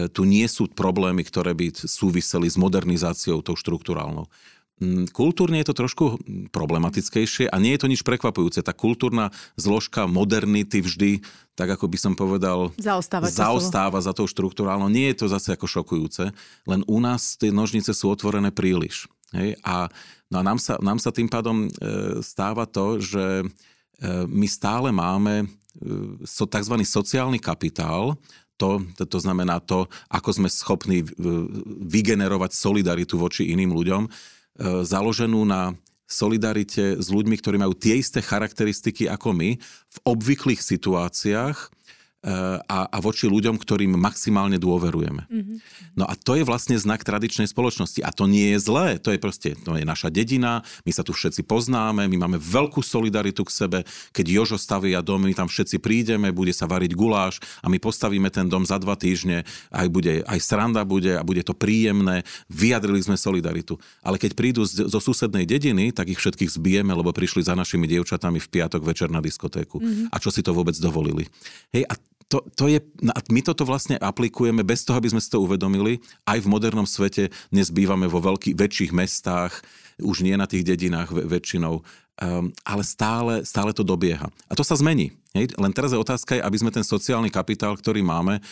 tu 0.09 0.25
nie 0.25 0.49
sú 0.49 0.67
problémy, 0.73 1.23
ktoré 1.23 1.53
by 1.53 1.77
súviseli 1.77 2.49
s 2.49 2.57
modernizáciou 2.57 3.45
tou 3.45 3.55
štruktúrálnou. 3.55 4.27
Mm, 4.83 5.07
kultúrne 5.15 5.63
je 5.63 5.71
to 5.71 5.87
trošku 5.87 6.19
problematickejšie 6.51 7.47
a 7.47 7.57
nie 7.63 7.79
je 7.79 7.87
to 7.87 7.91
nič 7.93 8.03
prekvapujúce. 8.03 8.59
Tá 8.59 8.75
kultúrna 8.75 9.31
zložka 9.55 10.11
modernity 10.11 10.83
vždy, 10.83 11.23
tak 11.55 11.79
ako 11.79 11.87
by 11.87 11.99
som 12.01 12.19
povedal, 12.19 12.75
zaostáva, 12.75 13.31
zaostáva 13.31 14.03
za 14.03 14.11
tou 14.11 14.27
štruktúrálnou. 14.27 14.91
Nie 14.91 15.15
je 15.15 15.23
to 15.23 15.27
zase 15.31 15.55
ako 15.55 15.71
šokujúce, 15.71 16.35
len 16.67 16.81
u 16.91 16.99
nás 16.99 17.39
tie 17.39 17.55
nožnice 17.55 17.95
sú 17.95 18.11
otvorené 18.11 18.51
príliš. 18.51 19.07
Hej? 19.31 19.55
A, 19.63 19.87
no 20.35 20.43
a 20.43 20.45
nám, 20.45 20.59
sa, 20.59 20.75
nám 20.83 20.99
sa 20.99 21.15
tým 21.15 21.31
pádom 21.31 21.67
e, 21.67 21.69
stáva 22.19 22.67
to, 22.67 22.99
že 22.99 23.23
e, 23.23 23.45
my 24.27 24.51
stále 24.51 24.91
máme 24.91 25.47
e, 25.47 26.27
tzv. 26.27 26.75
sociálny 26.83 27.39
kapitál, 27.39 28.19
to, 28.59 28.83
to, 28.99 29.19
znamená 29.19 29.63
to, 29.63 29.87
ako 30.11 30.31
sme 30.31 30.49
schopní 30.51 31.03
vygenerovať 31.91 32.55
solidaritu 32.55 33.19
voči 33.19 33.51
iným 33.51 33.75
ľuďom, 33.75 34.07
založenú 34.87 35.43
na 35.43 35.75
solidarite 36.07 37.03
s 37.03 37.11
ľuďmi, 37.11 37.35
ktorí 37.35 37.59
majú 37.59 37.75
tie 37.75 37.99
isté 37.99 38.23
charakteristiky 38.23 39.11
ako 39.11 39.35
my 39.35 39.59
v 39.59 39.99
obvyklých 40.07 40.63
situáciách, 40.63 41.59
a, 42.25 42.89
a 42.89 42.99
voči 43.05 43.29
ľuďom, 43.29 43.61
ktorým 43.61 44.01
maximálne 44.01 44.57
dôverujeme. 44.57 45.29
Mm-hmm. 45.29 45.57
No 46.01 46.09
a 46.09 46.17
to 46.17 46.41
je 46.41 46.45
vlastne 46.49 46.73
znak 46.75 47.05
tradičnej 47.05 47.45
spoločnosti. 47.45 48.01
A 48.01 48.11
to 48.11 48.25
nie 48.25 48.57
je 48.57 48.59
zlé, 48.65 48.97
to 48.97 49.13
je 49.13 49.21
proste, 49.21 49.53
to 49.61 49.77
je 49.77 49.85
naša 49.85 50.09
dedina, 50.09 50.65
my 50.89 50.93
sa 50.93 51.05
tu 51.05 51.13
všetci 51.13 51.45
poznáme, 51.45 52.09
my 52.09 52.17
máme 52.17 52.39
veľkú 52.41 52.81
solidaritu 52.81 53.45
k 53.45 53.53
sebe. 53.53 53.79
Keď 54.17 54.27
Jožo 54.27 54.57
stavia 54.57 55.05
dom, 55.05 55.21
my 55.21 55.37
tam 55.37 55.53
všetci 55.53 55.77
prídeme, 55.85 56.33
bude 56.33 56.57
sa 56.57 56.65
variť 56.65 56.97
guláš 56.97 57.45
a 57.61 57.69
my 57.69 57.77
postavíme 57.77 58.33
ten 58.33 58.49
dom 58.49 58.65
za 58.65 58.81
dva 58.81 58.97
týždne, 58.97 59.45
aj, 59.69 59.87
bude, 59.93 60.25
aj 60.25 60.39
sranda 60.41 60.81
bude 60.89 61.13
a 61.13 61.23
bude 61.23 61.45
to 61.45 61.53
príjemné. 61.53 62.25
Vyjadrili 62.49 63.05
sme 63.05 63.21
solidaritu. 63.21 63.77
Ale 64.01 64.17
keď 64.17 64.33
prídu 64.33 64.65
z, 64.65 64.89
zo 64.89 65.01
susednej 65.01 65.45
dediny, 65.45 65.93
tak 65.93 66.09
ich 66.09 66.21
všetkých 66.21 66.57
zbijeme, 66.57 66.97
lebo 66.97 67.13
prišli 67.13 67.45
za 67.45 67.53
našimi 67.53 67.85
dievčatami 67.85 68.41
v 68.41 68.49
piatok 68.49 68.81
večer 68.81 69.13
na 69.13 69.21
diskotéku. 69.21 69.77
Mm-hmm. 69.77 70.09
A 70.09 70.17
čo 70.17 70.33
si 70.33 70.41
to 70.41 70.57
vôbec 70.57 70.73
dovolili. 70.81 71.29
Hej, 71.75 71.85
a 71.85 71.95
to, 72.35 72.43
to 72.59 72.65
je, 72.67 72.83
no 72.99 73.15
my 73.31 73.41
toto 73.47 73.63
vlastne 73.63 73.95
aplikujeme 73.95 74.67
bez 74.67 74.83
toho, 74.83 74.99
aby 74.99 75.15
sme 75.15 75.23
si 75.23 75.31
to 75.31 75.39
uvedomili. 75.39 76.03
Aj 76.27 76.43
v 76.43 76.51
modernom 76.51 76.83
svete 76.83 77.31
dnes 77.55 77.71
bývame 77.71 78.11
vo 78.11 78.19
veľkých, 78.19 78.59
väčších 78.59 78.91
mestách, 78.91 79.63
už 80.03 80.27
nie 80.27 80.35
na 80.35 80.51
tých 80.51 80.67
dedinách 80.67 81.15
väčšinou, 81.15 81.79
um, 81.79 82.51
ale 82.67 82.83
stále, 82.83 83.47
stále 83.47 83.71
to 83.71 83.87
dobieha. 83.87 84.27
A 84.51 84.59
to 84.59 84.67
sa 84.67 84.75
zmení. 84.75 85.15
Hej? 85.31 85.55
Len 85.55 85.71
teraz 85.71 85.95
je 85.95 86.03
otázka, 86.03 86.43
aby 86.43 86.59
sme 86.59 86.75
ten 86.75 86.83
sociálny 86.83 87.31
kapitál, 87.31 87.79
ktorý 87.79 88.03
máme, 88.03 88.43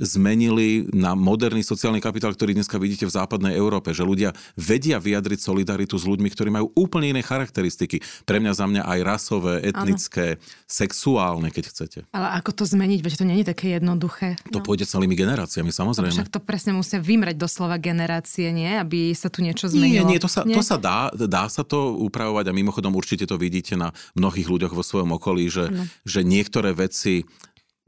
zmenili 0.00 0.88
na 0.96 1.12
moderný 1.12 1.60
sociálny 1.60 2.00
kapitál, 2.00 2.32
ktorý 2.32 2.56
dneska 2.56 2.80
vidíte 2.80 3.04
v 3.04 3.12
západnej 3.12 3.52
Európe, 3.52 3.92
že 3.92 4.00
ľudia 4.06 4.32
vedia 4.56 4.96
vyjadriť 4.96 5.38
solidaritu 5.44 6.00
s 6.00 6.08
ľuďmi, 6.08 6.28
ktorí 6.32 6.48
majú 6.48 6.72
úplne 6.72 7.12
iné 7.12 7.20
charakteristiky. 7.20 8.00
Pre 8.24 8.40
mňa 8.40 8.52
za 8.56 8.64
mňa 8.64 8.82
aj 8.88 8.98
rasové, 9.04 9.54
etnické, 9.60 10.40
ano. 10.40 10.42
sexuálne, 10.64 11.48
keď 11.52 11.64
chcete. 11.68 11.98
Ale 12.10 12.40
ako 12.40 12.50
to 12.56 12.64
zmeniť, 12.64 13.00
veď 13.04 13.12
to 13.20 13.24
není 13.28 13.44
také 13.44 13.76
jednoduché. 13.76 14.40
To 14.48 14.60
no. 14.60 14.64
pôjde 14.64 14.88
celými 14.88 15.12
generáciami, 15.12 15.68
samozrejme. 15.68 16.12
však 16.12 16.32
to 16.32 16.40
presne 16.40 16.72
musia 16.72 16.96
vymrať 16.96 17.36
doslova 17.36 17.76
generácie, 17.76 18.48
nie? 18.48 18.72
Aby 18.72 19.12
sa 19.12 19.28
tu 19.28 19.44
niečo 19.44 19.68
zmenilo. 19.68 20.08
Nie, 20.08 20.16
nie, 20.16 20.20
to 20.22 20.28
sa, 20.30 20.42
nie? 20.48 20.56
To 20.56 20.64
sa 20.64 20.80
dá, 20.80 21.12
dá 21.12 21.44
sa 21.52 21.62
to 21.62 22.00
upravovať 22.00 22.48
a 22.48 22.56
mimochodom 22.56 22.96
určite 22.96 23.28
to 23.28 23.36
vidíte 23.36 23.76
na 23.76 23.92
mnohých 24.16 24.48
ľuďoch 24.48 24.72
vo 24.72 24.80
svojom 24.80 25.14
okolí, 25.20 25.52
že, 25.52 25.68
že 26.08 26.24
niektoré 26.24 26.72
veci 26.72 27.28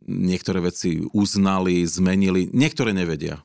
niektoré 0.07 0.61
veci 0.65 1.05
uznali, 1.13 1.85
zmenili, 1.85 2.53
niektoré 2.53 2.93
nevedia. 2.93 3.43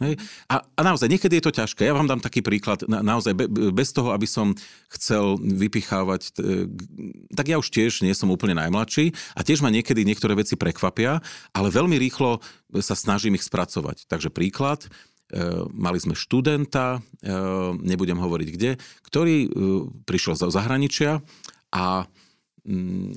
Hej. 0.00 0.16
A, 0.48 0.64
a 0.64 0.80
naozaj, 0.80 1.06
niekedy 1.06 1.38
je 1.38 1.44
to 1.44 1.52
ťažké. 1.52 1.84
Ja 1.84 1.92
vám 1.92 2.08
dám 2.08 2.24
taký 2.24 2.40
príklad, 2.40 2.82
na, 2.88 3.04
naozaj, 3.04 3.36
be, 3.36 3.46
bez 3.70 3.92
toho, 3.94 4.10
aby 4.10 4.24
som 4.24 4.56
chcel 4.88 5.38
vypichávať, 5.38 6.32
tak 7.36 7.46
ja 7.46 7.60
už 7.60 7.68
tiež 7.68 8.02
nie 8.02 8.16
som 8.16 8.32
úplne 8.32 8.56
najmladší 8.56 9.14
a 9.36 9.44
tiež 9.44 9.60
ma 9.60 9.68
niekedy 9.68 10.02
niektoré 10.02 10.32
veci 10.34 10.56
prekvapia, 10.56 11.20
ale 11.52 11.68
veľmi 11.68 12.00
rýchlo 12.00 12.40
sa 12.80 12.96
snažím 12.96 13.36
ich 13.36 13.44
spracovať. 13.44 14.08
Takže 14.08 14.32
príklad, 14.32 14.88
e, 14.88 14.88
mali 15.70 16.00
sme 16.00 16.16
študenta, 16.16 16.98
e, 16.98 17.30
nebudem 17.84 18.16
hovoriť 18.16 18.48
kde, 18.48 18.70
ktorý 19.06 19.36
e, 19.44 19.48
prišiel 20.08 20.40
zo 20.40 20.48
zahraničia 20.48 21.20
a 21.68 22.08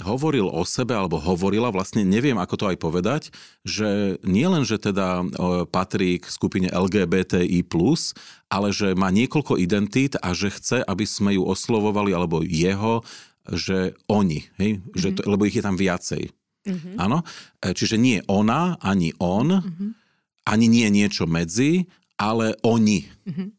hovoril 0.02 0.50
o 0.50 0.66
sebe, 0.66 0.98
alebo 0.98 1.22
hovorila, 1.22 1.70
vlastne 1.70 2.02
neviem, 2.02 2.34
ako 2.34 2.56
to 2.58 2.66
aj 2.74 2.78
povedať, 2.82 3.22
že 3.62 4.18
nie 4.26 4.50
len, 4.50 4.66
že 4.66 4.82
teda 4.82 5.22
patrí 5.70 6.18
k 6.18 6.26
skupine 6.26 6.68
LGBTI+, 6.74 7.62
ale 8.50 8.68
že 8.74 8.98
má 8.98 9.14
niekoľko 9.14 9.62
identít 9.62 10.18
a 10.18 10.34
že 10.34 10.50
chce, 10.50 10.82
aby 10.82 11.06
sme 11.06 11.38
ju 11.38 11.46
oslovovali, 11.46 12.10
alebo 12.10 12.42
jeho, 12.42 13.06
že 13.46 13.94
oni, 14.10 14.50
hej? 14.58 14.82
Mm-hmm. 14.82 14.98
Že 14.98 15.10
to, 15.14 15.22
mhm. 15.22 15.30
lebo 15.30 15.44
ich 15.46 15.58
je 15.58 15.66
tam 15.66 15.78
viacej. 15.78 16.24
Mm-hmm. 16.66 16.96
Áno? 16.98 17.22
E, 17.62 17.78
čiže 17.78 18.02
nie 18.02 18.26
ona, 18.26 18.82
ani 18.82 19.14
on, 19.22 19.62
mm-hmm. 19.62 19.90
ani 20.50 20.66
nie 20.66 20.90
niečo 20.90 21.30
medzi, 21.30 21.86
ale 22.18 22.58
oni. 22.66 23.06
Mm-hmm. 23.30 23.50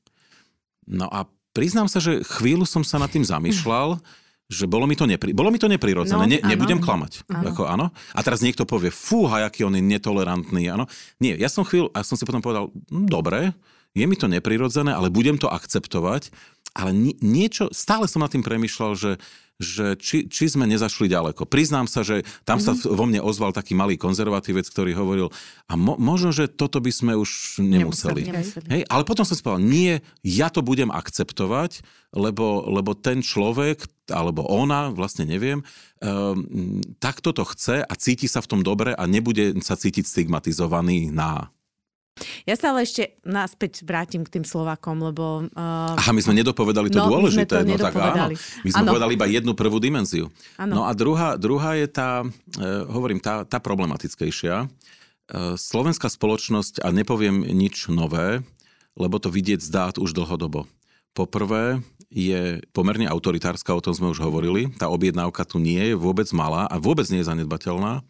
No 0.99 1.07
a 1.07 1.31
priznám 1.55 1.87
sa, 1.87 2.03
že 2.03 2.27
chvíľu 2.27 2.67
som 2.67 2.83
sa 2.83 2.99
nad 2.99 3.07
tým 3.07 3.23
zamýšľal, 3.23 3.95
že 4.47 4.71
bolo 4.71 4.87
mi 4.87 4.95
to, 4.95 5.11
nepri, 5.11 5.35
bolo 5.35 5.51
mi 5.51 5.59
to 5.59 5.67
neprirodzené, 5.67 6.23
no, 6.23 6.31
ne, 6.31 6.39
nebudem 6.39 6.79
klamať. 6.79 7.27
Áno. 7.27 7.51
Ako, 7.51 7.63
áno. 7.67 7.87
A 8.15 8.21
teraz 8.23 8.47
niekto 8.47 8.63
povie, 8.63 8.95
fúha, 8.95 9.43
aký 9.43 9.67
on 9.67 9.75
je 9.75 9.83
netolerantný. 9.83 10.71
Áno. 10.71 10.87
Nie, 11.19 11.35
ja 11.35 11.51
som 11.51 11.67
chvíľu, 11.67 11.91
a 11.91 12.07
som 12.07 12.15
si 12.15 12.23
potom 12.23 12.39
povedal, 12.39 12.71
hm, 12.71 13.11
dobre, 13.11 13.51
je 13.97 14.05
mi 14.05 14.17
to 14.21 14.29
neprirodzené, 14.29 14.93
ale 14.93 15.09
budem 15.09 15.41
to 15.41 15.49
akceptovať. 15.49 16.29
Ale 16.77 16.93
niečo, 17.25 17.73
stále 17.73 18.05
som 18.05 18.21
nad 18.21 18.29
tým 18.29 18.45
premyšľal, 18.45 18.93
že, 18.93 19.13
že 19.57 19.97
či, 19.97 20.29
či 20.29 20.45
sme 20.53 20.69
nezašli 20.69 21.09
ďaleko. 21.09 21.49
Priznám 21.49 21.89
sa, 21.89 22.05
že 22.05 22.29
tam 22.45 22.61
mm-hmm. 22.61 22.77
sa 22.77 22.93
mhm. 22.93 22.93
vo 22.93 23.05
mne 23.09 23.21
ozval 23.25 23.57
taký 23.57 23.73
malý 23.73 23.97
konzervatívec, 23.97 24.69
ktorý 24.69 24.93
hovoril, 24.93 25.33
a 25.65 25.81
mo, 25.81 25.97
možno, 25.97 26.37
že 26.37 26.53
toto 26.53 26.85
by 26.85 26.93
sme 26.93 27.13
už 27.17 27.65
nemuseli. 27.65 28.29
nemuseli. 28.29 28.69
Hej, 28.69 28.83
ale 28.93 29.03
potom 29.09 29.25
som 29.25 29.33
si 29.33 29.41
povedal, 29.41 29.65
nie, 29.65 30.05
ja 30.21 30.53
to 30.53 30.61
budem 30.61 30.93
akceptovať, 30.93 31.81
lebo, 32.13 32.69
lebo 32.69 32.93
ten 32.93 33.25
človek, 33.25 33.89
alebo 34.13 34.45
ona, 34.45 34.93
vlastne 34.93 35.25
neviem, 35.25 35.65
um, 36.05 36.45
tak 37.01 37.25
toto 37.25 37.49
chce 37.49 37.81
a 37.81 37.93
cíti 37.97 38.29
sa 38.29 38.45
v 38.45 38.51
tom 38.53 38.61
dobre 38.61 38.93
a 38.93 39.03
nebude 39.09 39.57
sa 39.65 39.81
cítiť 39.81 40.05
stigmatizovaný 40.05 41.09
na 41.09 41.49
ja 42.49 42.57
sa 42.57 42.73
ale 42.73 42.89
ešte 42.89 43.21
naspäť 43.29 43.85
vrátim 43.85 44.25
k 44.25 44.41
tým 44.41 44.45
Slovakom, 44.49 44.97
lebo... 45.05 45.45
Uh... 45.53 45.93
Aha, 46.01 46.17
my 46.17 46.23
sme 46.25 46.41
nedopovedali 46.41 46.89
to 46.89 47.05
no, 47.05 47.13
dôležité. 47.13 47.61
My 47.61 47.77
sme 47.77 47.77
to 47.77 47.85
no 47.85 47.87
tak 47.93 47.95
áno. 48.01 48.27
My 48.65 48.71
sme 48.73 48.83
ano. 48.89 48.91
povedali 48.97 49.13
iba 49.21 49.27
jednu 49.29 49.53
prvú 49.53 49.77
dimenziu. 49.77 50.33
Ano. 50.57 50.81
No 50.81 50.83
a 50.89 50.97
druhá, 50.97 51.37
druhá 51.37 51.77
je 51.77 51.87
tá, 51.93 52.25
uh, 52.25 52.89
hovorím, 52.89 53.21
tá, 53.21 53.45
tá 53.45 53.61
problematickejšia. 53.61 54.65
Uh, 54.65 55.61
slovenská 55.61 56.09
spoločnosť, 56.09 56.81
a 56.81 56.89
nepoviem 56.89 57.45
nič 57.53 57.93
nové, 57.93 58.41
lebo 58.97 59.21
to 59.21 59.29
vidieť 59.29 59.61
z 59.61 59.69
dát 59.69 59.95
už 60.01 60.17
dlhodobo. 60.17 60.65
Poprvé, 61.13 61.85
je 62.09 62.65
pomerne 62.73 63.09
autoritárska, 63.09 63.77
o 63.77 63.85
tom 63.85 63.93
sme 63.93 64.09
už 64.09 64.25
hovorili. 64.25 64.73
Tá 64.81 64.89
objednávka 64.89 65.45
tu 65.45 65.61
nie 65.61 65.93
je 65.93 65.97
vôbec 65.97 66.29
malá 66.33 66.65
a 66.65 66.81
vôbec 66.81 67.05
nie 67.13 67.21
je 67.21 67.29
zanedbateľná. 67.29 68.01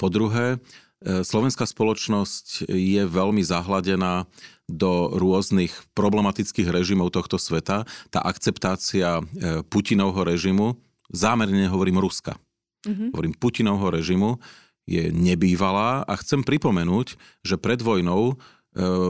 Po 0.00 0.08
druhé, 0.08 0.56
E, 0.56 0.89
slovenská 1.00 1.64
spoločnosť 1.64 2.68
je 2.68 3.02
veľmi 3.08 3.40
zahladená 3.40 4.28
do 4.70 5.10
rôznych 5.16 5.72
problematických 5.96 6.70
režimov 6.70 7.10
tohto 7.10 7.40
sveta. 7.40 7.88
Tá 8.12 8.20
akceptácia 8.22 9.18
e, 9.18 9.22
Putinovho 9.66 10.22
režimu, 10.22 10.78
zámerne 11.10 11.66
hovorím 11.66 11.98
Ruska, 11.98 12.38
mm-hmm. 12.86 13.10
hovorím 13.10 13.34
Putinovho 13.34 13.90
režimu, 13.90 14.38
je 14.86 15.10
nebývalá 15.10 16.06
a 16.06 16.14
chcem 16.22 16.46
pripomenúť, 16.46 17.18
že 17.42 17.58
pred 17.58 17.82
vojnou 17.82 18.34
e, 18.34 18.34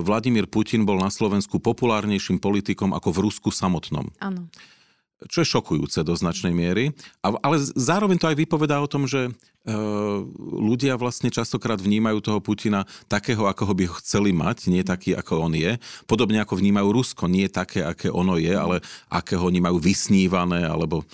Vladimír 0.00 0.48
Putin 0.48 0.88
bol 0.88 0.96
na 0.96 1.12
Slovensku 1.12 1.60
populárnejším 1.60 2.40
politikom 2.40 2.96
ako 2.96 3.08
v 3.12 3.22
Rusku 3.28 3.48
samotnom. 3.52 4.08
Áno 4.22 4.48
čo 5.28 5.44
je 5.44 5.52
šokujúce 5.52 6.00
do 6.00 6.16
značnej 6.16 6.54
miery. 6.54 6.96
Ale 7.20 7.60
zároveň 7.76 8.16
to 8.16 8.30
aj 8.32 8.40
vypovedá 8.40 8.80
o 8.80 8.88
tom, 8.88 9.04
že 9.04 9.28
e, 9.28 9.30
ľudia 10.56 10.96
vlastne 10.96 11.28
častokrát 11.28 11.76
vnímajú 11.76 12.18
toho 12.24 12.40
Putina 12.40 12.88
takého, 13.12 13.44
ako 13.44 13.62
ho 13.68 13.74
by 13.76 13.84
ho 13.92 13.94
chceli 14.00 14.32
mať, 14.32 14.72
nie 14.72 14.80
taký, 14.80 15.12
ako 15.12 15.44
on 15.44 15.52
je. 15.52 15.76
Podobne 16.08 16.40
ako 16.40 16.56
vnímajú 16.56 16.88
Rusko, 16.88 17.28
nie 17.28 17.44
také, 17.52 17.84
aké 17.84 18.08
ono 18.08 18.40
je, 18.40 18.56
ale 18.56 18.80
akého 19.12 19.44
oni 19.44 19.60
majú 19.60 19.76
vysnívané, 19.76 20.64
alebo 20.64 21.04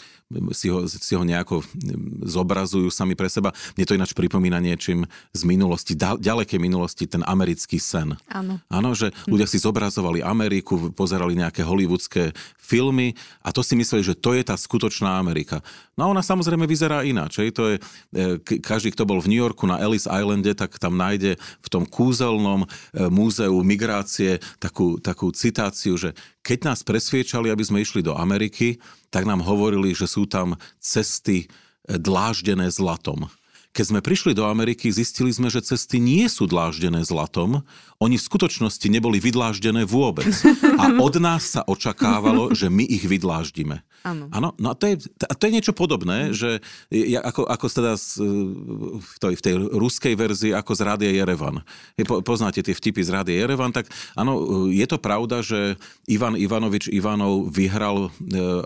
si 0.50 0.66
ho, 0.66 0.82
si 0.90 1.14
ho 1.14 1.22
nejako 1.22 1.62
zobrazujú 2.26 2.90
sami 2.90 3.14
pre 3.14 3.30
seba. 3.30 3.54
Mne 3.78 3.86
to 3.86 3.94
ináč 3.94 4.10
pripomína 4.10 4.58
niečím 4.58 5.06
z 5.30 5.42
minulosti, 5.46 5.94
ďalekej 5.94 6.58
minulosti, 6.58 7.06
ten 7.06 7.22
americký 7.22 7.78
sen. 7.78 8.18
Áno. 8.26 8.58
Áno, 8.66 8.90
že 8.98 9.14
ľudia 9.30 9.46
si 9.46 9.62
zobrazovali 9.62 10.26
Ameriku, 10.26 10.90
pozerali 10.90 11.38
nejaké 11.38 11.62
hollywoodske 11.62 12.34
filmy 12.58 13.14
a 13.46 13.54
to 13.54 13.62
si 13.62 13.78
mysleli, 13.78 14.02
že 14.02 14.18
to 14.18 14.34
je 14.34 14.42
tá 14.42 14.58
skutočná 14.58 15.14
Amerika. 15.14 15.62
No 15.94 16.10
a 16.10 16.10
ona 16.10 16.26
samozrejme 16.26 16.66
vyzerá 16.66 17.06
ináč. 17.06 17.38
To 17.54 17.70
je, 17.70 17.78
e, 17.78 18.35
každý, 18.40 18.92
kto 18.92 19.08
bol 19.08 19.20
v 19.22 19.30
New 19.32 19.40
Yorku 19.40 19.64
na 19.64 19.80
Ellis 19.80 20.04
Islande, 20.06 20.52
tak 20.52 20.76
tam 20.76 20.96
nájde 20.96 21.36
v 21.38 21.68
tom 21.68 21.84
kúzelnom 21.84 22.64
e, 22.64 22.68
múzeu 23.08 23.54
migrácie 23.64 24.38
takú, 24.58 25.00
takú 25.00 25.32
citáciu, 25.32 25.96
že 25.96 26.12
keď 26.44 26.72
nás 26.72 26.80
presviečali, 26.86 27.50
aby 27.50 27.64
sme 27.64 27.82
išli 27.82 28.04
do 28.04 28.14
Ameriky, 28.14 28.78
tak 29.10 29.24
nám 29.24 29.42
hovorili, 29.42 29.96
že 29.96 30.06
sú 30.06 30.28
tam 30.28 30.54
cesty 30.78 31.44
e, 31.44 31.46
dláždené 31.98 32.68
zlatom. 32.68 33.28
Keď 33.76 33.92
sme 33.92 34.00
prišli 34.00 34.32
do 34.32 34.48
Ameriky, 34.48 34.88
zistili 34.88 35.28
sme, 35.28 35.52
že 35.52 35.60
cesty 35.60 36.00
nie 36.00 36.24
sú 36.32 36.48
dláždené 36.48 37.04
zlatom, 37.04 37.60
oni 38.00 38.16
v 38.16 38.24
skutočnosti 38.24 38.88
neboli 38.88 39.20
vydláždené 39.20 39.84
vôbec. 39.84 40.32
A 40.80 40.96
od 40.96 41.20
nás 41.20 41.52
sa 41.52 41.60
očakávalo, 41.60 42.56
že 42.56 42.72
my 42.72 42.88
ich 42.88 43.04
vydláždime. 43.04 43.84
Áno. 44.06 44.54
No 44.62 44.70
a 44.70 44.74
to 44.78 44.86
je, 44.86 45.02
to 45.18 45.42
je 45.42 45.52
niečo 45.52 45.74
podobné, 45.74 46.30
že 46.30 46.62
ja, 46.94 47.26
ako, 47.26 47.42
ako 47.50 47.66
teda 47.66 47.92
z, 47.98 48.22
v, 49.02 49.14
tej, 49.18 49.34
v 49.34 49.42
tej 49.42 49.54
ruskej 49.74 50.14
verzii 50.14 50.52
ako 50.54 50.72
z 50.78 50.80
Rádia 50.86 51.10
Jerevan. 51.10 51.66
Po, 52.06 52.22
poznáte 52.22 52.62
tie 52.62 52.70
vtipy 52.70 53.02
z 53.02 53.10
Rádia 53.10 53.42
Jerevan, 53.42 53.74
tak 53.74 53.90
áno, 54.14 54.66
je 54.70 54.86
to 54.86 55.02
pravda, 55.02 55.42
že 55.42 55.74
Ivan 56.06 56.38
Ivanovič 56.38 56.86
Ivanov 56.94 57.50
vyhral 57.50 58.06
e, 58.06 58.10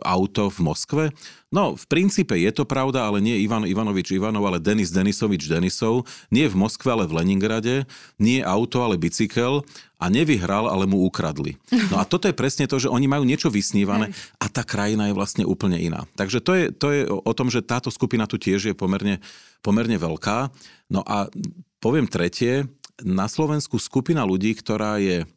auto 0.04 0.52
v 0.52 0.58
Moskve? 0.60 1.04
No, 1.50 1.74
v 1.74 1.84
princípe 1.90 2.38
je 2.38 2.52
to 2.54 2.62
pravda, 2.62 3.10
ale 3.10 3.18
nie 3.18 3.42
Ivan 3.42 3.66
Ivanovič 3.66 4.14
Ivanov, 4.14 4.46
ale 4.46 4.62
Denis 4.62 4.94
Denisovič 4.94 5.50
Denisov, 5.50 6.06
nie 6.30 6.46
v 6.46 6.54
Moskve, 6.54 6.94
ale 6.94 7.10
v 7.10 7.18
Leningrade, 7.18 7.90
nie 8.22 8.38
auto, 8.38 8.86
ale 8.86 8.94
bicykel 8.94 9.66
a 10.00 10.08
nevyhral, 10.08 10.64
ale 10.64 10.88
mu 10.88 11.04
ukradli. 11.04 11.60
No 11.92 12.00
a 12.00 12.08
toto 12.08 12.24
je 12.24 12.32
presne 12.32 12.64
to, 12.64 12.80
že 12.80 12.88
oni 12.88 13.04
majú 13.04 13.28
niečo 13.28 13.52
vysnívané 13.52 14.16
a 14.40 14.48
tá 14.48 14.64
krajina 14.64 15.12
je 15.12 15.14
vlastne 15.14 15.44
úplne 15.44 15.76
iná. 15.76 16.08
Takže 16.16 16.40
to 16.40 16.52
je, 16.56 16.64
to 16.72 16.86
je 16.88 17.00
o 17.04 17.32
tom, 17.36 17.52
že 17.52 17.60
táto 17.60 17.92
skupina 17.92 18.24
tu 18.24 18.40
tiež 18.40 18.72
je 18.72 18.74
pomerne, 18.74 19.20
pomerne 19.60 20.00
veľká. 20.00 20.48
No 20.88 21.04
a 21.04 21.28
poviem 21.84 22.08
tretie, 22.08 22.64
na 23.04 23.28
Slovensku 23.28 23.76
skupina 23.80 24.24
ľudí, 24.24 24.56
ktorá 24.56 25.00
je 25.00 25.28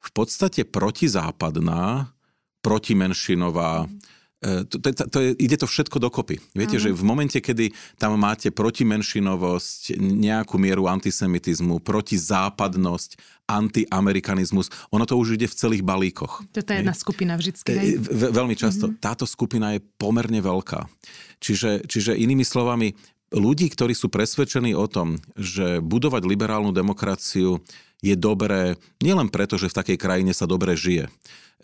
v 0.00 0.10
podstate 0.10 0.66
protizápadná, 0.66 2.10
protimenšinová, 2.62 3.86
e, 3.86 3.88
to, 4.40 4.76
to, 4.80 4.88
to 4.92 5.18
je, 5.20 5.30
ide 5.36 5.56
to 5.60 5.68
všetko 5.68 6.00
dokopy. 6.00 6.40
Viete, 6.56 6.80
uh-huh. 6.80 6.92
že 6.92 6.96
v 6.96 7.04
momente, 7.04 7.36
kedy 7.36 7.76
tam 8.00 8.16
máte 8.16 8.48
protimenšinovosť, 8.48 10.00
nejakú 10.00 10.56
mieru 10.56 10.88
antisemitizmu, 10.88 11.84
protizápadnosť, 11.84 13.20
antiamerikanizmus, 13.44 14.72
ono 14.88 15.04
to 15.04 15.20
už 15.20 15.36
ide 15.36 15.44
v 15.44 15.58
celých 15.58 15.82
balíkoch. 15.84 16.40
Toto 16.56 16.70
je 16.72 16.80
jedna 16.80 16.96
skupina 16.96 17.36
vždycky. 17.36 17.68
Hej? 17.76 18.00
Ve, 18.00 18.32
veľmi 18.32 18.56
často. 18.56 18.88
Uh-huh. 18.88 18.96
Táto 18.96 19.28
skupina 19.28 19.76
je 19.76 19.84
pomerne 20.00 20.40
veľká. 20.40 20.88
Čiže, 21.42 21.84
čiže 21.84 22.16
inými 22.16 22.44
slovami, 22.46 22.96
ľudí, 23.30 23.68
ktorí 23.70 23.92
sú 23.94 24.08
presvedčení 24.08 24.74
o 24.74 24.88
tom, 24.90 25.20
že 25.36 25.78
budovať 25.84 26.22
liberálnu 26.26 26.72
demokraciu 26.74 27.62
je 28.00 28.14
dobré 28.16 28.80
nielen 29.00 29.28
preto, 29.28 29.60
že 29.60 29.68
v 29.68 29.78
takej 29.80 29.98
krajine 30.00 30.32
sa 30.32 30.48
dobre 30.48 30.76
žije, 30.76 31.08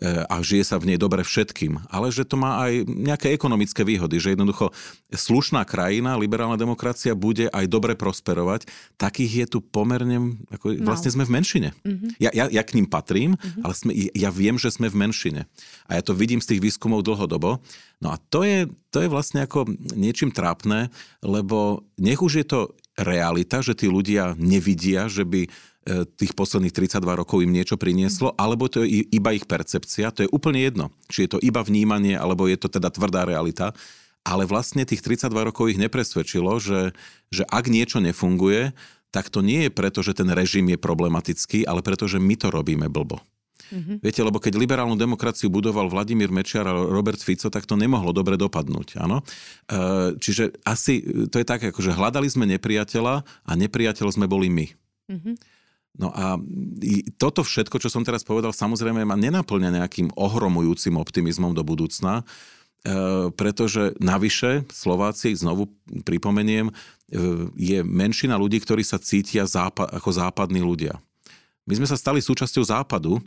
a 0.05 0.45
žije 0.45 0.61
sa 0.61 0.77
v 0.77 0.93
nej 0.93 0.99
dobre 1.01 1.25
všetkým, 1.25 1.89
ale 1.89 2.13
že 2.13 2.21
to 2.21 2.37
má 2.37 2.69
aj 2.69 2.85
nejaké 2.85 3.33
ekonomické 3.33 3.81
výhody, 3.81 4.21
že 4.21 4.37
jednoducho 4.37 4.69
slušná 5.09 5.65
krajina, 5.65 6.21
liberálna 6.21 6.53
demokracia 6.53 7.17
bude 7.17 7.49
aj 7.49 7.65
dobre 7.65 7.97
prosperovať. 7.97 8.69
Takých 9.01 9.33
je 9.33 9.45
tu 9.57 9.59
pomerne, 9.65 10.37
ako, 10.53 10.77
no. 10.77 10.85
vlastne 10.85 11.09
sme 11.09 11.25
v 11.25 11.33
menšine. 11.41 11.69
Mm-hmm. 11.81 12.09
Ja, 12.21 12.29
ja, 12.29 12.45
ja 12.45 12.61
k 12.61 12.77
ním 12.77 12.85
patrím, 12.85 13.41
mm-hmm. 13.41 13.63
ale 13.65 13.73
sme, 13.73 13.91
ja 14.13 14.29
viem, 14.29 14.61
že 14.61 14.69
sme 14.69 14.85
v 14.85 15.01
menšine. 15.01 15.49
A 15.89 15.97
ja 15.97 16.05
to 16.05 16.13
vidím 16.13 16.45
z 16.45 16.53
tých 16.53 16.61
výskumov 16.61 17.01
dlhodobo. 17.01 17.57
No 17.97 18.13
a 18.13 18.21
to 18.29 18.45
je, 18.45 18.69
to 18.93 19.01
je 19.01 19.09
vlastne 19.09 19.41
ako 19.41 19.65
niečím 19.97 20.29
trápne, 20.29 20.93
lebo 21.25 21.89
nech 21.97 22.21
už 22.21 22.33
je 22.37 22.45
to 22.45 22.59
realita, 22.93 23.65
že 23.65 23.73
tí 23.73 23.89
ľudia 23.89 24.37
nevidia, 24.37 25.09
že 25.09 25.25
by 25.25 25.49
E, 25.76 25.76
tých 26.19 26.35
posledných 26.35 26.75
32 26.75 26.99
rokov 27.03 27.39
im 27.39 27.55
niečo 27.55 27.79
prinieslo, 27.79 28.35
alebo 28.35 28.67
to 28.67 28.83
je 28.83 29.07
iba 29.07 29.31
ich 29.31 29.47
percepcia, 29.47 30.11
to 30.11 30.27
je 30.27 30.33
úplne 30.35 30.59
jedno. 30.59 30.91
Či 31.07 31.25
je 31.25 31.29
to 31.37 31.39
iba 31.39 31.63
vnímanie, 31.63 32.19
alebo 32.19 32.45
je 32.45 32.59
to 32.59 32.67
teda 32.67 32.91
tvrdá 32.91 33.23
realita. 33.23 33.71
Ale 34.27 34.43
vlastne 34.43 34.83
tých 34.83 34.99
32 34.99 35.31
rokov 35.31 35.71
ich 35.71 35.79
nepresvedčilo, 35.79 36.59
že, 36.59 36.91
že 37.31 37.47
ak 37.47 37.71
niečo 37.71 38.03
nefunguje, 38.03 38.75
tak 39.15 39.31
to 39.31 39.39
nie 39.39 39.67
je 39.67 39.71
preto, 39.71 40.03
že 40.03 40.11
ten 40.11 40.27
režim 40.27 40.67
je 40.67 40.75
problematický, 40.75 41.63
ale 41.63 41.79
preto, 41.79 42.11
že 42.11 42.19
my 42.19 42.35
to 42.35 42.51
robíme 42.51 42.91
blbo. 42.91 43.23
Mm-hmm. 43.67 43.97
Viete, 43.99 44.21
lebo 44.23 44.39
keď 44.39 44.55
liberálnu 44.55 44.95
demokraciu 44.95 45.51
budoval 45.51 45.91
Vladimír 45.91 46.31
Mečiar 46.31 46.67
a 46.67 46.75
Robert 46.75 47.19
Fico, 47.19 47.51
tak 47.51 47.67
to 47.67 47.75
nemohlo 47.75 48.15
dobre 48.15 48.39
dopadnúť. 48.39 48.99
Áno? 48.99 49.23
E, 49.67 50.15
čiže 50.19 50.55
asi 50.63 51.03
to 51.27 51.39
je 51.39 51.45
tak, 51.47 51.67
že 51.67 51.91
hľadali 51.91 52.27
sme 52.31 52.47
nepriateľa 52.55 53.15
a 53.23 53.51
nepriateľ 53.55 54.07
sme 54.11 54.27
boli 54.27 54.47
my. 54.47 54.67
Mm-hmm. 55.11 55.35
No 55.97 56.13
a 56.13 56.37
toto 57.17 57.41
všetko, 57.41 57.81
čo 57.81 57.89
som 57.89 58.05
teraz 58.05 58.21
povedal, 58.21 58.53
samozrejme 58.53 59.01
ma 59.01 59.17
nenaplňa 59.17 59.81
nejakým 59.81 60.13
ohromujúcim 60.13 60.93
optimizmom 60.93 61.57
do 61.57 61.65
budúcna, 61.65 62.21
e, 62.21 62.23
pretože 63.33 63.97
navyše 63.97 64.61
Slováci, 64.69 65.33
znovu 65.33 65.73
pripomeniem, 66.05 66.69
e, 66.69 66.73
je 67.57 67.81
menšina 67.81 68.37
ľudí, 68.37 68.61
ktorí 68.61 68.85
sa 68.85 69.01
cítia 69.01 69.49
ako 69.49 70.09
západní 70.13 70.61
ľudia. 70.61 71.01
My 71.65 71.73
sme 71.81 71.89
sa 71.89 71.97
stali 71.97 72.21
súčasťou 72.21 72.63
západu 72.63 73.17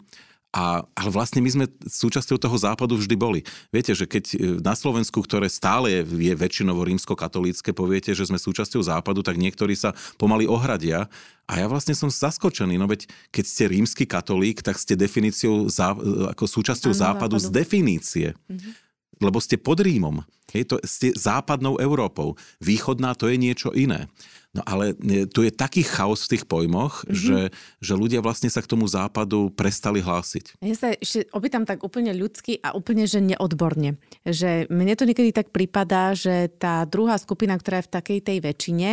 a, 0.50 0.82
ale 0.98 1.08
vlastne 1.14 1.38
my 1.38 1.50
sme 1.50 1.66
súčasťou 1.86 2.34
toho 2.34 2.56
západu 2.58 2.98
vždy 2.98 3.14
boli. 3.14 3.40
Viete, 3.70 3.94
že 3.94 4.02
keď 4.10 4.24
e, 4.34 4.36
na 4.58 4.74
Slovensku, 4.74 5.22
ktoré 5.22 5.46
stále 5.46 6.02
je, 6.02 6.34
väčšinovo 6.34 6.82
rímsko-katolícke, 6.90 7.70
poviete, 7.70 8.10
že 8.18 8.26
sme 8.26 8.34
súčasťou 8.34 8.82
západu, 8.82 9.22
tak 9.22 9.38
niektorí 9.38 9.78
sa 9.78 9.94
pomaly 10.18 10.50
ohradia. 10.50 11.06
A 11.46 11.62
ja 11.62 11.70
vlastne 11.70 11.94
som 11.94 12.10
zaskočený, 12.10 12.82
no 12.82 12.90
veď 12.90 13.06
keď 13.30 13.44
ste 13.46 13.64
rímsky 13.70 14.10
katolík, 14.10 14.58
tak 14.66 14.74
ste 14.82 14.98
definíciou 14.98 15.70
zá, 15.70 15.94
e, 15.94 16.34
ako 16.34 16.44
súčasťou 16.50 16.90
západu, 16.98 17.38
západu 17.38 17.46
z 17.46 17.48
definície. 17.54 18.28
Mm-hmm. 18.50 18.89
Lebo 19.20 19.38
ste 19.38 19.60
pod 19.60 19.84
Rímom. 19.84 20.24
Hej, 20.50 20.74
to 20.74 20.76
ste 20.82 21.14
západnou 21.14 21.78
Európou. 21.78 22.34
Východná 22.58 23.14
to 23.14 23.30
je 23.30 23.36
niečo 23.38 23.70
iné. 23.70 24.10
No 24.50 24.66
ale 24.66 24.98
e, 24.98 25.30
tu 25.30 25.46
je 25.46 25.54
taký 25.54 25.86
chaos 25.86 26.26
v 26.26 26.34
tých 26.34 26.44
pojmoch, 26.50 27.06
mm-hmm. 27.06 27.14
že, 27.14 27.40
že 27.78 27.94
ľudia 27.94 28.18
vlastne 28.18 28.50
sa 28.50 28.58
k 28.58 28.66
tomu 28.66 28.90
západu 28.90 29.54
prestali 29.54 30.02
hlásiť. 30.02 30.58
Ja 30.58 30.74
sa 30.74 30.88
ešte 30.90 31.30
opýtam 31.30 31.62
tak 31.62 31.86
úplne 31.86 32.10
ľudsky 32.10 32.58
a 32.58 32.74
úplne, 32.74 33.06
že 33.06 33.22
neodborne. 33.22 34.02
Že 34.26 34.66
mne 34.66 34.94
to 34.98 35.06
niekedy 35.06 35.30
tak 35.30 35.54
prípada, 35.54 36.18
že 36.18 36.50
tá 36.58 36.82
druhá 36.82 37.14
skupina, 37.22 37.54
ktorá 37.54 37.78
je 37.78 37.86
v 37.86 37.94
takej 37.94 38.18
tej 38.26 38.38
väčšine, 38.42 38.90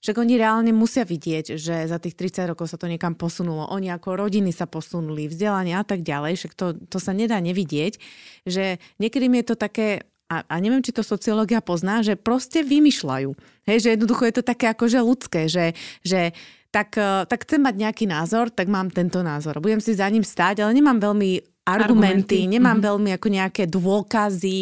však 0.00 0.16
oni 0.16 0.34
reálne 0.40 0.72
musia 0.72 1.04
vidieť, 1.04 1.60
že 1.60 1.84
za 1.84 2.00
tých 2.00 2.16
30 2.16 2.56
rokov 2.56 2.72
sa 2.72 2.80
to 2.80 2.88
niekam 2.88 3.12
posunulo. 3.12 3.68
Oni 3.68 3.92
ako 3.92 4.16
rodiny 4.16 4.48
sa 4.48 4.64
posunuli, 4.64 5.28
vzdelanie 5.28 5.76
a 5.76 5.84
tak 5.84 6.00
ďalej, 6.00 6.40
však 6.40 6.52
to, 6.56 6.66
to 6.88 6.96
sa 6.96 7.12
nedá 7.12 7.36
nevidieť. 7.36 8.00
Že 8.48 8.80
niekedy 8.96 9.28
mi 9.28 9.44
je 9.44 9.52
to 9.52 9.56
také 9.60 10.08
a, 10.30 10.46
a 10.46 10.54
neviem, 10.62 10.78
či 10.80 10.94
to 10.94 11.02
sociológia 11.02 11.58
pozná, 11.58 12.06
že 12.06 12.14
proste 12.14 12.62
vymýšľajú. 12.62 13.30
Hej, 13.66 13.78
že 13.82 13.88
jednoducho 13.98 14.30
je 14.30 14.34
to 14.38 14.44
také 14.46 14.70
akože 14.70 15.02
ľudské, 15.02 15.50
že, 15.50 15.74
že 16.06 16.30
tak, 16.70 16.94
e, 16.94 17.26
tak 17.26 17.42
chcem 17.42 17.58
mať 17.58 17.74
nejaký 17.74 18.06
názor, 18.06 18.54
tak 18.54 18.70
mám 18.70 18.94
tento 18.94 19.26
názor. 19.26 19.58
Budem 19.58 19.82
si 19.82 19.98
za 19.98 20.06
ním 20.06 20.22
stáť, 20.22 20.62
ale 20.62 20.70
nemám 20.70 21.02
veľmi 21.02 21.30
argumenty, 21.66 22.46
argumenty. 22.46 22.54
nemám 22.56 22.78
mm-hmm. 22.78 22.88
veľmi 22.88 23.10
ako 23.18 23.28
nejaké 23.28 23.62
dôkazy, 23.66 24.58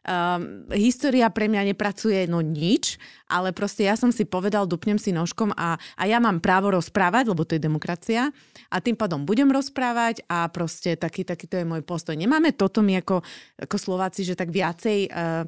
Um, 0.00 0.64
história 0.72 1.28
pre 1.28 1.44
mňa 1.44 1.76
nepracuje 1.76 2.24
no 2.24 2.40
nič, 2.40 2.96
ale 3.28 3.52
proste 3.52 3.84
ja 3.84 4.00
som 4.00 4.08
si 4.08 4.24
povedal, 4.24 4.64
dupnem 4.64 4.96
si 4.96 5.12
nožkom 5.12 5.52
a, 5.52 5.76
a 5.76 6.02
ja 6.08 6.16
mám 6.16 6.40
právo 6.40 6.72
rozprávať, 6.72 7.28
lebo 7.28 7.44
to 7.44 7.60
je 7.60 7.60
demokracia 7.60 8.32
a 8.72 8.76
tým 8.80 8.96
pádom 8.96 9.28
budem 9.28 9.52
rozprávať 9.52 10.24
a 10.24 10.48
proste 10.48 10.96
taký, 10.96 11.28
taký 11.28 11.44
to 11.44 11.60
je 11.60 11.68
môj 11.68 11.84
postoj. 11.84 12.16
Nemáme 12.16 12.56
toto 12.56 12.80
my 12.80 13.04
ako, 13.04 13.20
ako 13.60 13.76
Slováci, 13.76 14.24
že 14.24 14.40
tak 14.40 14.48
viacej 14.48 15.12
uh, 15.12 15.44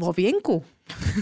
vo 0.00 0.10
vienku. 0.16 0.64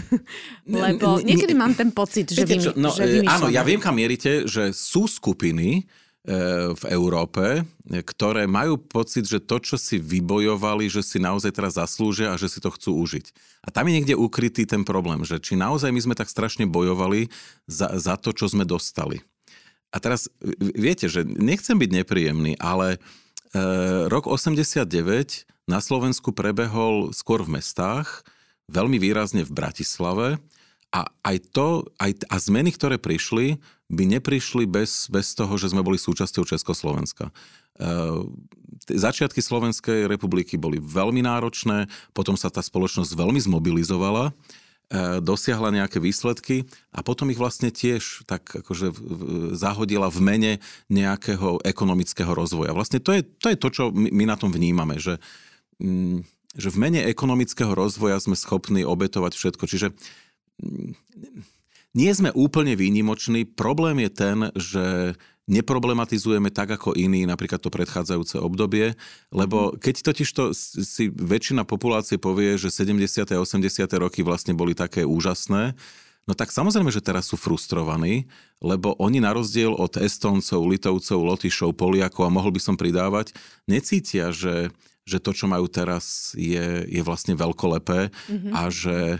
Lebo 0.67 1.19
niekedy 1.23 1.51
mám 1.55 1.75
ten 1.75 1.91
pocit, 1.91 2.31
že, 2.31 2.43
vy, 2.43 2.71
no, 2.75 2.91
že 2.91 3.23
e, 3.23 3.27
Áno, 3.27 3.47
ja 3.47 3.63
viem, 3.63 3.79
kam 3.79 3.95
mierite, 3.95 4.43
že 4.43 4.75
sú 4.75 5.07
skupiny, 5.07 5.87
v 6.23 6.83
Európe, 6.87 7.67
ktoré 7.83 8.47
majú 8.47 8.79
pocit, 8.79 9.27
že 9.27 9.43
to, 9.43 9.59
čo 9.59 9.75
si 9.75 9.99
vybojovali, 9.99 10.87
že 10.87 11.03
si 11.03 11.19
naozaj 11.19 11.51
teraz 11.51 11.75
zaslúžia 11.75 12.31
a 12.31 12.39
že 12.39 12.47
si 12.47 12.63
to 12.63 12.71
chcú 12.71 12.95
užiť. 12.95 13.25
A 13.67 13.75
tam 13.75 13.91
je 13.91 13.99
niekde 13.99 14.15
ukrytý 14.15 14.63
ten 14.63 14.87
problém, 14.87 15.27
že 15.27 15.43
či 15.43 15.59
naozaj 15.59 15.91
my 15.91 15.99
sme 15.99 16.15
tak 16.15 16.31
strašne 16.31 16.63
bojovali 16.63 17.27
za, 17.67 17.91
za 17.99 18.15
to, 18.15 18.31
čo 18.31 18.47
sme 18.47 18.63
dostali. 18.63 19.19
A 19.91 19.99
teraz, 19.99 20.31
viete, 20.73 21.11
že 21.11 21.27
nechcem 21.27 21.75
byť 21.75 21.91
nepríjemný, 21.91 22.55
ale 22.55 22.95
e, 22.95 22.99
rok 24.07 24.31
89 24.31 24.87
na 25.67 25.83
Slovensku 25.83 26.31
prebehol 26.31 27.11
skôr 27.11 27.43
v 27.43 27.59
mestách, 27.59 28.23
veľmi 28.71 28.95
výrazne 28.95 29.43
v 29.43 29.51
Bratislave 29.51 30.27
a 30.95 31.11
aj 31.27 31.37
to, 31.51 31.83
aj, 31.99 32.15
a 32.31 32.35
zmeny, 32.39 32.71
ktoré 32.71 32.95
prišli, 32.95 33.59
by 33.93 34.19
neprišli 34.19 34.65
bez, 34.65 35.07
bez 35.07 35.37
toho, 35.37 35.53
že 35.55 35.71
sme 35.71 35.85
boli 35.85 36.01
súčasťou 36.01 36.43
Československa. 36.43 37.29
E, 37.29 37.33
začiatky 38.89 39.39
Slovenskej 39.39 40.09
republiky 40.09 40.57
boli 40.57 40.81
veľmi 40.81 41.21
náročné, 41.23 41.87
potom 42.11 42.33
sa 42.33 42.49
tá 42.49 42.59
spoločnosť 42.59 43.13
veľmi 43.13 43.39
zmobilizovala, 43.39 44.29
e, 44.29 44.33
dosiahla 45.21 45.69
nejaké 45.71 46.01
výsledky 46.01 46.65
a 46.91 47.05
potom 47.05 47.29
ich 47.29 47.39
vlastne 47.39 47.69
tiež 47.69 48.25
tak 48.25 48.49
akože 48.49 48.93
zahodila 49.55 50.09
v 50.09 50.19
mene 50.21 50.51
nejakého 50.89 51.61
ekonomického 51.63 52.33
rozvoja. 52.33 52.75
Vlastne 52.75 52.97
to 52.99 53.13
je 53.13 53.21
to, 53.23 53.47
je 53.53 53.57
to 53.57 53.69
čo 53.69 53.83
my, 53.93 54.09
my 54.09 54.23
na 54.27 54.35
tom 54.35 54.49
vnímame, 54.49 54.97
že, 54.97 55.21
mm, 55.81 56.25
že 56.57 56.69
v 56.69 56.77
mene 56.77 57.01
ekonomického 57.05 57.73
rozvoja 57.73 58.17
sme 58.21 58.37
schopní 58.37 58.85
obetovať 58.85 59.33
všetko. 59.33 59.63
Čiže 59.65 59.87
nie 61.93 62.11
sme 62.13 62.33
úplne 62.33 62.73
výnimoční. 62.73 63.45
Problém 63.45 64.01
je 64.05 64.11
ten, 64.11 64.37
že 64.57 64.85
neproblematizujeme 65.45 66.49
tak 66.49 66.71
ako 66.79 66.95
iní, 66.95 67.27
napríklad 67.27 67.59
to 67.59 67.67
predchádzajúce 67.67 68.39
obdobie, 68.39 68.95
lebo 69.29 69.75
mhm. 69.75 69.83
keď 69.83 69.95
totiž 70.11 70.29
to 70.31 70.43
si 70.55 71.11
väčšina 71.11 71.67
populácie 71.67 72.15
povie, 72.15 72.55
že 72.55 72.71
70. 72.71 73.27
a 73.27 73.43
80. 73.43 73.83
roky 73.99 74.23
vlastne 74.23 74.55
boli 74.55 74.71
také 74.71 75.03
úžasné, 75.03 75.75
no 76.23 76.31
tak 76.31 76.55
samozrejme, 76.55 76.87
že 76.95 77.03
teraz 77.03 77.27
sú 77.27 77.35
frustrovaní, 77.35 78.31
lebo 78.63 78.95
oni 79.03 79.19
na 79.19 79.35
rozdiel 79.35 79.75
od 79.75 79.99
Estóncov, 79.99 80.63
Litovcov, 80.63 81.19
Lotyšov, 81.19 81.75
Poliakov 81.75 82.23
a 82.23 82.31
mohol 82.31 82.55
by 82.55 82.61
som 82.63 82.79
pridávať, 82.79 83.35
necítia, 83.67 84.31
že, 84.31 84.71
že 85.03 85.19
to, 85.19 85.35
čo 85.35 85.51
majú 85.51 85.67
teraz, 85.67 86.31
je, 86.39 86.87
je 86.87 87.01
vlastne 87.03 87.35
veľkolepé 87.35 88.15
mm-hmm. 88.15 88.51
a 88.55 88.71
že 88.71 89.19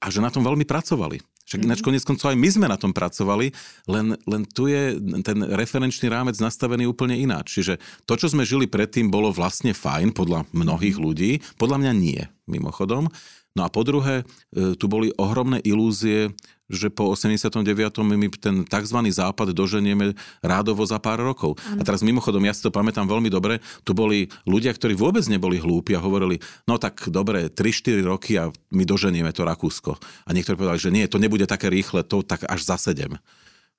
a 0.00 0.06
že 0.08 0.24
na 0.24 0.32
tom 0.32 0.40
veľmi 0.40 0.64
pracovali. 0.64 1.20
Však 1.44 1.60
ináč 1.60 1.80
konec 1.84 2.02
koncov 2.08 2.32
aj 2.32 2.40
my 2.40 2.48
sme 2.48 2.66
na 2.72 2.80
tom 2.80 2.96
pracovali, 2.96 3.52
len, 3.84 4.16
len 4.24 4.42
tu 4.48 4.64
je 4.72 4.96
ten 5.20 5.38
referenčný 5.44 6.08
rámec 6.08 6.40
nastavený 6.40 6.88
úplne 6.88 7.20
ináč. 7.20 7.60
Čiže 7.60 7.76
to, 8.08 8.16
čo 8.16 8.32
sme 8.32 8.48
žili 8.48 8.64
predtým, 8.64 9.12
bolo 9.12 9.28
vlastne 9.28 9.76
fajn 9.76 10.16
podľa 10.16 10.48
mnohých 10.56 10.96
ľudí, 10.96 11.44
podľa 11.60 11.84
mňa 11.84 11.92
nie, 11.92 12.22
mimochodom. 12.48 13.12
No 13.54 13.62
a 13.62 13.70
po 13.70 13.86
druhé, 13.86 14.26
e, 14.50 14.74
tu 14.74 14.90
boli 14.90 15.14
ohromné 15.14 15.62
ilúzie, 15.62 16.34
že 16.74 16.90
po 16.90 17.10
89. 17.14 17.64
my 18.02 18.26
ten 18.34 18.66
tzv. 18.66 18.98
západ 19.10 19.54
doženieme 19.54 20.12
rádovo 20.42 20.82
za 20.84 20.98
pár 20.98 21.22
rokov. 21.22 21.56
Ano. 21.64 21.80
A 21.80 21.82
teraz 21.86 22.02
mimochodom, 22.02 22.42
ja 22.42 22.52
si 22.52 22.60
to 22.60 22.74
pamätám 22.74 23.06
veľmi 23.06 23.30
dobre, 23.30 23.62
tu 23.86 23.94
boli 23.94 24.28
ľudia, 24.44 24.74
ktorí 24.74 24.98
vôbec 24.98 25.24
neboli 25.30 25.62
hlúpi 25.62 25.94
a 25.94 26.02
hovorili, 26.02 26.42
no 26.66 26.76
tak 26.76 27.06
dobre, 27.08 27.48
3-4 27.48 28.02
roky 28.04 28.36
a 28.36 28.50
my 28.74 28.84
doženieme 28.84 29.30
to 29.30 29.46
Rakúsko. 29.46 29.96
A 30.26 30.30
niektorí 30.34 30.58
povedali, 30.58 30.80
že 30.82 30.94
nie, 30.94 31.06
to 31.06 31.22
nebude 31.22 31.46
také 31.46 31.70
rýchle, 31.70 32.02
to 32.04 32.26
tak 32.26 32.44
až 32.44 32.60
za 32.66 32.76
7. 32.76 33.14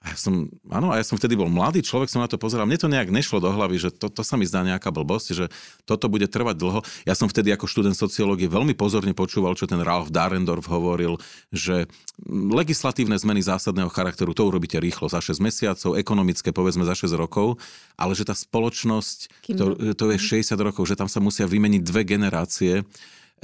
A 0.05 0.13
ja 0.13 0.17
som, 0.21 0.45
áno, 0.69 0.93
a 0.93 1.01
ja 1.01 1.05
som 1.05 1.17
vtedy 1.17 1.33
bol 1.33 1.49
mladý 1.49 1.81
človek, 1.81 2.13
som 2.13 2.21
na 2.21 2.29
to 2.29 2.37
pozeral. 2.37 2.69
Mne 2.69 2.77
to 2.77 2.85
nejak 2.85 3.09
nešlo 3.09 3.41
do 3.41 3.49
hlavy, 3.49 3.81
že 3.81 3.89
to, 3.89 4.05
to 4.13 4.21
sa 4.21 4.37
mi 4.37 4.45
zdá 4.45 4.61
nejaká 4.61 4.93
blbosť, 4.93 5.27
že 5.33 5.45
toto 5.81 6.05
bude 6.05 6.29
trvať 6.29 6.61
dlho. 6.61 6.85
Ja 7.09 7.17
som 7.17 7.25
vtedy 7.25 7.49
ako 7.49 7.65
študent 7.65 7.97
sociológie 7.97 8.45
veľmi 8.45 8.77
pozorne 8.77 9.17
počúval, 9.17 9.57
čo 9.57 9.65
ten 9.65 9.81
Ralph 9.81 10.13
Darendorf 10.13 10.69
hovoril, 10.69 11.17
že 11.49 11.89
legislatívne 12.29 13.17
zmeny 13.17 13.41
zásadného 13.41 13.89
charakteru, 13.89 14.37
to 14.37 14.45
urobíte 14.45 14.77
rýchlo, 14.77 15.09
za 15.09 15.17
6 15.17 15.41
mesiacov, 15.41 15.97
ekonomické 15.97 16.53
povedzme 16.53 16.85
za 16.85 16.93
6 16.93 17.17
rokov, 17.17 17.57
ale 17.97 18.13
že 18.13 18.29
tá 18.29 18.37
spoločnosť, 18.37 19.49
to, 19.57 19.65
to 19.97 20.05
je 20.13 20.17
60 20.21 20.53
rokov, 20.61 20.85
že 20.85 20.93
tam 20.93 21.09
sa 21.09 21.17
musia 21.17 21.49
vymeniť 21.49 21.81
dve 21.81 22.05
generácie 22.05 22.85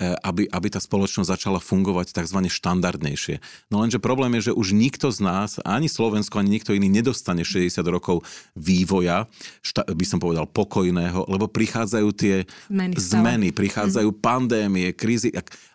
aby, 0.02 0.49
aby 0.49 0.68
tá 0.74 0.82
spoločnosť 0.82 1.30
začala 1.30 1.60
fungovať 1.62 2.18
tzv. 2.18 2.49
štandardnejšie. 2.49 3.38
No 3.70 3.86
lenže 3.86 4.02
problém 4.02 4.34
je, 4.41 4.52
že 4.52 4.58
už 4.58 4.74
nikto 4.74 5.14
z 5.14 5.22
nás, 5.22 5.62
ani 5.62 5.86
Slovensko, 5.86 6.41
ani 6.41 6.58
nikto 6.58 6.74
iný 6.74 6.89
nedostane 6.89 7.45
60 7.45 7.78
rokov 7.86 8.26
vývoja, 8.58 9.30
šta, 9.62 9.86
by 9.86 10.06
som 10.06 10.18
povedal 10.18 10.49
pokojného, 10.49 11.30
lebo 11.30 11.45
prichádzajú 11.45 12.10
tie 12.18 12.36
zmeny, 12.68 12.93
zmeny 12.97 13.47
prichádzajú 13.54 14.10
mm. 14.10 14.20
pandémie, 14.20 14.89
krízy 14.91 15.30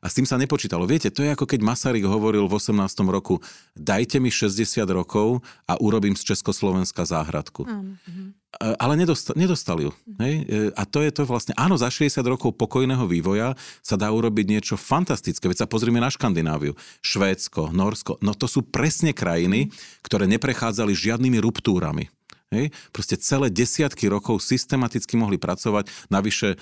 a 0.06 0.10
s 0.10 0.14
tým 0.14 0.22
sa 0.22 0.38
nepočítalo. 0.38 0.86
Viete, 0.86 1.10
to 1.10 1.26
je 1.26 1.34
ako 1.34 1.50
keď 1.50 1.66
Masaryk 1.66 2.06
hovoril 2.06 2.46
v 2.46 2.54
18. 2.54 2.78
roku, 3.10 3.42
dajte 3.74 4.22
mi 4.22 4.30
60 4.30 4.86
rokov 4.94 5.42
a 5.66 5.74
urobím 5.82 6.14
z 6.14 6.30
Československa 6.30 7.02
záhradku. 7.02 7.66
Mm. 7.66 7.98
E, 7.98 8.70
ale 8.78 8.94
nedostal, 8.94 9.34
nedostal 9.34 9.82
ju. 9.82 9.90
Hej? 10.22 10.34
E, 10.46 10.70
a 10.78 10.86
to 10.86 11.02
je 11.02 11.10
to 11.10 11.26
vlastne, 11.26 11.58
áno, 11.58 11.74
za 11.74 11.90
60 11.90 12.22
rokov 12.22 12.54
pokojného 12.54 13.02
vývoja 13.10 13.58
sa 13.82 13.98
dá 13.98 14.14
urobiť 14.14 14.46
niečo 14.46 14.78
fantastické. 14.78 15.50
Veď 15.50 15.66
sa 15.66 15.70
pozrieme 15.70 15.98
na 15.98 16.06
Škandináviu. 16.06 16.78
Švédsko, 17.02 17.74
Norsko, 17.74 18.22
no 18.22 18.30
to 18.30 18.46
sú 18.46 18.62
presne 18.62 19.10
krajiny, 19.10 19.74
ktoré 20.06 20.30
neprechádzali 20.30 20.94
žiadnymi 20.94 21.42
ruptúrami. 21.42 22.06
Hej? 22.54 22.70
Proste 22.94 23.18
celé 23.18 23.50
desiatky 23.50 24.06
rokov 24.06 24.38
systematicky 24.38 25.18
mohli 25.18 25.34
pracovať, 25.34 25.90
navyše 26.06 26.54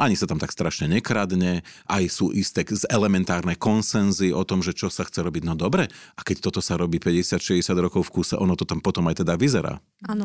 ani 0.00 0.16
sa 0.16 0.24
tam 0.24 0.40
tak 0.40 0.52
strašne 0.52 0.88
nekradne, 0.88 1.64
aj 1.88 2.04
sú 2.08 2.32
isté 2.32 2.64
elementárne 2.88 3.54
konsenzy 3.56 4.32
o 4.32 4.42
tom, 4.42 4.64
že 4.64 4.72
čo 4.72 4.88
sa 4.88 5.04
chce 5.04 5.20
robiť. 5.20 5.42
No 5.44 5.54
dobre, 5.54 5.92
a 6.16 6.20
keď 6.24 6.48
toto 6.48 6.60
sa 6.64 6.80
robí 6.80 6.96
50-60 6.96 7.60
rokov 7.76 8.08
v 8.08 8.20
kúse, 8.20 8.34
ono 8.36 8.56
to 8.56 8.64
tam 8.64 8.80
potom 8.80 9.06
aj 9.12 9.22
teda 9.22 9.36
vyzerá. 9.36 9.78
Áno. 10.08 10.24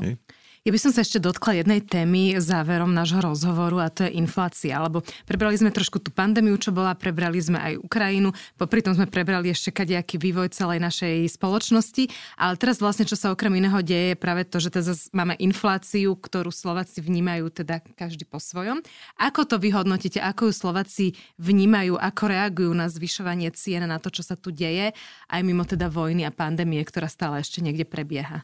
Ja 0.68 0.76
by 0.76 0.84
som 0.84 0.92
sa 0.92 1.00
ešte 1.00 1.24
dotkla 1.24 1.64
jednej 1.64 1.80
témy 1.80 2.36
záverom 2.44 2.92
nášho 2.92 3.24
rozhovoru 3.24 3.80
a 3.80 3.88
to 3.88 4.04
je 4.04 4.20
inflácia. 4.20 4.76
Lebo 4.84 5.00
prebrali 5.24 5.56
sme 5.56 5.72
trošku 5.72 6.04
tú 6.04 6.12
pandémiu, 6.12 6.60
čo 6.60 6.76
bola, 6.76 6.92
prebrali 6.92 7.40
sme 7.40 7.56
aj 7.56 7.80
Ukrajinu, 7.80 8.36
popri 8.60 8.84
tom 8.84 8.92
sme 8.92 9.08
prebrali 9.08 9.48
ešte 9.48 9.72
kadejaký 9.72 10.20
vývoj 10.20 10.52
celej 10.52 10.84
našej 10.84 11.40
spoločnosti. 11.40 12.12
Ale 12.36 12.60
teraz 12.60 12.84
vlastne, 12.84 13.08
čo 13.08 13.16
sa 13.16 13.32
okrem 13.32 13.56
iného 13.56 13.80
deje, 13.80 14.12
je 14.12 14.20
práve 14.20 14.44
to, 14.44 14.60
že 14.60 14.76
teda 14.76 14.92
máme 15.16 15.40
infláciu, 15.40 16.20
ktorú 16.20 16.52
Slováci 16.52 17.00
vnímajú 17.00 17.48
teda 17.64 17.80
každý 17.96 18.28
po 18.28 18.44
svojom. 18.44 18.84
Ako 19.24 19.48
to 19.48 19.64
vyhodnotíte? 19.64 20.20
Ako 20.20 20.52
ju 20.52 20.54
Slováci 20.68 21.16
vnímajú? 21.40 21.96
Ako 21.96 22.28
reagujú 22.28 22.76
na 22.76 22.92
zvyšovanie 22.92 23.56
cien, 23.56 23.88
na 23.88 24.04
to, 24.04 24.12
čo 24.12 24.20
sa 24.20 24.36
tu 24.36 24.52
deje, 24.52 24.92
aj 25.32 25.42
mimo 25.48 25.64
teda 25.64 25.88
vojny 25.88 26.28
a 26.28 26.36
pandémie, 26.36 26.84
ktorá 26.84 27.08
stále 27.08 27.40
ešte 27.40 27.64
niekde 27.64 27.88
prebieha? 27.88 28.44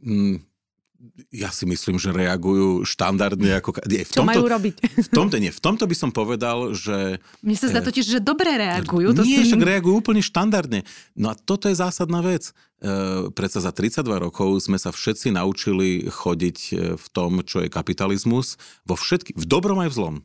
Mm, 0.00 0.49
ja 1.32 1.48
si 1.48 1.64
myslím, 1.64 1.96
že 1.96 2.12
reagujú 2.12 2.84
štandardne 2.84 3.56
ako... 3.60 3.80
Nie, 3.88 4.04
v 4.04 4.12
Čo 4.12 4.20
tomto, 4.24 4.30
majú 4.36 4.44
robiť? 4.46 4.74
V 4.80 5.10
tomto, 5.10 5.36
nie, 5.40 5.52
v 5.52 5.62
tomto 5.62 5.84
by 5.88 5.96
som 5.96 6.10
povedal, 6.12 6.76
že... 6.76 7.18
Mne 7.40 7.56
sa 7.56 7.66
zdá 7.72 7.80
eh, 7.80 7.88
totiž, 7.88 8.04
že 8.04 8.18
dobre 8.20 8.52
reagujú. 8.60 9.16
To 9.16 9.24
nie, 9.24 9.40
si... 9.40 9.48
však 9.48 9.62
reagujú 9.64 9.94
úplne 10.04 10.20
štandardne. 10.20 10.84
No 11.16 11.32
a 11.32 11.34
toto 11.34 11.72
je 11.72 11.76
zásadná 11.76 12.20
vec. 12.20 12.52
E, 12.80 13.28
predsa 13.32 13.60
za 13.64 13.72
32 13.72 14.04
rokov 14.08 14.60
sme 14.64 14.76
sa 14.76 14.92
všetci 14.92 15.32
naučili 15.32 16.08
chodiť 16.08 16.58
eh, 16.72 16.76
v 16.96 17.06
tom, 17.12 17.40
čo 17.44 17.64
je 17.64 17.72
kapitalizmus, 17.72 18.60
vo 18.84 18.96
všetky, 18.96 19.36
v 19.36 19.44
dobrom 19.48 19.80
aj 19.80 19.90
v 19.92 19.96
zlom. 19.96 20.16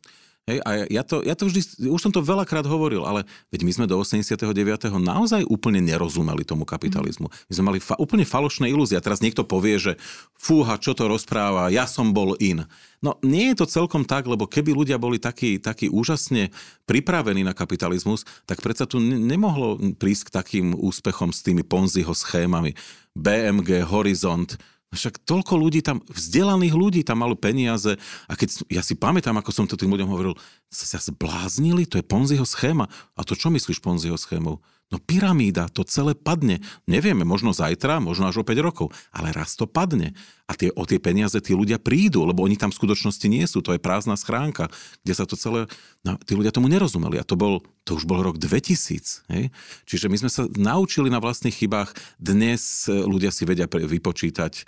Hej, 0.46 0.62
a 0.62 0.86
ja 0.86 1.02
to, 1.02 1.26
ja 1.26 1.34
to 1.34 1.50
vždy, 1.50 1.90
už 1.90 1.98
som 1.98 2.14
to 2.14 2.22
veľakrát 2.22 2.62
hovoril, 2.70 3.02
ale 3.02 3.26
veď 3.50 3.66
my 3.66 3.72
sme 3.74 3.86
do 3.90 3.98
89. 3.98 4.46
naozaj 4.94 5.42
úplne 5.42 5.82
nerozumeli 5.82 6.46
tomu 6.46 6.62
kapitalizmu. 6.62 7.26
My 7.26 7.52
sme 7.52 7.64
mali 7.66 7.80
fa- 7.82 7.98
úplne 7.98 8.22
falošné 8.22 8.70
ilúzie. 8.70 8.94
A 8.94 9.02
teraz 9.02 9.18
niekto 9.18 9.42
povie, 9.42 9.74
že 9.82 9.92
fúha, 10.38 10.78
čo 10.78 10.94
to 10.94 11.10
rozpráva, 11.10 11.74
ja 11.74 11.82
som 11.90 12.14
bol 12.14 12.38
in. 12.38 12.62
No 13.02 13.18
nie 13.26 13.50
je 13.50 13.58
to 13.58 13.66
celkom 13.66 14.06
tak, 14.06 14.30
lebo 14.30 14.46
keby 14.46 14.70
ľudia 14.70 15.02
boli 15.02 15.18
takí, 15.18 15.58
takí 15.58 15.90
úžasne 15.90 16.54
pripravení 16.86 17.42
na 17.42 17.50
kapitalizmus, 17.50 18.22
tak 18.46 18.62
predsa 18.62 18.86
tu 18.86 19.02
nemohlo 19.02 19.98
prísť 19.98 20.30
k 20.30 20.34
takým 20.38 20.66
úspechom 20.78 21.34
s 21.34 21.42
tými 21.42 21.66
Ponziho 21.66 22.14
schémami. 22.14 22.78
BMG, 23.18 23.82
Horizont, 23.82 24.54
však 24.94 25.26
toľko 25.26 25.58
ľudí 25.58 25.82
tam, 25.82 25.98
vzdelaných 26.06 26.74
ľudí 26.74 27.00
tam 27.02 27.26
malo 27.26 27.34
peniaze 27.34 27.98
a 28.30 28.32
keď, 28.38 28.70
ja 28.70 28.82
si 28.86 28.94
pamätám, 28.94 29.34
ako 29.34 29.50
som 29.50 29.66
to 29.66 29.74
tým 29.74 29.90
ľuďom 29.90 30.10
hovoril, 30.10 30.34
sa 30.70 31.02
zbláznili, 31.02 31.88
to 31.90 31.98
je 31.98 32.06
Ponziho 32.06 32.46
schéma. 32.46 32.86
A 33.18 33.26
to 33.26 33.34
čo 33.34 33.50
myslíš 33.50 33.82
Ponziho 33.82 34.14
schémou? 34.14 34.62
No 34.86 35.02
pyramída, 35.02 35.66
to 35.66 35.82
celé 35.82 36.14
padne. 36.14 36.62
Nevieme, 36.86 37.26
možno 37.26 37.50
zajtra, 37.50 37.98
možno 37.98 38.30
až 38.30 38.42
o 38.42 38.46
5 38.46 38.54
rokov, 38.62 38.94
ale 39.10 39.34
raz 39.34 39.58
to 39.58 39.66
padne. 39.66 40.14
A 40.46 40.54
tie, 40.54 40.70
o 40.78 40.86
tie 40.86 41.02
peniaze 41.02 41.34
tí 41.42 41.58
ľudia 41.58 41.82
prídu, 41.82 42.22
lebo 42.22 42.46
oni 42.46 42.54
tam 42.54 42.70
v 42.70 42.78
skutočnosti 42.78 43.26
nie 43.26 43.42
sú. 43.50 43.58
To 43.66 43.74
je 43.74 43.82
prázdna 43.82 44.14
schránka, 44.14 44.70
kde 45.02 45.12
sa 45.18 45.26
to 45.26 45.34
celé... 45.34 45.66
No, 46.06 46.14
tí 46.22 46.38
ľudia 46.38 46.54
tomu 46.54 46.70
nerozumeli. 46.70 47.18
A 47.18 47.26
to, 47.26 47.34
bol, 47.34 47.66
to 47.82 47.98
už 47.98 48.06
bol 48.06 48.22
rok 48.22 48.38
2000. 48.38 49.26
Hej? 49.26 49.50
Čiže 49.90 50.06
my 50.06 50.16
sme 50.22 50.30
sa 50.30 50.46
naučili 50.54 51.10
na 51.10 51.18
vlastných 51.18 51.50
chybách. 51.50 51.98
Dnes 52.22 52.86
e, 52.86 52.94
ľudia 52.94 53.34
si 53.34 53.42
vedia 53.42 53.66
vypočítať 53.66 54.52
e, 54.54 54.62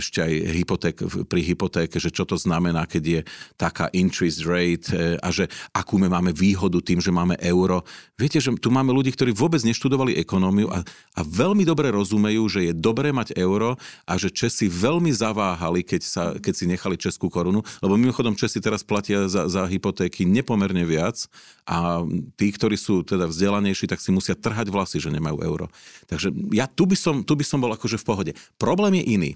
ešte 0.00 0.24
aj 0.24 0.32
hypoték, 0.48 0.96
pri 1.28 1.40
hypotéke, 1.44 2.00
že 2.00 2.08
čo 2.08 2.24
to 2.24 2.40
znamená, 2.40 2.88
keď 2.88 3.02
je 3.04 3.20
taká 3.60 3.92
interest 3.92 4.48
rate 4.48 4.88
e, 4.92 5.20
a 5.20 5.28
že 5.28 5.44
akú 5.76 6.00
my 6.00 6.08
máme 6.08 6.32
výhodu 6.32 6.80
tým, 6.80 7.04
že 7.04 7.12
máme 7.12 7.36
euro. 7.44 7.84
Viete, 8.16 8.40
že 8.40 8.48
tu 8.60 8.72
máme 8.72 8.92
ľudí, 8.96 9.12
ktorí 9.12 9.36
vôbec 9.36 9.60
neštudovali 9.60 10.16
ekonómiu 10.20 10.72
a, 10.72 10.80
a 11.16 11.20
veľmi 11.20 11.68
dobre 11.68 11.92
rozumejú, 11.92 12.48
že 12.48 12.60
je 12.68 12.72
dobré 12.72 13.12
mať 13.12 13.36
euro 13.36 13.80
a 14.08 14.12
že 14.20 14.32
Česi 14.32 14.72
veľmi 14.72 15.01
veľmi 15.02 15.18
zaváhali, 15.18 15.82
keď, 15.82 16.02
sa, 16.06 16.24
keď 16.38 16.54
si 16.54 16.64
nechali 16.70 16.94
českú 16.94 17.26
korunu, 17.26 17.58
lebo 17.82 17.98
mimochodom 17.98 18.38
Česi 18.38 18.62
teraz 18.62 18.86
platia 18.86 19.26
za, 19.26 19.50
za 19.50 19.66
hypotéky 19.66 20.22
nepomerne 20.22 20.86
viac 20.86 21.26
a 21.66 22.06
tí, 22.38 22.54
ktorí 22.54 22.78
sú 22.78 23.02
teda 23.02 23.26
vzdelanejší, 23.26 23.90
tak 23.90 23.98
si 23.98 24.14
musia 24.14 24.38
trhať 24.38 24.70
vlasy, 24.70 25.02
že 25.02 25.10
nemajú 25.10 25.42
euro. 25.42 25.66
Takže 26.06 26.30
ja 26.54 26.70
tu 26.70 26.86
by 26.86 26.94
som, 26.94 27.26
tu 27.26 27.34
by 27.34 27.42
som 27.42 27.58
bol 27.58 27.74
akože 27.74 27.98
v 27.98 28.06
pohode. 28.06 28.32
Problém 28.62 29.02
je 29.02 29.04
iný. 29.10 29.30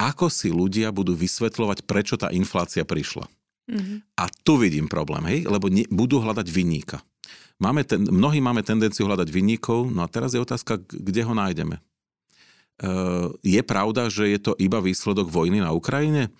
Ako 0.00 0.32
si 0.32 0.48
ľudia 0.48 0.88
budú 0.88 1.12
vysvetľovať, 1.12 1.84
prečo 1.84 2.16
tá 2.16 2.32
inflácia 2.32 2.88
prišla? 2.88 3.28
Mm-hmm. 3.68 3.98
A 4.16 4.24
tu 4.40 4.56
vidím 4.56 4.88
problém, 4.88 5.20
hej? 5.28 5.44
lebo 5.44 5.68
ne, 5.68 5.84
budú 5.92 6.24
hľadať 6.24 6.48
vinníka. 6.48 7.04
Máme 7.60 7.84
ten, 7.84 8.08
mnohí 8.08 8.40
máme 8.40 8.64
tendenciu 8.64 9.04
hľadať 9.04 9.28
vinníkov, 9.28 9.92
no 9.92 10.00
a 10.00 10.08
teraz 10.08 10.32
je 10.32 10.40
otázka, 10.40 10.80
kde 10.80 11.20
ho 11.28 11.36
nájdeme. 11.36 11.76
Eh, 12.80 13.28
je 13.44 13.60
pravda, 13.60 14.08
že 14.08 14.32
je 14.32 14.40
to 14.40 14.52
iba 14.56 14.80
výsledok 14.80 15.28
vojny 15.28 15.60
na 15.60 15.76
Ukrajine? 15.76 16.32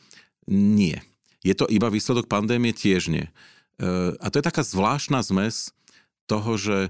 Nie. 0.48 1.04
Je 1.44 1.52
to 1.52 1.68
iba 1.68 1.92
výsledok 1.92 2.32
pandémie? 2.32 2.72
Tiež 2.72 3.12
nie. 3.12 3.28
Eh, 3.76 4.16
a 4.16 4.26
to 4.32 4.40
je 4.40 4.48
taká 4.48 4.64
zvláštna 4.64 5.20
zmes 5.20 5.76
toho, 6.24 6.56
že 6.56 6.88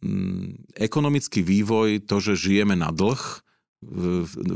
mm, 0.00 0.80
ekonomický 0.80 1.44
vývoj, 1.44 2.08
to, 2.08 2.24
že 2.24 2.40
žijeme 2.40 2.72
na 2.72 2.88
dlh 2.88 3.44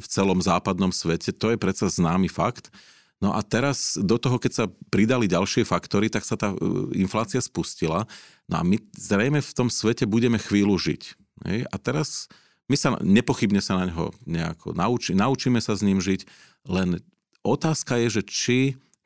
v 0.01 0.07
celom 0.09 0.41
západnom 0.41 0.91
svete, 0.91 1.31
to 1.37 1.53
je 1.53 1.61
predsa 1.61 1.93
známy 1.93 2.33
fakt. 2.33 2.73
No 3.21 3.37
a 3.37 3.45
teraz 3.45 4.01
do 4.01 4.17
toho, 4.17 4.41
keď 4.41 4.53
sa 4.57 4.65
pridali 4.89 5.29
ďalšie 5.29 5.69
faktory, 5.69 6.09
tak 6.09 6.25
sa 6.25 6.41
tá 6.41 6.57
eh, 6.57 6.57
inflácia 6.97 7.45
spustila. 7.45 8.09
No 8.49 8.57
a 8.57 8.65
my 8.65 8.81
zrejme 8.97 9.45
v 9.45 9.53
tom 9.53 9.69
svete 9.69 10.09
budeme 10.09 10.41
chvíľu 10.41 10.81
žiť. 10.81 11.29
A 11.69 11.77
teraz 11.77 12.29
my 12.71 12.77
sa 12.79 12.95
nepochybne 13.03 13.59
sa 13.59 13.83
na 13.83 13.91
neho 13.91 14.15
nejako 14.23 14.79
nauči, 14.79 15.19
naučíme 15.19 15.59
sa 15.59 15.75
s 15.75 15.83
ním 15.83 15.99
žiť, 15.99 16.23
len 16.71 17.03
otázka 17.43 17.99
je, 18.07 18.21
že 18.21 18.23
či 18.23 18.59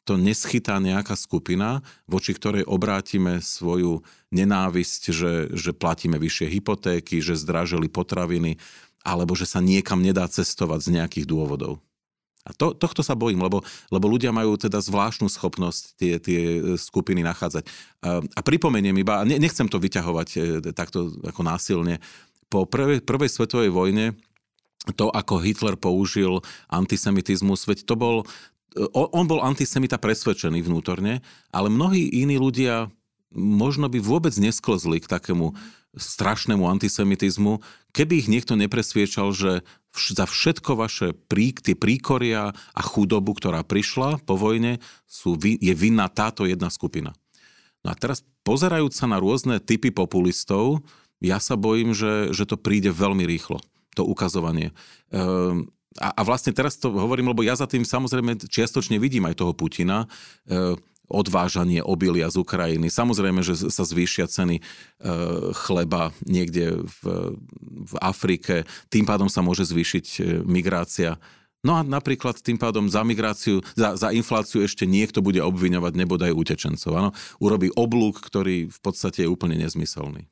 to 0.05 0.21
neschytá 0.21 0.77
nejaká 0.77 1.17
skupina, 1.17 1.81
voči 2.05 2.37
ktorej 2.37 2.69
obrátime 2.69 3.41
svoju 3.41 4.05
nenávisť, 4.37 5.03
že, 5.09 5.33
že 5.57 5.73
platíme 5.73 6.21
vyššie 6.21 6.61
hypotéky, 6.61 7.25
že 7.25 7.41
zdražili 7.41 7.89
potraviny, 7.89 8.61
alebo 9.01 9.33
že 9.33 9.49
sa 9.49 9.65
niekam 9.65 10.05
nedá 10.05 10.29
cestovať 10.29 10.81
z 10.85 10.89
nejakých 11.01 11.25
dôvodov. 11.25 11.81
A 12.45 12.53
to, 12.53 12.77
tohto 12.77 13.01
sa 13.01 13.17
bojím, 13.17 13.41
lebo, 13.41 13.65
lebo 13.89 14.05
ľudia 14.05 14.29
majú 14.29 14.61
teda 14.61 14.77
zvláštnu 14.77 15.33
schopnosť 15.33 15.83
tie, 15.97 16.13
tie 16.21 16.41
skupiny 16.77 17.25
nachádzať. 17.25 17.65
A, 18.05 18.21
a 18.21 18.41
pripomeniem 18.45 18.93
iba, 19.01 19.25
ne, 19.25 19.41
nechcem 19.41 19.65
to 19.65 19.81
vyťahovať 19.81 20.29
e, 20.37 20.39
takto 20.77 21.09
ako 21.25 21.41
násilne, 21.41 22.05
po 22.49 22.69
prvej, 22.69 23.03
prvej 23.05 23.31
svetovej 23.31 23.71
vojne 23.73 24.17
to, 24.93 25.09
ako 25.09 25.41
Hitler 25.41 25.81
použil 25.81 26.45
antisemitizmus, 26.69 27.65
veď 27.65 27.89
to 27.89 27.95
bol, 27.97 28.17
on 28.93 29.25
bol 29.25 29.41
antisemita 29.41 29.97
presvedčený 29.97 30.61
vnútorne, 30.61 31.25
ale 31.49 31.73
mnohí 31.73 32.05
iní 32.13 32.37
ľudia 32.37 32.93
možno 33.35 33.89
by 33.89 33.99
vôbec 33.99 34.37
nesklzli 34.37 35.01
k 35.01 35.11
takému 35.11 35.57
strašnému 35.95 36.67
antisemitizmu, 36.67 37.63
keby 37.95 38.27
ich 38.27 38.29
niekto 38.29 38.59
nepresviečal, 38.59 39.31
že 39.31 39.63
za 39.95 40.27
všetko 40.27 40.75
vaše 40.75 41.15
prí, 41.15 41.55
tie 41.55 41.79
príkoria 41.79 42.51
a 42.51 42.83
chudobu, 42.83 43.31
ktorá 43.39 43.63
prišla 43.63 44.19
po 44.27 44.35
vojne, 44.35 44.83
sú, 45.07 45.39
je 45.39 45.75
vinná 45.75 46.11
táto 46.11 46.51
jedna 46.51 46.67
skupina. 46.67 47.15
No 47.87 47.95
a 47.95 47.95
teraz 47.95 48.27
pozerajúc 48.43 48.91
sa 48.91 49.07
na 49.07 49.23
rôzne 49.23 49.63
typy 49.63 49.95
populistov, 49.95 50.83
ja 51.23 51.39
sa 51.39 51.55
bojím, 51.55 51.93
že, 51.93 52.35
že 52.35 52.49
to 52.49 52.59
príde 52.59 52.91
veľmi 52.91 53.27
rýchlo, 53.27 53.63
to 53.95 54.03
ukazovanie. 54.03 54.75
Ehm, 55.15 55.71
a, 56.01 56.11
a 56.11 56.21
vlastne 56.27 56.51
teraz 56.51 56.75
to 56.75 56.91
hovorím, 56.91 57.31
lebo 57.31 57.47
ja 57.47 57.55
za 57.55 57.71
tým 57.71 57.87
samozrejme 57.87 58.41
čiastočne 58.51 58.99
vidím 58.99 59.31
aj 59.31 59.39
toho 59.39 59.55
Putina, 59.55 60.11
ehm, 60.51 60.79
odvážanie 61.09 61.85
obilia 61.85 62.33
z 62.33 62.41
Ukrajiny. 62.41 62.89
Samozrejme, 62.89 63.45
že 63.45 63.69
sa 63.69 63.85
zvýšia 63.85 64.25
ceny 64.25 64.57
e, 64.59 64.63
chleba 65.53 66.17
niekde 66.25 66.81
v, 66.81 67.01
v 67.85 67.95
Afrike, 68.01 68.65
tým 68.89 69.05
pádom 69.05 69.29
sa 69.29 69.45
môže 69.45 69.69
zvýšiť 69.69 70.07
e, 70.17 70.21
migrácia. 70.49 71.21
No 71.65 71.81
a 71.81 71.85
napríklad 71.85 72.41
tým 72.45 72.61
pádom 72.61 72.89
za 72.89 73.01
migráciu, 73.05 73.65
za, 73.73 73.97
za 73.97 74.13
infláciu 74.13 74.65
ešte 74.65 74.85
niekto 74.85 75.25
bude 75.25 75.41
obviňovať 75.41 75.93
nebodaj 75.97 76.33
utečencov. 76.33 76.93
Áno? 76.93 77.11
Urobí 77.41 77.73
oblúk, 77.73 78.21
ktorý 78.21 78.69
v 78.69 78.79
podstate 78.85 79.25
je 79.25 79.33
úplne 79.33 79.57
nezmyselný. 79.61 80.29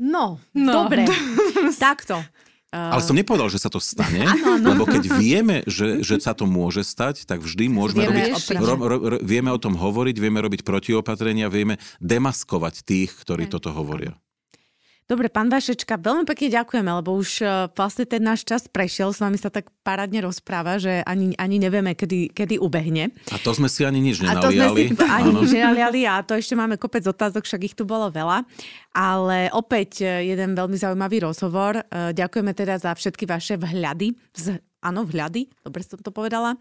No, 0.00 0.40
no. 0.56 0.72
dobre. 0.72 1.04
Takto. 1.76 2.24
Ale 2.70 3.02
som 3.02 3.18
nepovedal, 3.18 3.50
že 3.50 3.58
sa 3.58 3.66
to 3.66 3.82
stane, 3.82 4.22
ano, 4.38 4.56
ano. 4.56 4.66
lebo 4.72 4.86
keď 4.86 5.04
vieme, 5.18 5.66
že, 5.66 6.06
že 6.06 6.22
sa 6.22 6.38
to 6.38 6.46
môže 6.46 6.86
stať, 6.86 7.26
tak 7.26 7.42
vždy 7.42 7.66
môžeme 7.66 8.06
vieme 8.06 8.30
robiť, 8.30 8.62
ro, 8.62 8.74
ro, 8.78 8.96
ro, 8.96 9.18
vieme 9.20 9.50
o 9.50 9.58
tom 9.58 9.74
hovoriť, 9.74 10.16
vieme 10.22 10.38
robiť 10.38 10.62
protiopatrenia, 10.62 11.50
vieme 11.50 11.82
demaskovať 11.98 12.86
tých, 12.86 13.10
ktorí 13.26 13.50
toto 13.50 13.74
hovoria. 13.74 14.14
Dobre, 15.10 15.26
pán 15.26 15.50
Vašečka, 15.50 15.98
veľmi 15.98 16.22
pekne 16.22 16.62
ďakujeme, 16.62 16.86
lebo 17.02 17.18
už 17.18 17.42
e, 17.42 17.66
vlastne 17.74 18.06
ten 18.06 18.22
náš 18.22 18.46
čas 18.46 18.70
prešiel, 18.70 19.10
s 19.10 19.18
vami 19.18 19.34
sa 19.42 19.50
tak 19.50 19.66
parádne 19.82 20.22
rozpráva, 20.22 20.78
že 20.78 21.02
ani, 21.02 21.34
ani 21.34 21.58
nevieme, 21.58 21.98
kedy, 21.98 22.30
kedy 22.30 22.62
ubehne. 22.62 23.10
A 23.34 23.42
to 23.42 23.50
sme 23.50 23.66
si 23.66 23.82
ani 23.82 23.98
nič 23.98 24.22
nenaliali. 24.22 24.38
A 24.38 24.46
to 24.46 24.54
sme 24.54 24.66
si 24.70 24.84
ani 25.18 25.30
nič 25.34 25.50
nenaliali 25.50 26.00
a 26.06 26.22
to 26.22 26.38
ešte 26.38 26.54
máme 26.54 26.78
kopec 26.78 27.02
otázok, 27.02 27.42
však 27.42 27.60
ich 27.66 27.74
tu 27.74 27.82
bolo 27.82 28.06
veľa. 28.06 28.46
Ale 28.94 29.50
opäť 29.50 30.06
e, 30.06 30.30
jeden 30.30 30.54
veľmi 30.54 30.78
zaujímavý 30.78 31.26
rozhovor. 31.26 31.82
E, 31.82 32.14
ďakujeme 32.14 32.54
teda 32.54 32.78
za 32.78 32.94
všetky 32.94 33.26
vaše 33.26 33.58
vhľady, 33.58 34.14
áno, 34.78 35.02
vhľady, 35.02 35.50
dobre 35.66 35.82
som 35.82 35.98
to 35.98 36.14
povedala. 36.14 36.54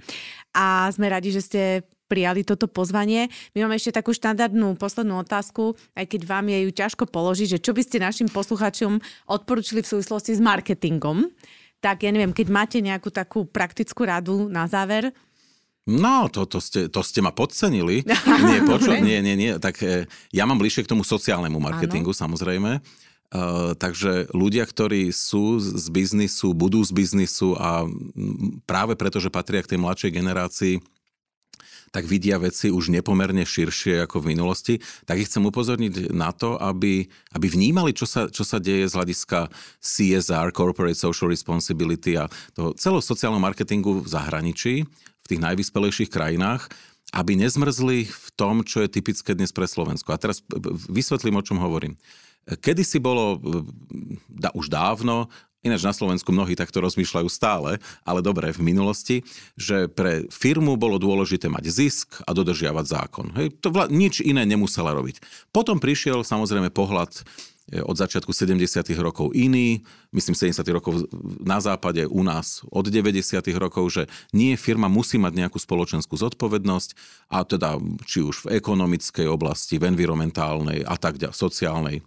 A 0.58 0.90
sme 0.90 1.06
radi, 1.06 1.30
že 1.30 1.46
ste 1.46 1.62
prijali 2.10 2.42
toto 2.42 2.66
pozvanie. 2.66 3.30
My 3.54 3.70
máme 3.70 3.78
ešte 3.78 3.94
takú 4.02 4.12
štandardnú 4.12 4.74
poslednú 4.82 5.22
otázku, 5.22 5.78
aj 5.94 6.10
keď 6.10 6.22
vám 6.26 6.50
je 6.50 6.60
ju 6.66 6.72
ťažko 6.74 7.06
položiť, 7.06 7.48
že 7.56 7.60
čo 7.62 7.78
by 7.78 7.82
ste 7.86 8.02
našim 8.02 8.28
posluchačom 8.28 8.98
odporučili 9.30 9.86
v 9.86 9.92
súvislosti 9.94 10.34
s 10.34 10.42
marketingom. 10.42 11.30
Tak 11.80 12.04
ja 12.04 12.12
neviem, 12.12 12.34
keď 12.34 12.48
máte 12.50 12.78
nejakú 12.82 13.14
takú 13.14 13.46
praktickú 13.46 14.10
radu 14.10 14.50
na 14.50 14.66
záver, 14.66 15.14
No, 15.90 16.30
to, 16.30 16.46
to, 16.46 16.62
ste, 16.62 16.86
to 16.86 17.02
ste 17.02 17.18
ma 17.26 17.34
podcenili. 17.34 18.06
nie, 18.52 18.62
poču, 18.62 18.94
nie, 18.94 19.26
nie, 19.26 19.34
nie. 19.34 19.58
Tak 19.58 19.82
e, 19.82 20.06
ja 20.30 20.46
mám 20.46 20.62
bližšie 20.62 20.86
k 20.86 20.92
tomu 20.94 21.02
sociálnemu 21.02 21.58
marketingu, 21.58 22.14
ano. 22.14 22.22
samozrejme. 22.30 22.72
Uh, 23.30 23.78
takže 23.78 24.26
ľudia, 24.34 24.66
ktorí 24.66 25.14
sú 25.14 25.62
z 25.62 25.86
biznisu, 25.94 26.58
budú 26.58 26.82
z 26.82 26.90
biznisu 26.90 27.54
a 27.62 27.86
práve 28.66 28.98
preto, 28.98 29.22
že 29.22 29.30
patria 29.30 29.62
k 29.62 29.78
tej 29.78 29.80
mladšej 29.86 30.12
generácii, 30.18 30.74
tak 31.90 32.06
vidia 32.06 32.38
veci 32.38 32.70
už 32.70 32.94
nepomerne 32.94 33.44
širšie 33.46 34.06
ako 34.06 34.24
v 34.24 34.30
minulosti, 34.36 34.76
tak 35.06 35.22
ich 35.22 35.30
chcem 35.30 35.46
upozorniť 35.46 36.14
na 36.14 36.34
to, 36.34 36.58
aby, 36.58 37.06
aby 37.34 37.48
vnímali, 37.50 37.94
čo 37.94 38.06
sa, 38.06 38.30
čo 38.30 38.46
sa 38.46 38.62
deje 38.62 38.90
z 38.90 38.96
hľadiska 38.96 39.50
CSR, 39.82 40.54
Corporate 40.54 40.98
Social 40.98 41.30
Responsibility 41.30 42.18
a 42.18 42.30
toho 42.54 42.74
celého 42.78 43.04
sociálneho 43.04 43.42
marketingu 43.42 44.02
v 44.02 44.08
zahraničí, 44.10 44.86
v 45.24 45.28
tých 45.28 45.42
najvyspelejších 45.42 46.10
krajinách, 46.10 46.70
aby 47.14 47.34
nezmrzli 47.34 48.06
v 48.06 48.28
tom, 48.38 48.62
čo 48.62 48.86
je 48.86 48.90
typické 48.90 49.34
dnes 49.34 49.50
pre 49.50 49.66
Slovensko. 49.66 50.14
A 50.14 50.22
teraz 50.22 50.46
vysvetlím, 50.90 51.42
o 51.42 51.46
čom 51.46 51.58
hovorím. 51.58 51.98
Kedy 52.50 52.82
si 52.82 52.98
bolo 52.98 53.38
da, 54.26 54.50
už 54.58 54.74
dávno 54.74 55.30
Ináč 55.60 55.84
na 55.84 55.92
Slovensku 55.92 56.32
mnohí 56.32 56.56
takto 56.56 56.80
rozmýšľajú 56.80 57.28
stále, 57.28 57.84
ale 58.08 58.24
dobre 58.24 58.56
v 58.56 58.64
minulosti, 58.64 59.28
že 59.60 59.92
pre 59.92 60.24
firmu 60.32 60.80
bolo 60.80 60.96
dôležité 60.96 61.52
mať 61.52 61.68
zisk 61.68 62.24
a 62.24 62.32
dodržiavať 62.32 62.86
zákon. 62.88 63.28
Hej, 63.36 63.60
to 63.60 63.68
vla- 63.68 63.92
nič 63.92 64.24
iné 64.24 64.48
nemusela 64.48 64.96
robiť. 64.96 65.20
Potom 65.52 65.84
prišiel 65.84 66.24
samozrejme 66.24 66.72
pohľad 66.72 67.12
e, 67.76 67.84
od 67.84 67.92
začiatku 67.92 68.32
70. 68.32 68.56
rokov 69.04 69.36
iný, 69.36 69.84
myslím 70.16 70.32
70. 70.32 70.64
rokov 70.72 71.12
na 71.44 71.60
západe, 71.60 72.08
u 72.08 72.24
nás 72.24 72.64
od 72.72 72.88
90. 72.88 73.20
rokov, 73.60 73.92
že 73.92 74.08
nie 74.32 74.56
firma 74.56 74.88
musí 74.88 75.20
mať 75.20 75.44
nejakú 75.44 75.60
spoločenskú 75.60 76.16
zodpovednosť 76.16 76.90
a 77.36 77.44
teda 77.44 77.76
či 78.08 78.24
už 78.24 78.48
v 78.48 78.64
ekonomickej 78.64 79.28
oblasti, 79.28 79.76
v 79.76 79.92
environmentálnej 79.92 80.88
a 80.88 80.96
tak 80.96 81.20
ďalej, 81.20 81.36
sociálnej. 81.36 82.00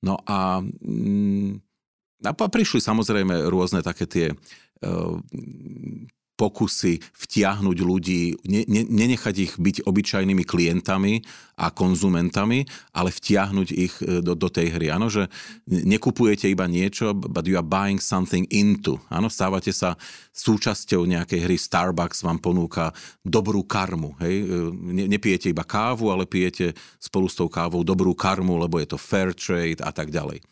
No 0.00 0.24
a 0.24 0.64
mm, 0.64 1.73
a 2.24 2.32
prišli 2.32 2.80
samozrejme 2.80 3.52
rôzne 3.52 3.84
také 3.84 4.08
tie 4.08 4.26
e, 4.32 4.34
pokusy 6.34 6.98
vtiahnuť 7.14 7.78
ľudí, 7.78 8.34
ne, 8.50 8.66
ne, 8.66 8.82
nenechať 8.82 9.34
ich 9.38 9.52
byť 9.54 9.86
obyčajnými 9.86 10.42
klientami 10.42 11.22
a 11.54 11.70
konzumentami, 11.70 12.66
ale 12.90 13.14
vtiahnuť 13.14 13.68
ich 13.70 13.94
e, 14.02 14.18
do, 14.18 14.34
do 14.34 14.48
tej 14.50 14.74
hry. 14.74 14.90
Áno, 14.90 15.06
že 15.06 15.30
nekupujete 15.70 16.50
iba 16.50 16.66
niečo, 16.66 17.14
but 17.14 17.46
you 17.46 17.54
are 17.54 17.62
buying 17.62 18.02
something 18.02 18.50
into. 18.50 18.98
Áno, 19.06 19.30
stávate 19.30 19.70
sa 19.70 19.94
súčasťou 20.34 21.06
nejakej 21.06 21.46
hry. 21.46 21.54
Starbucks 21.54 22.26
vám 22.26 22.42
ponúka 22.42 22.90
dobrú 23.22 23.62
karmu. 23.62 24.18
Hej? 24.18 24.34
E, 24.42 24.44
ne, 24.74 25.04
nepijete 25.06 25.54
iba 25.54 25.62
kávu, 25.62 26.10
ale 26.10 26.26
pijete 26.26 26.74
spolu 26.98 27.30
s 27.30 27.38
tou 27.38 27.46
kávou 27.46 27.86
dobrú 27.86 28.10
karmu, 28.10 28.58
lebo 28.58 28.82
je 28.82 28.90
to 28.90 28.98
fair 28.98 29.30
trade 29.30 29.78
a 29.78 29.94
tak 29.94 30.10
ďalej. 30.10 30.42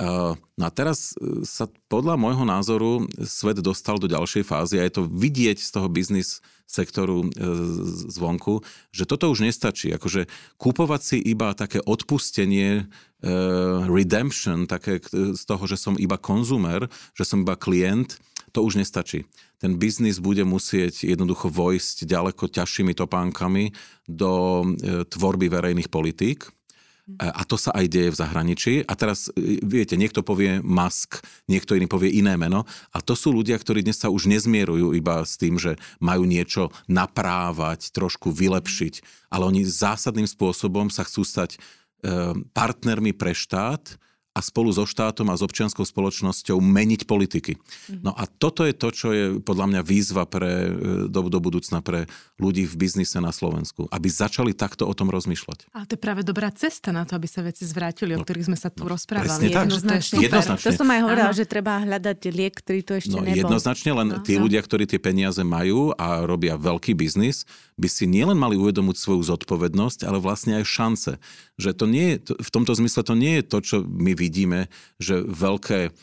No 0.00 0.64
a 0.64 0.72
teraz 0.72 1.12
e, 1.20 1.44
sa 1.44 1.68
podľa 1.92 2.16
môjho 2.16 2.48
názoru 2.48 3.04
svet 3.20 3.60
dostal 3.60 4.00
do 4.00 4.08
ďalšej 4.08 4.44
fázy 4.48 4.80
a 4.80 4.86
je 4.88 4.96
to 4.96 5.02
vidieť 5.04 5.60
z 5.60 5.70
toho 5.76 5.92
biznis 5.92 6.40
sektoru 6.64 7.28
e, 7.28 7.28
zvonku, 8.08 8.64
že 8.96 9.04
toto 9.04 9.28
už 9.28 9.44
nestačí. 9.44 9.92
Akože 9.92 10.24
kúpovať 10.56 11.00
si 11.04 11.16
iba 11.20 11.52
také 11.52 11.84
odpustenie, 11.84 12.88
e, 12.88 13.32
redemption, 13.92 14.64
také 14.64 15.04
z 15.12 15.42
toho, 15.44 15.64
že 15.68 15.76
som 15.76 16.00
iba 16.00 16.16
konzumer, 16.16 16.88
že 17.12 17.28
som 17.28 17.44
iba 17.44 17.60
klient, 17.60 18.16
to 18.56 18.64
už 18.64 18.80
nestačí. 18.80 19.28
Ten 19.60 19.76
biznis 19.76 20.16
bude 20.16 20.48
musieť 20.48 21.04
jednoducho 21.04 21.52
vojsť 21.52 22.08
ďaleko 22.08 22.48
ťažšími 22.48 22.96
topánkami 22.96 23.76
do 24.08 24.64
tvorby 25.06 25.46
verejných 25.52 25.92
politík 25.92 26.50
a 27.18 27.42
to 27.48 27.56
sa 27.58 27.74
aj 27.74 27.86
deje 27.88 28.10
v 28.12 28.20
zahraničí. 28.20 28.72
A 28.84 28.92
teraz, 28.94 29.32
e, 29.34 29.58
viete, 29.64 29.96
niekto 29.96 30.22
povie 30.22 30.60
Musk, 30.60 31.24
niekto 31.50 31.74
iný 31.74 31.88
povie 31.88 32.14
iné 32.14 32.36
meno. 32.36 32.68
A 32.94 33.02
to 33.02 33.16
sú 33.16 33.32
ľudia, 33.34 33.56
ktorí 33.56 33.82
dnes 33.82 33.98
sa 33.98 34.12
už 34.12 34.28
nezmierujú 34.28 34.92
iba 34.94 35.24
s 35.24 35.34
tým, 35.40 35.56
že 35.56 35.80
majú 35.98 36.28
niečo 36.28 36.68
naprávať, 36.86 37.90
trošku 37.90 38.30
vylepšiť, 38.30 39.26
ale 39.32 39.48
oni 39.48 39.66
zásadným 39.66 40.28
spôsobom 40.28 40.92
sa 40.92 41.02
chcú 41.02 41.24
stať 41.24 41.56
e, 41.56 41.58
partnermi 42.52 43.16
pre 43.16 43.32
štát 43.32 43.98
a 44.30 44.38
spolu 44.38 44.70
so 44.70 44.86
štátom 44.86 45.26
a 45.26 45.34
s 45.34 45.42
občianskou 45.42 45.82
spoločnosťou 45.82 46.62
meniť 46.62 47.02
politiky. 47.10 47.58
Mhm. 47.58 48.06
No 48.06 48.14
a 48.14 48.30
toto 48.30 48.62
je 48.62 48.70
to, 48.70 48.88
čo 48.94 49.08
je 49.10 49.24
podľa 49.42 49.66
mňa 49.74 49.80
výzva 49.82 50.22
pre, 50.22 50.70
e, 50.70 51.10
do, 51.10 51.20
do 51.26 51.38
budúcna 51.42 51.82
pre 51.82 52.06
ľudí 52.38 52.62
v 52.62 52.74
biznise 52.78 53.18
na 53.18 53.34
Slovensku. 53.34 53.90
Aby 53.90 54.06
začali 54.06 54.54
takto 54.54 54.86
o 54.86 54.94
tom 54.94 55.10
rozmýšľať. 55.10 55.74
Ale 55.74 55.84
to 55.90 55.98
je 55.98 56.00
práve 56.00 56.22
dobrá 56.22 56.54
cesta 56.54 56.94
na 56.94 57.02
to, 57.02 57.18
aby 57.18 57.26
sa 57.26 57.42
veci 57.42 57.66
zvrátili, 57.66 58.14
o 58.14 58.22
no, 58.22 58.24
ktorých 58.24 58.46
sme 58.46 58.58
sa 58.58 58.70
tu 58.70 58.86
no, 58.86 58.94
rozprávali. 58.94 59.50
tak. 59.50 59.66
Jednoznačne. 59.66 60.16
jednoznačne. 60.22 60.66
To 60.70 60.72
som 60.78 60.88
aj 60.94 61.00
hovorila, 61.02 61.32
že 61.34 61.44
treba 61.50 61.82
hľadať 61.82 62.18
liek, 62.30 62.54
ktorý 62.54 62.80
to 62.86 62.92
ešte 63.02 63.16
no, 63.18 63.26
nebol. 63.26 63.50
Jednoznačne, 63.50 63.90
len 63.98 64.08
no, 64.14 64.22
tí 64.22 64.38
no. 64.38 64.46
ľudia, 64.46 64.62
ktorí 64.62 64.86
tie 64.86 65.02
peniaze 65.02 65.42
majú 65.42 65.90
a 65.98 66.22
robia 66.22 66.54
veľký 66.54 66.94
biznis, 66.94 67.42
by 67.74 67.88
si 67.90 68.06
nielen 68.06 68.38
mali 68.38 68.54
uvedomiť 68.54 68.94
svoju 68.94 69.26
zodpovednosť, 69.26 70.06
ale 70.06 70.22
vlastne 70.22 70.60
aj 70.60 70.64
šance. 70.68 71.12
Že 71.56 71.70
to 71.74 71.84
nie 71.88 72.06
je, 72.14 72.36
v 72.36 72.50
tomto 72.52 72.76
zmysle 72.76 73.02
to 73.02 73.16
nie 73.16 73.40
je 73.40 73.44
to, 73.48 73.58
čo 73.64 73.76
my 73.82 74.12
vidíme, 74.20 74.68
že 75.00 75.24
veľké 75.24 75.96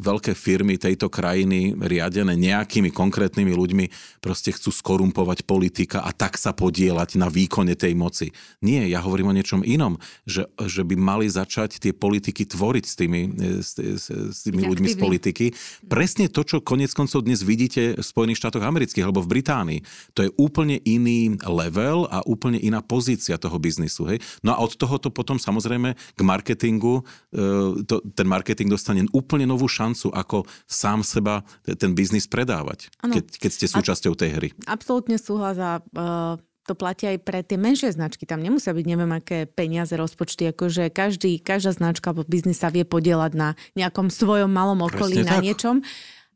veľké 0.00 0.34
firmy 0.34 0.76
tejto 0.76 1.06
krajiny, 1.06 1.74
riadené 1.78 2.34
nejakými 2.34 2.90
konkrétnymi 2.90 3.52
ľuďmi, 3.54 3.84
proste 4.20 4.52
chcú 4.52 4.70
skorumpovať 4.70 5.48
politika 5.48 6.02
a 6.04 6.10
tak 6.10 6.36
sa 6.36 6.52
podielať 6.52 7.16
na 7.16 7.30
výkone 7.30 7.78
tej 7.78 7.94
moci. 7.96 8.34
Nie, 8.60 8.86
ja 8.90 9.00
hovorím 9.00 9.32
o 9.32 9.36
niečom 9.36 9.62
inom, 9.64 9.96
že, 10.26 10.46
že 10.66 10.82
by 10.84 10.94
mali 10.98 11.26
začať 11.30 11.80
tie 11.80 11.92
politiky 11.96 12.44
tvoriť 12.44 12.84
s 12.84 12.94
tými, 12.96 13.20
e, 13.30 13.64
s, 13.64 13.76
s, 13.76 14.06
s 14.10 14.38
tými 14.44 14.64
ľuďmi 14.66 14.88
z 14.92 14.96
politiky. 14.96 15.46
Presne 15.86 16.28
to, 16.28 16.44
čo 16.44 16.64
konec 16.64 16.92
koncov 16.92 17.24
dnes 17.24 17.40
vidíte 17.44 17.96
v 17.96 18.04
Spojených 18.04 18.40
štátoch 18.40 18.64
amerických 18.64 19.04
alebo 19.06 19.24
v 19.24 19.40
Británii. 19.40 19.80
To 20.16 20.24
je 20.24 20.30
úplne 20.36 20.80
iný 20.84 21.36
level 21.44 22.08
a 22.08 22.24
úplne 22.24 22.60
iná 22.60 22.84
pozícia 22.84 23.40
toho 23.40 23.56
biznisu. 23.56 24.08
Hej? 24.08 24.18
No 24.44 24.56
a 24.56 24.60
od 24.60 24.76
tohoto 24.76 25.08
potom 25.12 25.36
samozrejme 25.40 25.96
k 25.96 26.20
marketingu, 26.20 27.02
e, 27.32 27.84
to, 27.84 28.00
ten 28.12 28.28
marketing 28.28 28.72
dostane 28.72 29.04
úplne 29.10 29.48
novú 29.48 29.59
šancu, 29.66 30.12
ako 30.12 30.46
sám 30.68 31.02
seba 31.02 31.42
ten 31.64 31.96
biznis 31.96 32.30
predávať, 32.30 32.92
keď, 33.00 33.24
keď 33.36 33.50
ste 33.50 33.66
súčasťou 33.66 34.14
tej 34.14 34.30
hry. 34.36 34.48
Absolútne 34.68 35.18
súhlas 35.18 35.58
a 35.58 35.80
uh, 35.82 36.36
to 36.68 36.78
platí 36.78 37.10
aj 37.10 37.18
pre 37.26 37.42
tie 37.42 37.58
menšie 37.58 37.90
značky. 37.90 38.28
Tam 38.28 38.38
nemusia 38.38 38.70
byť 38.70 38.86
neviem 38.86 39.10
aké 39.10 39.50
peniaze, 39.50 39.90
rozpočty, 39.98 40.46
akože 40.54 40.94
každý, 40.94 41.42
každá 41.42 41.74
značka 41.74 42.14
alebo 42.14 42.22
biznis 42.28 42.62
sa 42.62 42.70
vie 42.70 42.86
podielať 42.86 43.32
na 43.34 43.48
nejakom 43.74 44.06
svojom 44.06 44.46
malom 44.46 44.86
okolí, 44.86 45.24
Presne 45.24 45.30
na 45.34 45.36
tak. 45.40 45.44
niečom. 45.44 45.76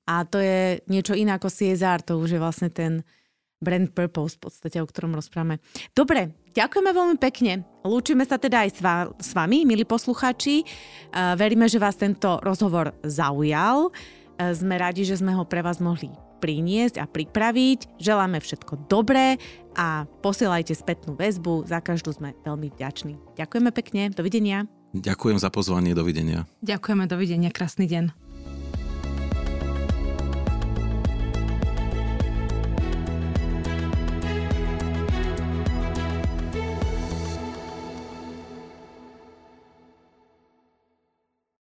A 0.05 0.27
to 0.27 0.43
je 0.43 0.85
niečo 0.91 1.16
iné 1.16 1.39
ako 1.39 1.49
CSR, 1.49 2.05
to 2.05 2.20
už 2.20 2.37
je 2.37 2.41
vlastne 2.43 2.68
ten 2.68 3.07
brand 3.65 3.89
purpose 3.89 4.37
v 4.37 4.47
podstate, 4.47 4.77
o 4.79 4.87
ktorom 4.87 5.17
rozprávame. 5.17 5.65
Dobre, 5.97 6.37
ďakujeme 6.53 6.91
veľmi 6.93 7.17
pekne. 7.17 7.65
Lúčime 7.83 8.29
sa 8.29 8.37
teda 8.37 8.69
aj 8.69 8.85
s 9.17 9.31
vami, 9.33 9.65
milí 9.65 9.89
posluchači. 9.89 10.62
Veríme, 11.41 11.67
že 11.67 11.81
vás 11.81 11.97
tento 11.97 12.39
rozhovor 12.45 12.93
zaujal. 13.01 13.89
Sme 14.37 14.77
radi, 14.77 15.09
že 15.09 15.17
sme 15.19 15.33
ho 15.33 15.49
pre 15.49 15.65
vás 15.65 15.81
mohli 15.81 16.12
priniesť 16.45 17.01
a 17.01 17.09
pripraviť. 17.09 17.97
Želáme 17.97 18.37
všetko 18.37 18.85
dobré 18.91 19.41
a 19.73 20.05
posielajte 20.21 20.77
spätnú 20.77 21.17
väzbu. 21.17 21.65
Za 21.65 21.81
každú 21.81 22.12
sme 22.12 22.37
veľmi 22.45 22.69
vďační. 22.77 23.17
Ďakujeme 23.41 23.71
pekne. 23.73 24.12
Dovidenia. 24.12 24.69
Ďakujem 24.93 25.41
za 25.41 25.49
pozvanie. 25.49 25.97
Dovidenia. 25.97 26.45
Ďakujeme. 26.61 27.09
Dovidenia. 27.09 27.49
Krásny 27.49 27.89
deň. 27.89 28.24